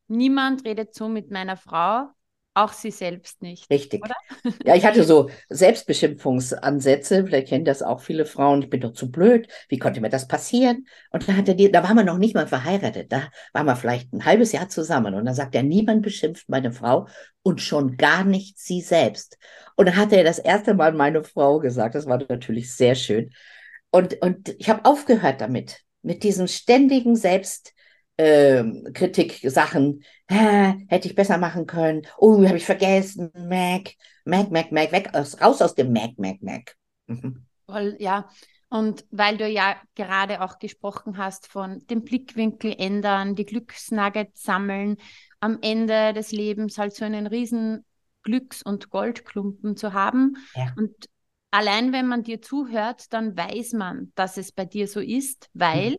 niemand 0.08 0.66
redet 0.66 0.94
so 0.94 1.10
mit 1.10 1.32
meiner 1.32 1.58
Frau, 1.58 2.10
auch 2.54 2.74
sie 2.74 2.92
selbst 2.92 3.42
nicht. 3.42 3.70
Richtig. 3.70 4.04
Oder? 4.04 4.16
Ja, 4.66 4.76
ich 4.76 4.86
hatte 4.86 5.04
so 5.06 5.30
Selbstbeschimpfungsansätze, 5.50 7.26
vielleicht 7.26 7.48
kennen 7.48 7.66
das 7.66 7.82
auch 7.82 8.02
viele 8.02 8.26
Frauen, 8.26 8.62
ich 8.62 8.70
bin 8.70 8.82
doch 8.82 8.94
zu 8.94 9.12
blöd, 9.12 9.48
wie 9.70 9.78
konnte 9.78 10.02
mir 10.02 10.10
das 10.10 10.28
passieren? 10.28 10.86
Und 11.12 11.28
da 11.28 11.34
hatte 11.34 11.56
die, 11.56 11.72
da 11.72 11.84
waren 11.84 11.96
wir 11.96 12.04
noch 12.04 12.18
nicht 12.18 12.36
mal 12.36 12.48
verheiratet, 12.48 13.12
da 13.12 13.30
waren 13.54 13.66
wir 13.66 13.76
vielleicht 13.76 14.12
ein 14.14 14.26
halbes 14.26 14.52
Jahr 14.52 14.70
zusammen 14.70 15.14
und 15.14 15.26
dann 15.26 15.36
sagt 15.36 15.56
er, 15.56 15.64
niemand 15.64 16.02
beschimpft 16.02 16.50
meine 16.50 16.72
Frau 16.72 17.08
und 17.44 17.62
schon 17.62 17.98
gar 17.98 18.24
nicht 18.24 18.60
sie 18.60 18.82
selbst. 18.82 19.38
Und 19.76 19.88
dann 19.88 19.96
hat 19.96 20.12
er 20.12 20.24
das 20.24 20.40
erste 20.40 20.74
Mal 20.74 20.92
meine 20.92 21.24
Frau 21.24 21.60
gesagt, 21.60 21.96
das 21.96 22.06
war 22.06 22.22
natürlich 22.28 22.76
sehr 22.76 22.96
schön. 22.96 23.32
Und, 23.92 24.22
und 24.22 24.50
ich 24.58 24.70
habe 24.70 24.86
aufgehört 24.86 25.42
damit, 25.42 25.82
mit 26.02 26.24
diesem 26.24 26.48
ständigen 26.48 27.16
Selbst, 27.16 27.74
ähm, 28.22 28.88
Kritik-Sachen, 28.94 30.04
hätte 30.28 31.08
ich 31.08 31.16
besser 31.16 31.38
machen 31.38 31.66
können. 31.66 32.04
Oh, 32.18 32.46
habe 32.46 32.58
ich 32.58 32.66
vergessen. 32.66 33.32
Mac, 33.36 33.94
Mac, 34.26 34.52
Mac, 34.52 34.72
Mac, 34.72 34.92
weg, 34.92 35.10
aus, 35.14 35.42
raus 35.42 35.62
aus 35.62 35.76
dem 35.76 35.92
Mac, 35.92 36.12
Mac, 36.18 36.42
Mac. 36.42 36.76
Mhm. 37.08 37.46
Ja, 38.00 38.30
und 38.70 39.06
weil 39.12 39.38
du 39.38 39.48
ja 39.48 39.76
gerade 39.96 40.42
auch 40.42 40.60
gesprochen 40.60 41.18
hast 41.18 41.48
von 41.48 41.80
dem 41.88 42.04
Blickwinkel 42.04 42.76
ändern, 42.78 43.36
die 43.36 43.46
Glücksnuggets 43.46 44.44
sammeln, 44.44 44.98
am 45.40 45.58
Ende 45.62 46.14
des 46.14 46.32
Lebens 46.32 46.78
halt 46.78 46.94
so 46.94 47.06
einen 47.06 47.28
riesen 47.28 47.86
Glücks- 48.24 48.62
und 48.62 48.90
Goldklumpen 48.90 49.76
zu 49.78 49.94
haben. 49.94 50.38
Ja. 50.56 50.74
Und 50.78 50.94
allein 51.50 51.92
wenn 51.92 52.08
man 52.08 52.24
dir 52.24 52.42
zuhört, 52.42 53.12
dann 53.14 53.36
weiß 53.36 53.74
man, 53.74 54.12
dass 54.16 54.38
es 54.38 54.52
bei 54.52 54.66
dir 54.66 54.88
so 54.88 55.00
ist, 55.00 55.50
weil 55.54 55.92
mhm 55.92 55.98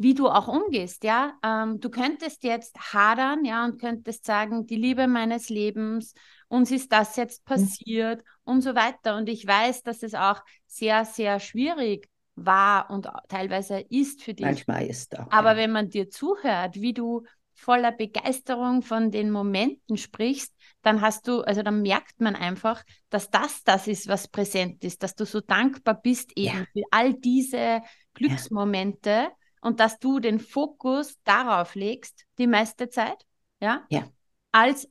wie 0.00 0.14
du 0.14 0.30
auch 0.30 0.48
umgehst, 0.48 1.04
ja. 1.04 1.34
Ähm, 1.44 1.78
du 1.78 1.90
könntest 1.90 2.42
jetzt 2.42 2.94
hadern, 2.94 3.44
ja, 3.44 3.66
und 3.66 3.78
könntest 3.78 4.24
sagen, 4.24 4.64
die 4.64 4.76
Liebe 4.76 5.06
meines 5.06 5.50
Lebens, 5.50 6.14
uns 6.48 6.70
ist 6.70 6.90
das 6.90 7.16
jetzt 7.16 7.42
mhm. 7.46 7.54
passiert 7.54 8.20
mhm. 8.22 8.52
und 8.52 8.62
so 8.62 8.74
weiter. 8.74 9.16
Und 9.16 9.28
ich 9.28 9.46
weiß, 9.46 9.82
dass 9.82 10.02
es 10.02 10.14
auch 10.14 10.40
sehr, 10.66 11.04
sehr 11.04 11.38
schwierig 11.38 12.08
war 12.34 12.88
und 12.88 13.08
teilweise 13.28 13.80
ist 13.90 14.22
für 14.22 14.32
dich. 14.32 14.46
Manchmal 14.46 14.86
ist 14.86 15.18
auch. 15.18 15.30
Aber 15.30 15.50
ja. 15.50 15.56
wenn 15.58 15.72
man 15.72 15.90
dir 15.90 16.08
zuhört, 16.08 16.76
wie 16.76 16.94
du 16.94 17.24
voller 17.52 17.92
Begeisterung 17.92 18.80
von 18.80 19.10
den 19.10 19.30
Momenten 19.30 19.98
sprichst, 19.98 20.54
dann 20.80 21.02
hast 21.02 21.28
du, 21.28 21.42
also 21.42 21.62
dann 21.62 21.82
merkt 21.82 22.22
man 22.22 22.36
einfach, 22.36 22.82
dass 23.10 23.28
das 23.28 23.64
das 23.64 23.86
ist, 23.86 24.08
was 24.08 24.28
präsent 24.28 24.82
ist, 24.82 25.02
dass 25.02 25.14
du 25.14 25.26
so 25.26 25.42
dankbar 25.42 26.00
bist 26.00 26.32
eben 26.38 26.60
ja. 26.60 26.64
für 26.72 26.84
all 26.90 27.12
diese 27.12 27.82
Glücksmomente. 28.14 29.10
Ja 29.10 29.32
und 29.60 29.80
dass 29.80 29.98
du 29.98 30.20
den 30.20 30.38
Fokus 30.38 31.18
darauf 31.24 31.74
legst, 31.74 32.24
die 32.38 32.46
meiste 32.46 32.88
Zeit, 32.88 33.26
ja, 33.60 33.84
ja. 33.90 34.04
als 34.52 34.88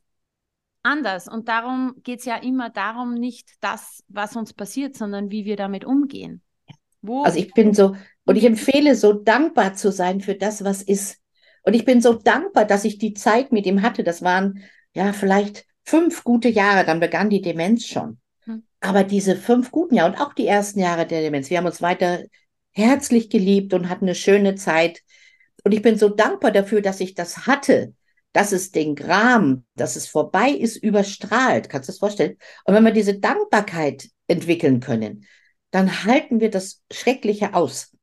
anders. 0.83 1.27
Und 1.27 1.47
darum 1.47 1.95
geht 2.03 2.19
es 2.19 2.25
ja 2.25 2.37
immer 2.37 2.69
darum, 2.69 3.13
nicht 3.13 3.51
das, 3.61 4.03
was 4.07 4.35
uns 4.35 4.53
passiert, 4.53 4.95
sondern 4.95 5.31
wie 5.31 5.45
wir 5.45 5.55
damit 5.55 5.85
umgehen. 5.85 6.41
Wo 7.01 7.23
also 7.23 7.39
ich 7.39 7.53
bin 7.53 7.73
so, 7.73 7.95
und 8.25 8.35
ich 8.35 8.45
empfehle 8.45 8.95
so 8.95 9.13
dankbar 9.13 9.73
zu 9.73 9.91
sein 9.91 10.21
für 10.21 10.35
das, 10.35 10.63
was 10.63 10.81
ist. 10.81 11.19
Und 11.63 11.73
ich 11.73 11.85
bin 11.85 12.01
so 12.01 12.13
dankbar, 12.13 12.65
dass 12.65 12.85
ich 12.85 12.97
die 12.97 13.13
Zeit 13.13 13.51
mit 13.51 13.65
ihm 13.65 13.81
hatte. 13.81 14.03
Das 14.03 14.21
waren 14.21 14.63
ja 14.93 15.13
vielleicht 15.13 15.65
fünf 15.83 16.23
gute 16.23 16.49
Jahre, 16.49 16.85
dann 16.85 16.99
begann 16.99 17.29
die 17.29 17.41
Demenz 17.41 17.85
schon. 17.85 18.19
Hm. 18.45 18.63
Aber 18.81 19.03
diese 19.03 19.35
fünf 19.35 19.71
guten 19.71 19.95
Jahre 19.95 20.11
und 20.11 20.21
auch 20.21 20.33
die 20.33 20.47
ersten 20.47 20.79
Jahre 20.79 21.05
der 21.05 21.21
Demenz, 21.21 21.49
wir 21.49 21.57
haben 21.57 21.65
uns 21.65 21.81
weiter 21.81 22.23
herzlich 22.71 23.29
geliebt 23.29 23.73
und 23.73 23.89
hatten 23.89 24.05
eine 24.05 24.15
schöne 24.15 24.55
Zeit. 24.55 25.01
Und 25.63 25.73
ich 25.73 25.81
bin 25.81 25.97
so 25.97 26.09
dankbar 26.09 26.51
dafür, 26.51 26.81
dass 26.81 26.99
ich 26.99 27.13
das 27.13 27.45
hatte, 27.47 27.93
dass 28.31 28.51
es 28.51 28.71
den 28.71 28.95
Gram, 28.95 29.65
dass 29.75 29.95
es 29.95 30.07
vorbei 30.07 30.49
ist, 30.49 30.77
überstrahlt. 30.77 31.69
Kannst 31.69 31.89
du 31.89 31.91
das 31.91 31.99
vorstellen? 31.99 32.37
Und 32.65 32.75
wenn 32.75 32.83
wir 32.83 32.91
diese 32.91 33.19
Dankbarkeit 33.19 34.09
entwickeln 34.27 34.79
können, 34.79 35.25
dann 35.71 36.03
halten 36.03 36.39
wir 36.39 36.49
das 36.49 36.83
Schreckliche 36.91 37.53
aus. 37.53 37.95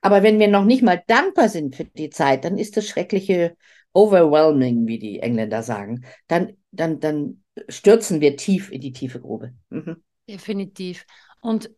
Aber 0.00 0.22
wenn 0.22 0.38
wir 0.38 0.48
noch 0.48 0.64
nicht 0.64 0.82
mal 0.82 1.02
dankbar 1.06 1.48
sind 1.48 1.76
für 1.76 1.84
die 1.84 2.10
Zeit, 2.10 2.44
dann 2.44 2.56
ist 2.56 2.76
das 2.76 2.88
Schreckliche 2.88 3.56
overwhelming, 3.92 4.86
wie 4.86 4.98
die 4.98 5.20
Engländer 5.20 5.62
sagen. 5.62 6.04
Dann, 6.26 6.56
dann, 6.70 7.00
dann 7.00 7.42
stürzen 7.68 8.20
wir 8.20 8.36
tief 8.36 8.70
in 8.70 8.80
die 8.80 8.92
tiefe 8.92 9.20
Grube. 9.20 9.52
Mhm. 9.68 10.02
Definitiv. 10.28 11.04
Und 11.40 11.70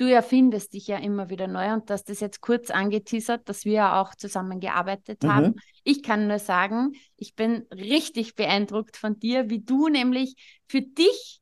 du 0.00 0.10
erfindest 0.10 0.72
dich 0.72 0.86
ja 0.86 0.96
immer 0.96 1.28
wieder 1.28 1.46
neu 1.46 1.74
und 1.74 1.90
dass 1.90 2.04
das 2.04 2.20
jetzt 2.20 2.40
kurz 2.40 2.70
angeteasert, 2.70 3.46
dass 3.48 3.66
wir 3.66 3.72
ja 3.74 4.00
auch 4.00 4.14
zusammengearbeitet 4.14 5.22
mhm. 5.22 5.34
haben. 5.34 5.54
Ich 5.84 6.02
kann 6.02 6.26
nur 6.26 6.38
sagen, 6.38 6.92
ich 7.16 7.34
bin 7.34 7.66
richtig 7.70 8.34
beeindruckt 8.34 8.96
von 8.96 9.18
dir, 9.18 9.50
wie 9.50 9.60
du 9.60 9.88
nämlich 9.88 10.62
für 10.66 10.80
dich 10.80 11.40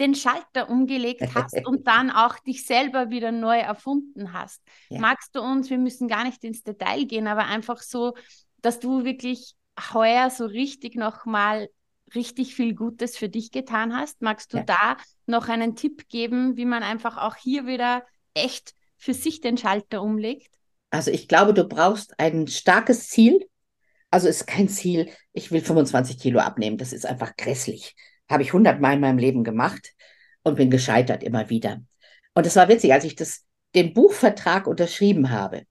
den 0.00 0.16
Schalter 0.16 0.68
umgelegt 0.68 1.34
hast 1.34 1.64
und 1.64 1.86
dann 1.86 2.10
auch 2.10 2.38
dich 2.40 2.66
selber 2.66 3.10
wieder 3.10 3.30
neu 3.30 3.58
erfunden 3.58 4.32
hast. 4.32 4.62
Ja. 4.88 4.98
Magst 4.98 5.36
du 5.36 5.40
uns, 5.40 5.70
wir 5.70 5.78
müssen 5.78 6.08
gar 6.08 6.24
nicht 6.24 6.42
ins 6.42 6.64
Detail 6.64 7.04
gehen, 7.04 7.28
aber 7.28 7.44
einfach 7.44 7.78
so, 7.78 8.14
dass 8.62 8.80
du 8.80 9.04
wirklich 9.04 9.54
heuer 9.92 10.30
so 10.30 10.46
richtig 10.46 10.96
nochmal 10.96 11.68
richtig 12.14 12.56
viel 12.56 12.74
Gutes 12.74 13.16
für 13.16 13.28
dich 13.28 13.52
getan 13.52 13.94
hast. 13.94 14.22
Magst 14.22 14.52
du 14.52 14.58
ja. 14.58 14.64
da 14.64 14.96
noch 15.30 15.48
einen 15.48 15.76
Tipp 15.76 16.08
geben, 16.08 16.56
wie 16.56 16.66
man 16.66 16.82
einfach 16.82 17.16
auch 17.16 17.36
hier 17.36 17.66
wieder 17.66 18.04
echt 18.34 18.74
für 18.96 19.14
sich 19.14 19.40
den 19.40 19.56
Schalter 19.56 20.02
umlegt? 20.02 20.52
Also 20.90 21.10
ich 21.10 21.28
glaube, 21.28 21.54
du 21.54 21.64
brauchst 21.64 22.18
ein 22.18 22.46
starkes 22.46 23.08
Ziel. 23.08 23.46
Also 24.10 24.28
ist 24.28 24.46
kein 24.46 24.68
Ziel, 24.68 25.08
ich 25.32 25.52
will 25.52 25.60
25 25.60 26.18
Kilo 26.18 26.40
abnehmen. 26.40 26.76
Das 26.76 26.92
ist 26.92 27.06
einfach 27.06 27.36
grässlich. 27.36 27.94
Habe 28.28 28.42
ich 28.42 28.52
hundertmal 28.52 28.94
in 28.94 29.00
meinem 29.00 29.18
Leben 29.18 29.44
gemacht 29.44 29.92
und 30.42 30.56
bin 30.56 30.70
gescheitert 30.70 31.22
immer 31.22 31.48
wieder. 31.48 31.80
Und 32.34 32.46
es 32.46 32.56
war 32.56 32.68
witzig, 32.68 32.92
als 32.92 33.04
ich 33.04 33.14
das, 33.14 33.44
den 33.74 33.94
Buchvertrag 33.94 34.66
unterschrieben 34.66 35.30
habe, 35.30 35.62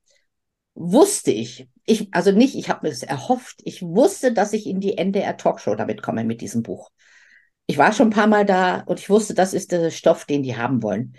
wusste 0.73 1.31
ich, 1.31 1.67
ich, 1.85 2.13
also 2.13 2.31
nicht, 2.31 2.55
ich 2.55 2.69
habe 2.69 2.87
mir 2.87 2.91
das 2.91 3.03
erhofft, 3.03 3.61
ich 3.65 3.81
wusste, 3.81 4.33
dass 4.33 4.53
ich 4.53 4.67
in 4.67 4.79
die 4.79 4.97
NDR 4.97 5.35
Talkshow 5.35 5.75
damit 5.75 6.01
komme 6.01 6.23
mit 6.23 6.41
diesem 6.41 6.63
Buch. 6.63 6.89
Ich 7.69 7.77
war 7.77 7.93
schon 7.93 8.07
ein 8.07 8.13
paar 8.13 8.25
Mal 8.25 8.47
da 8.47 8.81
und 8.87 8.99
ich 8.99 9.11
wusste, 9.11 9.35
das 9.35 9.53
ist 9.53 9.71
der 9.71 9.91
Stoff, 9.91 10.25
den 10.25 10.41
die 10.41 10.57
haben 10.57 10.81
wollen. 10.81 11.13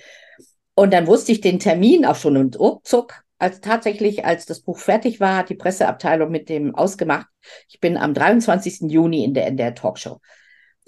Und 0.75 0.93
dann 0.93 1.07
wusste 1.07 1.31
ich 1.31 1.41
den 1.41 1.61
Termin 1.61 2.05
auch 2.05 2.17
schon 2.17 2.37
und 2.37 2.59
ruckzuck, 2.59 3.23
als 3.39 3.61
tatsächlich, 3.61 4.25
als 4.25 4.47
das 4.47 4.61
Buch 4.61 4.81
fertig 4.81 5.21
war, 5.21 5.37
hat 5.37 5.49
die 5.49 5.55
Presseabteilung 5.55 6.29
mit 6.29 6.49
dem 6.49 6.75
ausgemacht. 6.75 7.29
Ich 7.69 7.79
bin 7.79 7.97
am 7.97 8.15
23. 8.15 8.91
Juni 8.91 9.23
in 9.23 9.33
der 9.33 9.47
NDR 9.47 9.77
Talkshow. 9.77 10.19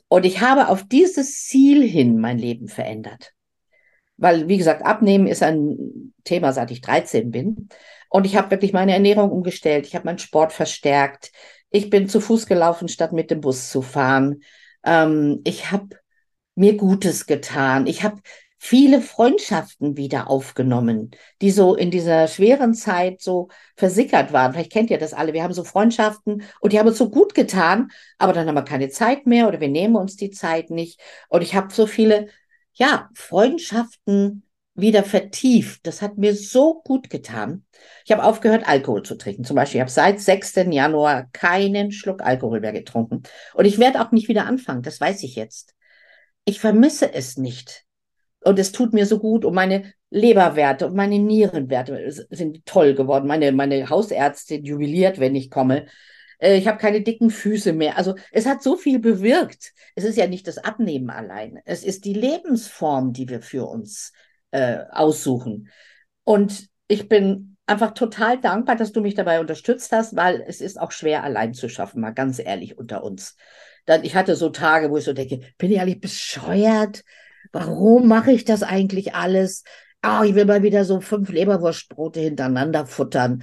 Und 0.08 0.26
ich 0.26 0.40
habe 0.40 0.66
auf 0.66 0.82
dieses 0.82 1.44
Ziel 1.44 1.88
hin 1.88 2.18
mein 2.18 2.38
Leben 2.38 2.66
verändert. 2.66 3.30
Weil, 4.16 4.48
wie 4.48 4.58
gesagt, 4.58 4.84
Abnehmen 4.84 5.28
ist 5.28 5.44
ein 5.44 6.12
Thema, 6.24 6.52
seit 6.52 6.72
ich 6.72 6.80
13 6.80 7.30
bin. 7.30 7.68
Und 8.08 8.26
ich 8.26 8.34
habe 8.34 8.50
wirklich 8.50 8.72
meine 8.72 8.94
Ernährung 8.94 9.30
umgestellt. 9.30 9.86
Ich 9.86 9.94
habe 9.94 10.06
meinen 10.06 10.18
Sport 10.18 10.52
verstärkt. 10.52 11.30
Ich 11.70 11.88
bin 11.88 12.08
zu 12.08 12.20
Fuß 12.20 12.46
gelaufen, 12.46 12.88
statt 12.88 13.12
mit 13.12 13.30
dem 13.30 13.40
Bus 13.40 13.70
zu 13.70 13.80
fahren. 13.80 14.40
Ähm, 14.84 15.40
ich 15.44 15.70
habe 15.70 15.88
mir 16.54 16.76
Gutes 16.76 17.26
getan. 17.26 17.86
Ich 17.86 18.02
habe 18.02 18.20
viele 18.58 19.00
Freundschaften 19.00 19.96
wieder 19.96 20.30
aufgenommen, 20.30 21.10
die 21.40 21.50
so 21.50 21.74
in 21.74 21.90
dieser 21.90 22.28
schweren 22.28 22.74
Zeit 22.74 23.20
so 23.20 23.48
versickert 23.76 24.32
waren. 24.32 24.52
Vielleicht 24.52 24.70
kennt 24.70 24.90
ihr 24.90 24.98
das 24.98 25.14
alle. 25.14 25.32
Wir 25.32 25.42
haben 25.42 25.52
so 25.52 25.64
Freundschaften 25.64 26.44
und 26.60 26.72
die 26.72 26.78
haben 26.78 26.86
uns 26.86 26.98
so 26.98 27.10
gut 27.10 27.34
getan, 27.34 27.90
aber 28.18 28.32
dann 28.32 28.46
haben 28.46 28.54
wir 28.54 28.62
keine 28.62 28.88
Zeit 28.88 29.26
mehr 29.26 29.48
oder 29.48 29.60
wir 29.60 29.68
nehmen 29.68 29.96
uns 29.96 30.14
die 30.14 30.30
Zeit 30.30 30.70
nicht. 30.70 31.00
Und 31.28 31.42
ich 31.42 31.56
habe 31.56 31.72
so 31.74 31.86
viele, 31.86 32.28
ja, 32.74 33.10
Freundschaften 33.14 34.44
wieder 34.74 35.04
vertieft. 35.04 35.86
Das 35.86 36.00
hat 36.00 36.18
mir 36.18 36.34
so 36.34 36.80
gut 36.82 37.10
getan. 37.10 37.64
Ich 38.04 38.12
habe 38.12 38.24
aufgehört, 38.24 38.66
Alkohol 38.66 39.02
zu 39.02 39.16
trinken. 39.16 39.44
Zum 39.44 39.56
Beispiel, 39.56 39.78
ich 39.78 39.82
habe 39.82 39.90
seit 39.90 40.20
6. 40.20 40.54
Januar 40.70 41.28
keinen 41.32 41.92
Schluck 41.92 42.22
Alkohol 42.22 42.60
mehr 42.60 42.72
getrunken. 42.72 43.22
Und 43.54 43.64
ich 43.64 43.78
werde 43.78 44.00
auch 44.00 44.12
nicht 44.12 44.28
wieder 44.28 44.46
anfangen, 44.46 44.82
das 44.82 45.00
weiß 45.00 45.22
ich 45.24 45.36
jetzt. 45.36 45.74
Ich 46.44 46.60
vermisse 46.60 47.12
es 47.12 47.36
nicht. 47.36 47.84
Und 48.44 48.58
es 48.58 48.72
tut 48.72 48.92
mir 48.92 49.06
so 49.06 49.18
gut 49.18 49.44
und 49.44 49.54
meine 49.54 49.92
Leberwerte 50.10 50.86
und 50.86 50.96
meine 50.96 51.18
Nierenwerte 51.18 52.10
sind 52.30 52.66
toll 52.66 52.94
geworden. 52.94 53.28
Meine, 53.28 53.52
meine 53.52 53.88
Hausärztin 53.88 54.64
jubiliert, 54.64 55.20
wenn 55.20 55.36
ich 55.36 55.50
komme. 55.50 55.86
Äh, 56.38 56.56
ich 56.56 56.66
habe 56.66 56.78
keine 56.78 57.02
dicken 57.02 57.30
Füße 57.30 57.72
mehr. 57.72 57.96
Also 57.96 58.16
es 58.32 58.46
hat 58.46 58.62
so 58.62 58.76
viel 58.76 58.98
bewirkt. 58.98 59.72
Es 59.94 60.04
ist 60.04 60.16
ja 60.16 60.26
nicht 60.26 60.48
das 60.48 60.58
Abnehmen 60.58 61.10
allein. 61.10 61.60
Es 61.64 61.84
ist 61.84 62.04
die 62.04 62.14
Lebensform, 62.14 63.12
die 63.12 63.28
wir 63.28 63.42
für 63.42 63.66
uns 63.66 64.12
äh, 64.52 64.78
aussuchen. 64.90 65.68
Und 66.24 66.68
ich 66.88 67.08
bin 67.08 67.56
einfach 67.66 67.94
total 67.94 68.40
dankbar, 68.40 68.76
dass 68.76 68.92
du 68.92 69.00
mich 69.00 69.14
dabei 69.14 69.40
unterstützt 69.40 69.92
hast, 69.92 70.14
weil 70.16 70.44
es 70.46 70.60
ist 70.60 70.80
auch 70.80 70.92
schwer 70.92 71.24
allein 71.24 71.54
zu 71.54 71.68
schaffen, 71.68 72.00
mal 72.00 72.12
ganz 72.12 72.38
ehrlich 72.38 72.78
unter 72.78 73.02
uns. 73.02 73.36
Dann, 73.86 74.04
ich 74.04 74.14
hatte 74.14 74.36
so 74.36 74.50
Tage, 74.50 74.90
wo 74.90 74.96
ich 74.96 75.04
so 75.04 75.12
denke, 75.12 75.40
bin 75.58 75.72
ich 75.72 75.80
eigentlich 75.80 76.00
bescheuert? 76.00 77.02
Warum 77.50 78.06
mache 78.06 78.32
ich 78.32 78.44
das 78.44 78.62
eigentlich 78.62 79.14
alles? 79.14 79.64
Oh, 80.04 80.22
ich 80.24 80.34
will 80.34 80.44
mal 80.44 80.62
wieder 80.62 80.84
so 80.84 81.00
fünf 81.00 81.30
Leberwurstbrote 81.30 82.20
hintereinander 82.20 82.86
futtern. 82.86 83.42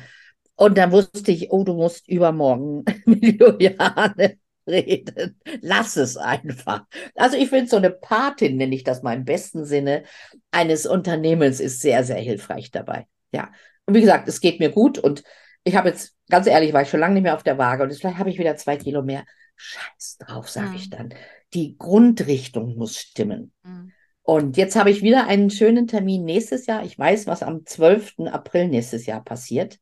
Und 0.56 0.78
dann 0.78 0.92
wusste 0.92 1.32
ich, 1.32 1.52
oh, 1.52 1.64
du 1.64 1.74
musst 1.74 2.08
übermorgen 2.08 2.84
mit 3.06 3.40
Juliane 3.40 4.38
reden. 4.70 5.40
Lass 5.62 5.98
es 5.98 6.18
einfach. 6.18 6.86
Also 7.16 7.38
ich 7.38 7.50
finde, 7.50 7.70
so 7.70 7.78
eine 7.78 7.92
Patin, 7.92 8.58
nenne 8.58 8.76
ich 8.76 8.84
das 8.84 9.02
mal 9.02 9.16
im 9.16 9.26
besten 9.26 9.66
Sinne, 9.66 10.04
eines 10.52 10.86
Unternehmens 10.86 11.60
ist 11.60 11.82
sehr, 11.82 12.04
sehr 12.04 12.20
hilfreich 12.20 12.72
dabei. 12.72 13.08
Ja. 13.32 13.52
Und 13.86 13.96
wie 13.96 14.02
gesagt, 14.02 14.28
es 14.28 14.40
geht 14.40 14.60
mir 14.60 14.70
gut 14.70 14.98
und 14.98 15.24
ich 15.64 15.76
habe 15.76 15.90
jetzt, 15.90 16.16
ganz 16.30 16.48
ehrlich, 16.48 16.74
war 16.74 16.84
ich 16.84 16.90
schon 16.90 17.00
lange 17.00 17.16
nicht 17.16 17.24
mehr 17.24 17.36
auf 17.36 17.44
der 17.44 17.58
Waage 17.58 17.84
und 17.84 17.90
jetzt 17.90 18.00
vielleicht 18.00 18.18
habe 18.18 18.30
ich 18.30 18.40
wieder 18.40 18.56
zwei 18.56 18.78
Kilo 18.78 19.02
mehr. 19.02 19.26
Scheiß 19.56 20.18
drauf, 20.20 20.50
sage 20.50 20.70
mhm. 20.70 20.76
ich 20.76 20.90
dann. 20.90 21.14
Die 21.54 21.78
Grundrichtung 21.78 22.78
muss 22.78 22.98
stimmen. 22.98 23.52
Mhm. 23.64 23.92
Und 24.22 24.58
jetzt 24.58 24.76
habe 24.76 24.92
ich 24.92 25.02
wieder 25.02 25.26
einen 25.26 25.50
schönen 25.50 25.88
Termin 25.88 26.24
nächstes 26.24 26.68
Jahr. 26.68 26.84
Ich 26.84 26.98
weiß, 26.98 27.26
was 27.26 27.42
am 27.42 27.66
12. 27.66 28.28
April 28.32 28.68
nächstes 28.68 29.08
Jahr 29.08 29.24
passiert. 29.24 29.80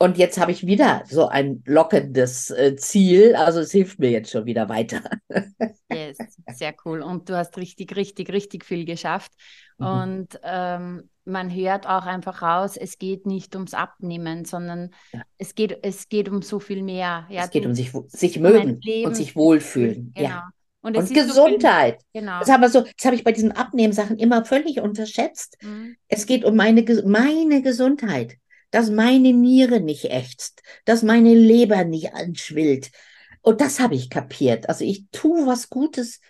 Und 0.00 0.16
jetzt 0.16 0.38
habe 0.38 0.52
ich 0.52 0.64
wieder 0.64 1.02
so 1.08 1.26
ein 1.26 1.62
lockendes 1.66 2.50
äh, 2.50 2.76
Ziel. 2.76 3.34
Also 3.34 3.60
es 3.60 3.72
hilft 3.72 3.98
mir 3.98 4.10
jetzt 4.10 4.30
schon 4.30 4.46
wieder 4.46 4.68
weiter. 4.68 5.02
yes, 5.92 6.18
sehr 6.54 6.74
cool. 6.84 7.02
Und 7.02 7.28
du 7.28 7.36
hast 7.36 7.56
richtig, 7.58 7.96
richtig, 7.96 8.32
richtig 8.32 8.64
viel 8.64 8.84
geschafft. 8.84 9.32
Mhm. 9.78 9.86
Und 9.86 10.40
ähm, 10.44 11.10
man 11.24 11.54
hört 11.54 11.86
auch 11.86 12.06
einfach 12.06 12.42
raus, 12.42 12.76
es 12.76 12.98
geht 12.98 13.26
nicht 13.26 13.54
ums 13.56 13.74
Abnehmen, 13.74 14.44
sondern 14.44 14.90
ja. 15.12 15.22
es, 15.36 15.54
geht, 15.56 15.78
es 15.82 16.08
geht 16.08 16.28
um 16.28 16.42
so 16.42 16.60
viel 16.60 16.82
mehr. 16.82 17.26
Ja, 17.28 17.44
es 17.44 17.50
geht 17.50 17.66
um 17.66 17.74
sich, 17.74 17.92
sich 18.08 18.38
mögen 18.38 18.80
und 19.04 19.16
sich 19.16 19.34
wohlfühlen. 19.34 20.12
Genau. 20.14 20.28
Ja. 20.28 20.48
Und, 20.80 20.96
und 20.96 21.12
Gesundheit. 21.12 22.00
So 22.00 22.20
genau. 22.20 22.38
Das, 22.38 22.48
haben 22.48 22.68
so, 22.68 22.82
das 22.82 23.04
habe 23.04 23.16
ich 23.16 23.24
bei 23.24 23.32
diesen 23.32 23.50
Abnehmsachen 23.50 24.16
immer 24.16 24.44
völlig 24.44 24.80
unterschätzt. 24.80 25.58
Mhm. 25.60 25.96
Es 26.06 26.24
geht 26.24 26.44
um 26.44 26.54
meine, 26.54 26.84
meine 27.04 27.62
Gesundheit 27.62 28.36
dass 28.70 28.90
meine 28.90 29.32
Niere 29.32 29.80
nicht 29.80 30.06
ächzt, 30.06 30.62
dass 30.84 31.02
meine 31.02 31.34
Leber 31.34 31.84
nicht 31.84 32.14
anschwillt. 32.14 32.90
Und 33.42 33.60
das 33.60 33.80
habe 33.80 33.94
ich 33.94 34.10
kapiert. 34.10 34.68
Also 34.68 34.84
ich 34.84 35.06
tue 35.10 35.46
was 35.46 35.70
Gutes 35.70 36.20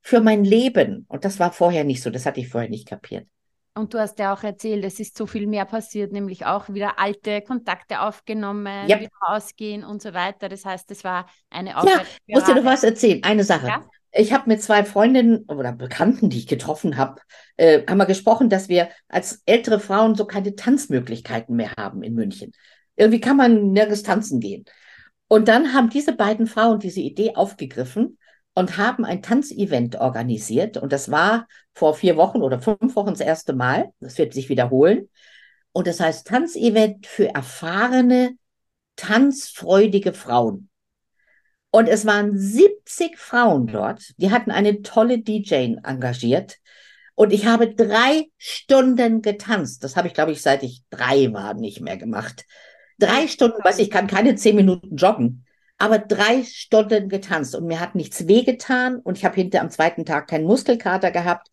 für 0.00 0.20
mein 0.20 0.44
Leben. 0.44 1.06
Und 1.08 1.24
das 1.24 1.38
war 1.38 1.52
vorher 1.52 1.84
nicht 1.84 2.02
so. 2.02 2.10
Das 2.10 2.26
hatte 2.26 2.40
ich 2.40 2.48
vorher 2.48 2.70
nicht 2.70 2.88
kapiert. 2.88 3.26
Und 3.74 3.94
du 3.94 4.00
hast 4.00 4.18
ja 4.18 4.34
auch 4.34 4.42
erzählt, 4.42 4.84
es 4.84 4.98
ist 4.98 5.16
so 5.16 5.26
viel 5.26 5.46
mehr 5.46 5.64
passiert, 5.64 6.10
nämlich 6.10 6.44
auch 6.46 6.68
wieder 6.68 6.98
alte 6.98 7.42
Kontakte 7.42 8.00
aufgenommen, 8.00 8.88
yep. 8.88 9.00
wieder 9.00 9.10
ausgehen 9.20 9.84
und 9.84 10.02
so 10.02 10.14
weiter. 10.14 10.48
Das 10.48 10.64
heißt, 10.64 10.90
es 10.90 11.04
war 11.04 11.26
eine 11.48 11.76
Aufwärtsspirale. 11.76 12.08
Ja, 12.26 12.34
musst 12.34 12.48
dir 12.48 12.54
noch 12.56 12.64
was 12.64 12.82
erzählen. 12.82 13.22
Eine 13.22 13.44
Sache. 13.44 13.68
Ja? 13.68 13.84
Ich 14.12 14.32
habe 14.32 14.48
mit 14.48 14.62
zwei 14.62 14.84
Freundinnen 14.84 15.44
oder 15.48 15.72
Bekannten, 15.72 16.30
die 16.30 16.38
ich 16.38 16.46
getroffen 16.46 16.96
habe, 16.96 17.20
äh, 17.56 17.82
haben 17.86 17.98
wir 17.98 18.06
gesprochen, 18.06 18.48
dass 18.48 18.68
wir 18.68 18.88
als 19.08 19.42
ältere 19.46 19.80
Frauen 19.80 20.14
so 20.14 20.24
keine 20.24 20.54
Tanzmöglichkeiten 20.54 21.54
mehr 21.54 21.72
haben 21.76 22.02
in 22.02 22.14
München. 22.14 22.52
Irgendwie 22.96 23.20
kann 23.20 23.36
man 23.36 23.72
nirgends 23.72 24.02
tanzen 24.02 24.40
gehen. 24.40 24.64
Und 25.28 25.48
dann 25.48 25.74
haben 25.74 25.90
diese 25.90 26.12
beiden 26.12 26.46
Frauen 26.46 26.80
diese 26.80 27.00
Idee 27.00 27.34
aufgegriffen 27.34 28.18
und 28.54 28.76
haben 28.78 29.04
ein 29.04 29.22
Tanzevent 29.22 29.96
organisiert. 29.96 30.78
Und 30.78 30.92
das 30.92 31.10
war 31.10 31.46
vor 31.74 31.94
vier 31.94 32.16
Wochen 32.16 32.42
oder 32.42 32.60
fünf 32.60 32.96
Wochen 32.96 33.10
das 33.10 33.20
erste 33.20 33.52
Mal. 33.52 33.92
Das 34.00 34.18
wird 34.18 34.32
sich 34.32 34.48
wiederholen. 34.48 35.08
Und 35.72 35.86
das 35.86 36.00
heißt 36.00 36.26
Tanzevent 36.26 37.06
für 37.06 37.28
erfahrene, 37.28 38.36
tanzfreudige 38.96 40.12
Frauen. 40.12 40.70
Und 41.70 41.88
es 41.88 42.06
waren 42.06 42.36
70 42.36 43.18
Frauen 43.18 43.66
dort. 43.66 44.12
Die 44.16 44.30
hatten 44.30 44.50
eine 44.50 44.82
tolle 44.82 45.18
DJ 45.18 45.76
engagiert. 45.84 46.58
Und 47.14 47.32
ich 47.32 47.46
habe 47.46 47.74
drei 47.74 48.30
Stunden 48.36 49.22
getanzt. 49.22 49.82
Das 49.84 49.96
habe 49.96 50.08
ich, 50.08 50.14
glaube 50.14 50.32
ich, 50.32 50.40
seit 50.40 50.62
ich 50.62 50.82
drei 50.88 51.32
war, 51.32 51.54
nicht 51.54 51.80
mehr 51.80 51.96
gemacht. 51.96 52.46
Drei 52.98 53.28
Stunden, 53.28 53.62
weiß 53.62 53.80
ich, 53.80 53.90
kann 53.90 54.06
keine 54.06 54.34
zehn 54.34 54.56
Minuten 54.56 54.96
joggen, 54.96 55.44
aber 55.78 55.98
drei 55.98 56.42
Stunden 56.42 57.08
getanzt 57.08 57.54
und 57.54 57.66
mir 57.66 57.80
hat 57.80 57.94
nichts 57.94 58.26
wehgetan 58.26 58.98
und 58.98 59.18
ich 59.18 59.24
habe 59.24 59.36
hinter 59.36 59.60
am 59.60 59.70
zweiten 59.70 60.04
Tag 60.04 60.28
keinen 60.28 60.46
Muskelkater 60.46 61.10
gehabt. 61.10 61.48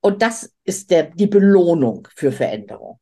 Und 0.00 0.22
das 0.22 0.52
ist 0.64 0.90
der, 0.90 1.04
die 1.04 1.26
Belohnung 1.28 2.08
für 2.14 2.32
Veränderung. 2.32 2.98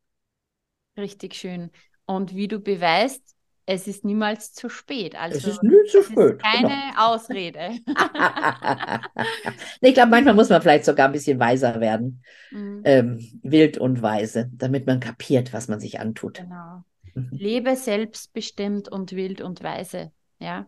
Richtig 0.97 1.35
schön. 1.35 1.71
Und 2.05 2.35
wie 2.35 2.49
du 2.49 2.59
beweist, 2.59 3.23
es 3.71 3.87
ist 3.87 4.03
niemals 4.03 4.55
zu 4.55 4.71
spät. 4.71 5.14
Also, 5.14 5.37
es 5.37 5.47
ist 5.47 5.62
nie 5.62 5.85
zu 5.91 6.03
spät. 6.03 6.43
keine 6.43 6.69
genau. 6.69 7.14
Ausrede. 7.14 7.73
ich 9.83 9.93
glaube, 9.93 10.09
manchmal 10.09 10.33
muss 10.33 10.49
man 10.49 10.62
vielleicht 10.62 10.87
sogar 10.87 11.07
ein 11.07 11.12
bisschen 11.12 11.39
weiser 11.39 11.79
werden. 11.79 12.23
Mhm. 12.51 12.81
Ähm, 12.85 13.41
wild 13.43 13.77
und 13.77 14.01
weise, 14.01 14.49
damit 14.55 14.87
man 14.87 15.01
kapiert, 15.01 15.53
was 15.53 15.69
man 15.69 15.81
sich 15.81 16.01
antut. 16.01 16.39
Genau. 16.39 16.83
Mhm. 17.12 17.29
Lebe 17.31 17.77
selbstbestimmt 17.77 18.89
und 18.89 19.12
wild 19.12 19.43
und 19.43 19.62
weise. 19.62 20.12
Ja. 20.39 20.64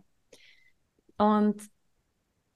Und 1.17 1.57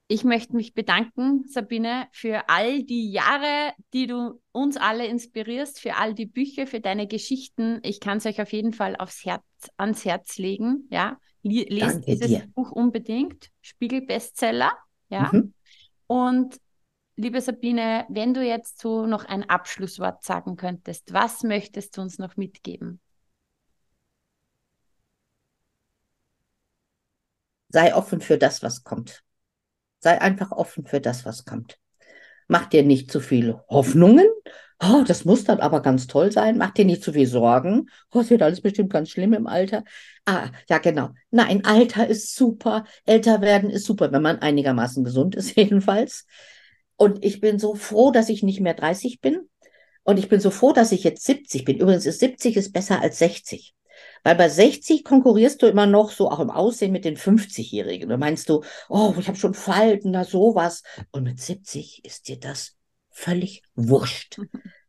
ich 0.06 0.22
möchte 0.24 0.54
mich 0.54 0.74
bedanken, 0.74 1.44
Sabine, 1.48 2.08
für 2.12 2.48
all 2.48 2.82
die 2.82 3.10
Jahre, 3.10 3.72
die 3.94 4.06
du 4.06 4.40
uns 4.52 4.76
alle 4.76 5.06
inspirierst, 5.06 5.80
für 5.80 5.96
all 5.96 6.14
die 6.14 6.26
Bücher, 6.26 6.66
für 6.66 6.80
deine 6.80 7.06
Geschichten. 7.06 7.80
Ich 7.82 8.00
kann 8.00 8.18
es 8.18 8.26
euch 8.26 8.40
auf 8.40 8.52
jeden 8.52 8.74
Fall 8.74 8.96
aufs 8.96 9.24
Herz, 9.24 9.42
ans 9.78 10.04
Herz 10.04 10.36
legen. 10.36 10.86
Ja, 10.90 11.18
lest 11.42 11.96
Danke 11.96 12.06
dieses 12.06 12.26
dir. 12.26 12.46
Buch 12.54 12.70
unbedingt. 12.70 13.50
Spiegel-Bestseller. 13.62 14.72
Ja. 15.08 15.30
Mhm. 15.32 15.54
Und 16.06 16.60
liebe 17.16 17.40
Sabine, 17.40 18.04
wenn 18.10 18.34
du 18.34 18.44
jetzt 18.44 18.80
so 18.80 19.06
noch 19.06 19.24
ein 19.24 19.48
Abschlusswort 19.48 20.22
sagen 20.22 20.56
könntest, 20.56 21.14
was 21.14 21.44
möchtest 21.44 21.96
du 21.96 22.02
uns 22.02 22.18
noch 22.18 22.36
mitgeben? 22.36 23.00
Sei 27.70 27.94
offen 27.94 28.20
für 28.20 28.36
das, 28.36 28.62
was 28.62 28.84
kommt. 28.84 29.24
Sei 30.04 30.20
einfach 30.20 30.52
offen 30.52 30.84
für 30.84 31.00
das, 31.00 31.24
was 31.24 31.46
kommt. 31.46 31.78
Mach 32.46 32.66
dir 32.66 32.82
nicht 32.82 33.10
zu 33.10 33.20
viel 33.20 33.58
Hoffnungen. 33.70 34.26
Oh, 34.78 35.02
das 35.02 35.24
muss 35.24 35.44
dann 35.44 35.60
aber 35.60 35.80
ganz 35.80 36.06
toll 36.06 36.30
sein. 36.30 36.58
Mach 36.58 36.72
dir 36.72 36.84
nicht 36.84 37.02
zu 37.02 37.14
viel 37.14 37.26
Sorgen. 37.26 37.88
Oh, 38.12 38.20
es 38.20 38.28
wird 38.28 38.42
alles 38.42 38.60
bestimmt 38.60 38.92
ganz 38.92 39.08
schlimm 39.08 39.32
im 39.32 39.46
Alter. 39.46 39.82
Ah, 40.26 40.50
ja, 40.68 40.76
genau. 40.76 41.08
Nein, 41.30 41.64
Alter 41.64 42.06
ist 42.06 42.36
super. 42.36 42.84
Älter 43.06 43.40
werden 43.40 43.70
ist 43.70 43.86
super, 43.86 44.12
wenn 44.12 44.20
man 44.20 44.40
einigermaßen 44.40 45.04
gesund 45.04 45.36
ist, 45.36 45.56
jedenfalls. 45.56 46.26
Und 46.96 47.24
ich 47.24 47.40
bin 47.40 47.58
so 47.58 47.74
froh, 47.74 48.10
dass 48.10 48.28
ich 48.28 48.42
nicht 48.42 48.60
mehr 48.60 48.74
30 48.74 49.22
bin. 49.22 49.48
Und 50.02 50.18
ich 50.18 50.28
bin 50.28 50.38
so 50.38 50.50
froh, 50.50 50.74
dass 50.74 50.92
ich 50.92 51.02
jetzt 51.02 51.24
70 51.24 51.64
bin. 51.64 51.78
Übrigens 51.78 52.04
ist 52.04 52.20
70 52.20 52.58
ist 52.58 52.74
besser 52.74 53.00
als 53.00 53.20
60. 53.20 53.74
Weil 54.24 54.34
bei 54.34 54.48
60 54.48 55.04
konkurrierst 55.04 55.62
du 55.62 55.66
immer 55.66 55.86
noch 55.86 56.10
so 56.10 56.30
auch 56.30 56.40
im 56.40 56.50
Aussehen 56.50 56.90
mit 56.92 57.04
den 57.04 57.16
50-Jährigen. 57.16 58.08
Da 58.08 58.16
meinst 58.16 58.48
du, 58.48 58.64
oh, 58.88 59.14
ich 59.18 59.28
habe 59.28 59.38
schon 59.38 59.54
Falten, 59.54 60.12
da 60.12 60.24
sowas. 60.24 60.82
Und 61.12 61.24
mit 61.24 61.40
70 61.40 62.04
ist 62.04 62.26
dir 62.26 62.40
das 62.40 62.76
völlig 63.10 63.62
wurscht. 63.74 64.40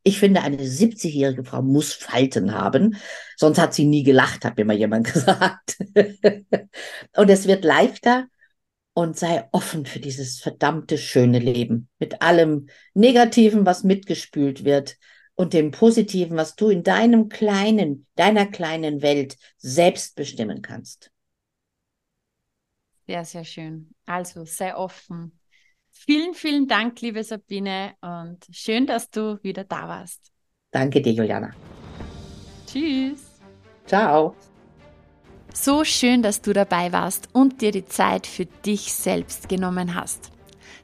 Ich 0.04 0.20
finde, 0.20 0.42
eine 0.42 0.58
70-jährige 0.58 1.44
Frau 1.44 1.62
muss 1.62 1.94
Falten 1.94 2.54
haben, 2.54 2.96
sonst 3.38 3.60
hat 3.60 3.74
sie 3.74 3.86
nie 3.86 4.04
gelacht, 4.04 4.46
hat 4.46 4.58
mir 4.58 4.66
mal 4.66 4.78
jemand 4.78 5.08
gesagt. 5.14 5.78
und 7.16 7.30
es 7.30 7.48
wird 7.48 7.66
leichter 7.66 8.28
und 8.94 9.18
sei 9.18 9.48
offen 9.52 9.86
für 9.86 10.00
dieses 10.00 10.40
verdammte 10.40 10.98
schöne 10.98 11.40
Leben 11.40 11.90
mit 12.00 12.22
allem 12.22 12.68
Negativen, 12.94 13.66
was 13.66 13.84
mitgespült 13.84 14.64
wird 14.64 14.98
und 15.36 15.54
dem 15.54 15.72
Positiven, 15.72 16.38
was 16.38 16.56
du 16.56 16.70
in 16.70 16.84
deinem 16.84 17.30
kleinen, 17.30 18.08
deiner 18.16 18.46
kleinen 18.46 19.02
Welt 19.02 19.38
selbst 19.58 20.16
bestimmen 20.16 20.62
kannst. 20.62 21.12
Sehr, 23.06 23.24
sehr 23.26 23.44
schön. 23.44 23.94
Also 24.06 24.46
sei 24.46 24.76
offen. 24.76 25.40
Vielen, 25.92 26.34
vielen 26.34 26.68
Dank, 26.68 27.00
liebe 27.02 27.24
Sabine, 27.24 27.94
und 28.02 28.46
schön, 28.52 28.86
dass 28.86 29.10
du 29.10 29.42
wieder 29.44 29.64
da 29.64 29.88
warst. 29.88 30.32
Danke 30.72 31.02
dir, 31.02 31.14
Juliana. 31.14 31.54
Tschüss. 32.68 33.40
Ciao. 33.86 34.36
So 35.54 35.86
schön, 35.86 36.22
dass 36.22 36.42
du 36.42 36.52
dabei 36.52 36.92
warst 36.92 37.30
und 37.34 37.62
dir 37.62 37.72
die 37.72 37.86
Zeit 37.86 38.28
für 38.28 38.46
dich 38.46 38.94
selbst 38.94 39.48
genommen 39.48 39.96
hast. 39.96 40.35